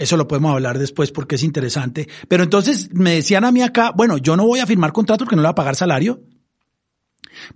Eso 0.00 0.16
lo 0.16 0.26
podemos 0.26 0.52
hablar 0.52 0.78
después 0.78 1.12
porque 1.12 1.34
es 1.34 1.42
interesante. 1.42 2.08
Pero 2.26 2.42
entonces 2.42 2.88
me 2.94 3.16
decían 3.16 3.44
a 3.44 3.52
mí 3.52 3.60
acá, 3.60 3.92
bueno, 3.94 4.16
yo 4.16 4.34
no 4.34 4.46
voy 4.46 4.60
a 4.60 4.66
firmar 4.66 4.94
contrato 4.94 5.26
porque 5.26 5.36
no 5.36 5.42
le 5.42 5.48
voy 5.48 5.52
a 5.52 5.54
pagar 5.54 5.76
salario. 5.76 6.22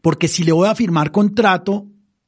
Porque 0.03 0.29
si 0.29 0.45
le 0.45 0.53
voy 0.53 0.69
a 0.69 0.75
firmar 0.75 1.11
contrato, 1.11 1.87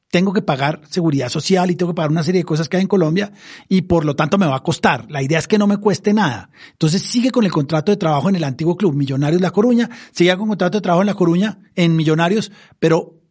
tengo 0.09 0.33
que 0.33 0.41
pagar 0.41 0.81
seguridad 0.89 1.29
social 1.29 1.69
y 1.69 1.75
tengo 1.75 1.91
que 1.91 1.97
pagar 1.97 2.09
una 2.09 2.23
serie 2.23 2.41
de 2.41 2.45
cosas 2.45 2.67
que 2.67 2.77
hay 2.77 2.81
en 2.81 2.87
Colombia 2.87 3.31
y 3.69 3.83
por 3.83 4.05
lo 4.05 4.15
tanto 4.15 4.39
me 4.39 4.47
va 4.47 4.55
a 4.55 4.63
costar. 4.63 5.05
La 5.11 5.21
idea 5.21 5.37
es 5.37 5.47
que 5.47 5.59
no 5.59 5.67
me 5.67 5.77
cueste 5.77 6.15
nada. 6.15 6.49
Entonces 6.71 7.03
sigue 7.03 7.29
con 7.29 7.45
el 7.45 7.51
contrato 7.51 7.91
de 7.91 7.97
trabajo 7.97 8.27
en 8.27 8.37
el 8.37 8.43
antiguo 8.43 8.75
club 8.75 8.95
Millonarios 8.95 9.39
La 9.39 9.51
Coruña, 9.51 9.87
sigue 10.11 10.35
con 10.35 10.47
contrato 10.47 10.79
de 10.79 10.81
trabajo 10.81 11.03
en 11.03 11.07
La 11.07 11.13
Coruña, 11.13 11.59
en 11.75 11.95
Millonarios, 11.95 12.51
pero, 12.79 13.21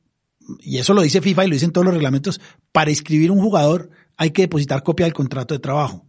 y 0.61 0.79
eso 0.79 0.95
lo 0.95 1.03
dice 1.03 1.21
FIFA 1.21 1.47
y 1.47 1.49
lo 1.49 1.55
dicen 1.55 1.73
todos 1.73 1.85
los 1.85 1.95
reglamentos, 1.95 2.41
para 2.71 2.91
inscribir 2.91 3.33
un 3.33 3.41
jugador 3.41 3.91
hay 4.17 4.31
que 4.31 4.43
depositar 4.43 4.85
copia 4.85 5.07
del 5.07 5.15
contrato 5.15 5.53
de 5.53 5.59
trabajo. 5.59 6.06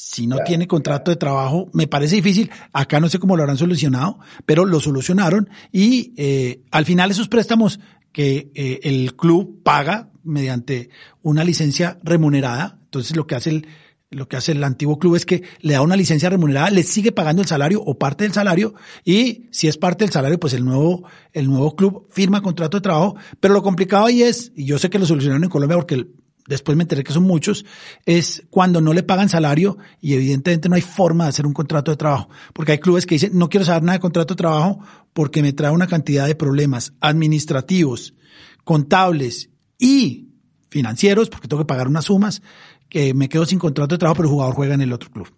Si 0.00 0.28
no 0.28 0.38
tiene 0.46 0.68
contrato 0.68 1.10
de 1.10 1.16
trabajo, 1.16 1.68
me 1.72 1.88
parece 1.88 2.14
difícil. 2.14 2.52
Acá 2.72 3.00
no 3.00 3.08
sé 3.08 3.18
cómo 3.18 3.36
lo 3.36 3.42
habrán 3.42 3.58
solucionado, 3.58 4.20
pero 4.46 4.64
lo 4.64 4.78
solucionaron 4.78 5.50
y 5.72 6.14
eh, 6.16 6.62
al 6.70 6.84
final 6.84 7.10
esos 7.10 7.26
préstamos 7.26 7.80
que 8.12 8.52
eh, 8.54 8.78
el 8.84 9.16
club 9.16 9.60
paga 9.64 10.12
mediante 10.22 10.90
una 11.22 11.42
licencia 11.42 11.98
remunerada. 12.04 12.78
Entonces 12.84 13.16
lo 13.16 13.26
que 13.26 13.34
hace 13.34 13.50
el 13.50 13.66
lo 14.10 14.28
que 14.28 14.36
hace 14.36 14.52
el 14.52 14.62
antiguo 14.62 15.00
club 15.00 15.16
es 15.16 15.26
que 15.26 15.42
le 15.62 15.72
da 15.72 15.82
una 15.82 15.96
licencia 15.96 16.30
remunerada, 16.30 16.70
le 16.70 16.84
sigue 16.84 17.10
pagando 17.10 17.42
el 17.42 17.48
salario 17.48 17.82
o 17.82 17.98
parte 17.98 18.22
del 18.22 18.32
salario 18.32 18.74
y 19.04 19.48
si 19.50 19.66
es 19.66 19.78
parte 19.78 20.04
del 20.04 20.12
salario, 20.12 20.38
pues 20.38 20.54
el 20.54 20.64
nuevo, 20.64 21.08
el 21.32 21.48
nuevo 21.48 21.74
club 21.74 22.06
firma 22.10 22.40
contrato 22.40 22.76
de 22.76 22.82
trabajo. 22.82 23.16
Pero 23.40 23.52
lo 23.52 23.64
complicado 23.64 24.06
ahí 24.06 24.22
es, 24.22 24.52
y 24.54 24.64
yo 24.64 24.78
sé 24.78 24.90
que 24.90 25.00
lo 25.00 25.06
solucionaron 25.06 25.42
en 25.42 25.50
Colombia 25.50 25.76
porque 25.76 25.96
el, 25.96 26.14
después 26.48 26.76
me 26.76 26.82
enteré 26.82 27.04
que 27.04 27.12
son 27.12 27.22
muchos, 27.22 27.64
es 28.06 28.42
cuando 28.50 28.80
no 28.80 28.92
le 28.92 29.02
pagan 29.02 29.28
salario 29.28 29.78
y 30.00 30.14
evidentemente 30.14 30.68
no 30.68 30.74
hay 30.74 30.82
forma 30.82 31.24
de 31.24 31.30
hacer 31.30 31.46
un 31.46 31.52
contrato 31.52 31.90
de 31.90 31.96
trabajo. 31.96 32.30
Porque 32.52 32.72
hay 32.72 32.78
clubes 32.78 33.06
que 33.06 33.14
dicen, 33.14 33.32
no 33.34 33.48
quiero 33.48 33.64
saber 33.64 33.82
nada 33.82 33.98
de 33.98 34.00
contrato 34.00 34.34
de 34.34 34.38
trabajo 34.38 34.80
porque 35.12 35.42
me 35.42 35.52
trae 35.52 35.70
una 35.70 35.86
cantidad 35.86 36.26
de 36.26 36.34
problemas 36.34 36.94
administrativos, 37.00 38.14
contables 38.64 39.50
y 39.78 40.30
financieros, 40.70 41.28
porque 41.28 41.48
tengo 41.48 41.62
que 41.62 41.68
pagar 41.68 41.88
unas 41.88 42.06
sumas, 42.06 42.42
que 42.88 43.14
me 43.14 43.28
quedo 43.28 43.44
sin 43.44 43.58
contrato 43.58 43.94
de 43.94 43.98
trabajo, 43.98 44.16
pero 44.16 44.28
el 44.28 44.32
jugador 44.32 44.54
juega 44.54 44.74
en 44.74 44.80
el 44.80 44.92
otro 44.92 45.10
club. 45.10 45.28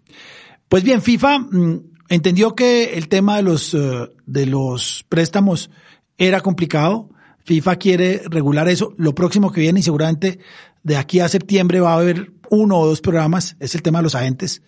Pues 0.69 0.83
bien, 0.83 1.01
FIFA 1.01 1.39
mm, 1.39 1.81
entendió 2.09 2.55
que 2.55 2.93
el 2.93 3.09
tema 3.09 3.37
de 3.37 3.43
los, 3.43 3.73
eh, 3.73 4.09
de 4.25 4.45
los 4.45 5.05
préstamos 5.09 5.69
era 6.17 6.41
complicado. 6.41 7.09
FIFA 7.43 7.75
quiere 7.77 8.21
regular 8.29 8.67
eso. 8.69 8.93
Lo 8.97 9.15
próximo 9.15 9.51
que 9.51 9.61
viene 9.61 9.79
y 9.79 9.83
seguramente 9.83 10.39
de 10.83 10.97
aquí 10.97 11.19
a 11.19 11.27
septiembre 11.27 11.79
va 11.79 11.93
a 11.93 11.99
haber 11.99 12.31
uno 12.49 12.79
o 12.79 12.87
dos 12.87 13.01
programas, 13.01 13.55
es 13.59 13.75
el 13.75 13.81
tema 13.81 13.99
de 13.99 14.03
los 14.03 14.15
agentes. 14.15 14.61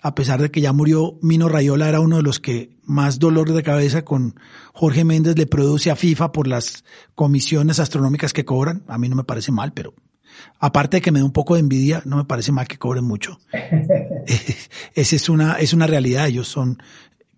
A 0.00 0.14
pesar 0.14 0.40
de 0.40 0.50
que 0.50 0.60
ya 0.60 0.72
murió 0.72 1.18
Mino 1.22 1.48
Rayola, 1.48 1.88
era 1.88 2.00
uno 2.00 2.18
de 2.18 2.22
los 2.22 2.38
que 2.38 2.76
más 2.82 3.18
dolor 3.18 3.52
de 3.52 3.62
cabeza 3.62 4.04
con 4.04 4.38
Jorge 4.74 5.02
Méndez 5.02 5.38
le 5.38 5.46
produce 5.46 5.90
a 5.90 5.96
FIFA 5.96 6.30
por 6.30 6.46
las 6.46 6.84
comisiones 7.14 7.80
astronómicas 7.80 8.34
que 8.34 8.44
cobran. 8.44 8.84
A 8.86 8.98
mí 8.98 9.08
no 9.08 9.16
me 9.16 9.24
parece 9.24 9.50
mal, 9.50 9.72
pero 9.72 9.94
aparte 10.58 10.98
de 10.98 11.00
que 11.00 11.10
me 11.10 11.20
da 11.20 11.24
un 11.24 11.32
poco 11.32 11.54
de 11.54 11.60
envidia, 11.60 12.02
no 12.04 12.18
me 12.18 12.24
parece 12.24 12.52
mal 12.52 12.68
que 12.68 12.78
cobren 12.78 13.04
mucho. 13.04 13.40
Esa 14.94 15.16
es 15.16 15.28
una, 15.30 15.54
es 15.54 15.72
una 15.72 15.86
realidad. 15.86 16.28
Ellos 16.28 16.48
son, 16.48 16.82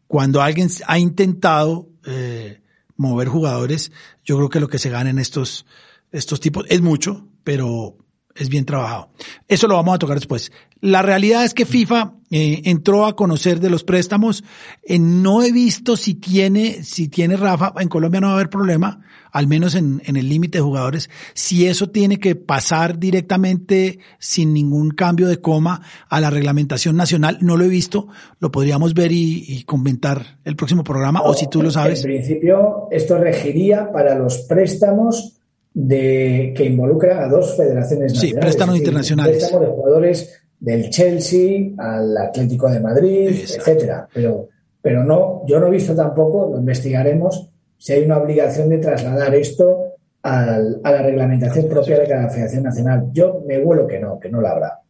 cuando 0.08 0.42
alguien 0.42 0.68
ha 0.88 0.98
intentado 0.98 1.88
eh, 2.04 2.62
mover 2.96 3.28
jugadores, 3.28 3.92
yo 4.24 4.36
creo 4.36 4.50
que 4.50 4.60
lo 4.60 4.68
que 4.68 4.78
se 4.78 4.90
gana 4.90 5.10
en 5.10 5.20
estos, 5.20 5.66
estos 6.10 6.40
tipos 6.40 6.66
es 6.68 6.82
mucho, 6.82 7.28
pero 7.44 7.96
es 8.36 8.48
bien 8.48 8.64
trabajado. 8.64 9.10
Eso 9.48 9.66
lo 9.66 9.76
vamos 9.76 9.94
a 9.94 9.98
tocar 9.98 10.16
después. 10.16 10.52
La 10.80 11.02
realidad 11.02 11.44
es 11.44 11.54
que 11.54 11.64
FIFA 11.64 12.12
eh, 12.30 12.62
entró 12.64 13.06
a 13.06 13.16
conocer 13.16 13.60
de 13.60 13.70
los 13.70 13.82
préstamos. 13.82 14.44
Eh, 14.82 14.98
no 14.98 15.42
he 15.42 15.52
visto 15.52 15.96
si 15.96 16.14
tiene, 16.14 16.82
si 16.82 17.08
tiene 17.08 17.36
Rafa, 17.36 17.72
en 17.78 17.88
Colombia 17.88 18.20
no 18.20 18.26
va 18.28 18.34
a 18.34 18.36
haber 18.36 18.50
problema, 18.50 19.00
al 19.32 19.46
menos 19.46 19.74
en, 19.74 20.02
en 20.04 20.16
el 20.16 20.28
límite 20.28 20.58
de 20.58 20.62
jugadores. 20.62 21.08
Si 21.34 21.66
eso 21.66 21.88
tiene 21.88 22.20
que 22.20 22.36
pasar 22.36 22.98
directamente 22.98 23.98
sin 24.18 24.52
ningún 24.52 24.90
cambio 24.90 25.28
de 25.28 25.40
coma 25.40 25.80
a 26.08 26.20
la 26.20 26.30
reglamentación 26.30 26.96
nacional, 26.96 27.38
no 27.40 27.56
lo 27.56 27.64
he 27.64 27.68
visto. 27.68 28.08
Lo 28.38 28.52
podríamos 28.52 28.92
ver 28.92 29.12
y, 29.12 29.44
y 29.48 29.64
comentar 29.64 30.38
el 30.44 30.56
próximo 30.56 30.84
programa, 30.84 31.22
o 31.22 31.32
si 31.32 31.48
tú 31.48 31.62
lo 31.62 31.70
sabes. 31.70 32.00
En 32.00 32.10
principio, 32.10 32.88
esto 32.90 33.18
regiría 33.18 33.90
para 33.92 34.14
los 34.18 34.38
préstamos 34.40 35.40
de 35.78 36.54
que 36.56 36.64
involucra 36.64 37.22
a 37.22 37.28
dos 37.28 37.54
federaciones 37.54 38.14
nacionales. 38.14 38.20
Sí, 38.20 38.34
préstamos 38.34 38.78
internacionales. 38.78 39.36
Préstamos 39.36 39.66
de 39.68 39.74
jugadores 39.74 40.42
del 40.58 40.88
Chelsea 40.88 41.72
al 41.76 42.16
Atlético 42.16 42.70
de 42.70 42.80
Madrid, 42.80 43.28
Exacto. 43.28 43.72
etcétera. 43.72 44.08
Pero, 44.14 44.48
pero 44.80 45.04
no, 45.04 45.42
yo 45.46 45.60
no 45.60 45.66
he 45.66 45.70
visto 45.72 45.94
tampoco, 45.94 46.48
lo 46.50 46.58
investigaremos, 46.58 47.50
si 47.76 47.92
hay 47.92 48.04
una 48.06 48.16
obligación 48.16 48.70
de 48.70 48.78
trasladar 48.78 49.34
esto 49.34 49.96
al, 50.22 50.80
a 50.82 50.92
la 50.92 51.02
reglamentación 51.02 51.68
propia 51.68 51.98
de 51.98 52.08
cada 52.08 52.30
federación 52.30 52.62
nacional. 52.62 53.10
Yo 53.12 53.42
me 53.46 53.58
huelo 53.58 53.86
que 53.86 53.98
no, 53.98 54.18
que 54.18 54.30
no 54.30 54.40
la 54.40 54.52
habrá. 54.52 54.80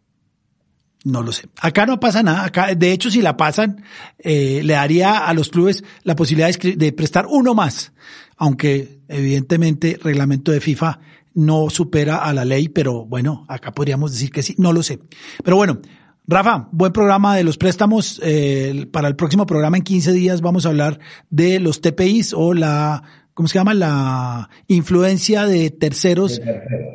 No 1.05 1.21
lo 1.21 1.33
sé. 1.33 1.49
Acá 1.61 1.85
no 1.85 1.99
pasa 1.99 2.23
nada. 2.23 2.45
Acá, 2.45 2.77
de 2.77 2.93
hecho, 2.93 3.11
si 3.11 3.23
la 3.23 3.37
pasan, 3.37 3.83
eh, 4.19 4.61
le 4.63 4.75
daría 4.75 5.27
a 5.27 5.35
los 5.35 5.49
clubes 5.49 5.83
la 6.05 6.15
posibilidad 6.15 6.49
de, 6.49 6.77
de 6.77 6.93
prestar 6.93 7.27
uno 7.29 7.55
más 7.55 7.93
aunque 8.37 9.01
evidentemente 9.09 9.99
reglamento 10.03 10.53
de 10.53 10.61
FIFA 10.61 11.01
no 11.35 11.69
supera 11.69 12.17
a 12.17 12.33
la 12.33 12.45
ley, 12.45 12.69
pero 12.69 13.05
bueno, 13.05 13.45
acá 13.49 13.73
podríamos 13.73 14.13
decir 14.13 14.31
que 14.31 14.43
sí, 14.43 14.55
no 14.59 14.73
lo 14.73 14.83
sé. 14.83 15.01
Pero 15.45 15.57
bueno, 15.57 15.81
Rafa, 16.27 16.69
buen 16.73 16.93
programa 16.93 17.37
de 17.37 17.45
los 17.45 17.57
préstamos. 17.59 18.21
Eh, 18.25 18.87
para 18.91 19.07
el 19.07 19.17
próximo 19.17 19.47
programa 19.47 19.77
en 19.77 19.85
15 19.85 20.13
días 20.13 20.41
vamos 20.41 20.67
a 20.67 20.71
hablar 20.71 20.99
de 21.31 21.61
los 21.61 21.81
TPIs 21.81 22.33
o 22.33 22.53
la, 22.53 23.03
¿cómo 23.33 23.49
se 23.49 23.59
llama? 23.59 23.75
La 23.75 24.49
influencia 24.67 25.47
de 25.47 25.71
terceros, 25.71 26.41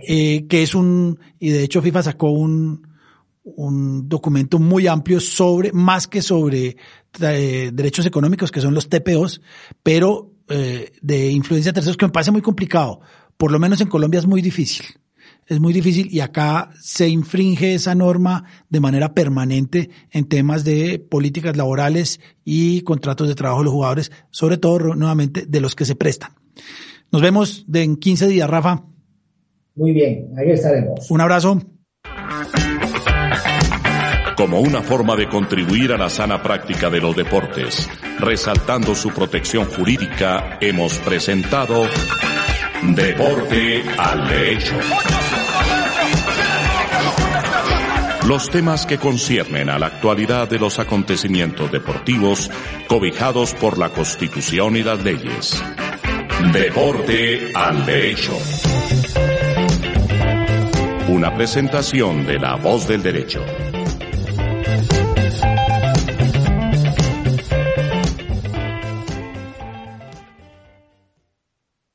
eh, 0.08 0.48
que 0.48 0.64
es 0.64 0.76
un, 0.76 1.20
y 1.40 1.52
de 1.52 1.64
hecho 1.64 1.82
FIFA 1.82 2.04
sacó 2.04 2.32
un, 2.32 2.88
un 3.44 4.10
documento 4.10 4.60
muy 4.60 4.88
amplio 4.88 5.20
sobre, 5.20 5.72
más 5.72 6.08
que 6.08 6.22
sobre 6.22 6.78
eh, 7.22 7.72
derechos 7.74 8.06
económicos, 8.06 8.52
que 8.52 8.62
son 8.62 8.74
los 8.74 8.90
TPOs, 8.90 9.42
pero 9.84 10.31
eh, 10.52 10.92
de 11.02 11.32
influencia 11.32 11.72
de 11.72 11.76
terceros 11.76 11.98
que 11.98 12.06
me 12.06 12.12
parece 12.12 12.32
muy 12.32 12.42
complicado. 12.42 13.02
Por 13.38 13.52
lo 13.52 13.60
menos 13.60 13.82
en 13.82 13.88
Colombia 13.88 14.20
es 14.20 14.28
muy 14.28 14.42
difícil. 14.42 14.86
Es 15.48 15.60
muy 15.60 15.74
difícil 15.74 16.08
y 16.12 16.20
acá 16.20 16.70
se 16.80 17.10
infringe 17.10 17.74
esa 17.74 17.96
norma 17.96 18.46
de 18.70 18.80
manera 18.80 19.14
permanente 19.14 19.90
en 20.12 20.26
temas 20.26 20.64
de 20.64 21.00
políticas 21.00 21.58
laborales 21.58 22.20
y 22.46 22.82
contratos 22.82 23.28
de 23.28 23.36
trabajo 23.36 23.60
de 23.62 23.66
los 23.66 23.74
jugadores, 23.74 24.12
sobre 24.30 24.58
todo 24.58 24.96
nuevamente 24.96 25.46
de 25.48 25.62
los 25.62 25.76
que 25.76 25.86
se 25.86 25.96
prestan. 25.96 26.32
Nos 27.12 27.22
vemos 27.22 27.66
de 27.68 27.84
en 27.84 27.98
15 27.98 28.28
días, 28.28 28.50
Rafa. 28.50 28.86
Muy 29.76 29.92
bien, 29.92 30.32
ahí 30.38 30.52
estaremos. 30.52 31.10
Un 31.10 31.22
abrazo 31.22 31.60
como 34.42 34.60
una 34.60 34.82
forma 34.82 35.16
de 35.16 35.30
contribuir 35.30 35.94
a 35.94 35.98
la 35.98 36.10
sana 36.10 36.42
práctica 36.42 36.90
de 36.90 37.00
los 37.00 37.16
deportes, 37.16 37.88
resaltando 38.18 38.96
su 38.96 39.12
protección 39.12 39.66
jurídica, 39.66 40.58
hemos 40.60 40.96
presentado 40.98 41.88
Deporte 42.82 43.84
al 44.00 44.28
Derecho. 44.28 44.74
Los 48.28 48.50
temas 48.50 48.88
que 48.88 48.98
conciernen 48.98 49.70
a 49.70 49.78
la 49.78 49.86
actualidad 49.86 50.50
de 50.50 50.58
los 50.58 50.80
acontecimientos 50.80 51.72
deportivos 51.72 52.50
cobijados 52.88 53.54
por 53.54 53.78
la 53.78 53.90
Constitución 53.90 54.76
y 54.76 54.82
las 54.82 55.04
leyes. 55.04 55.64
Deporte 56.52 57.52
al 57.54 57.86
Derecho. 57.86 58.36
Una 61.10 61.32
presentación 61.36 62.26
de 62.26 62.40
la 62.40 62.56
voz 62.56 62.88
del 62.88 63.04
derecho. 63.04 63.46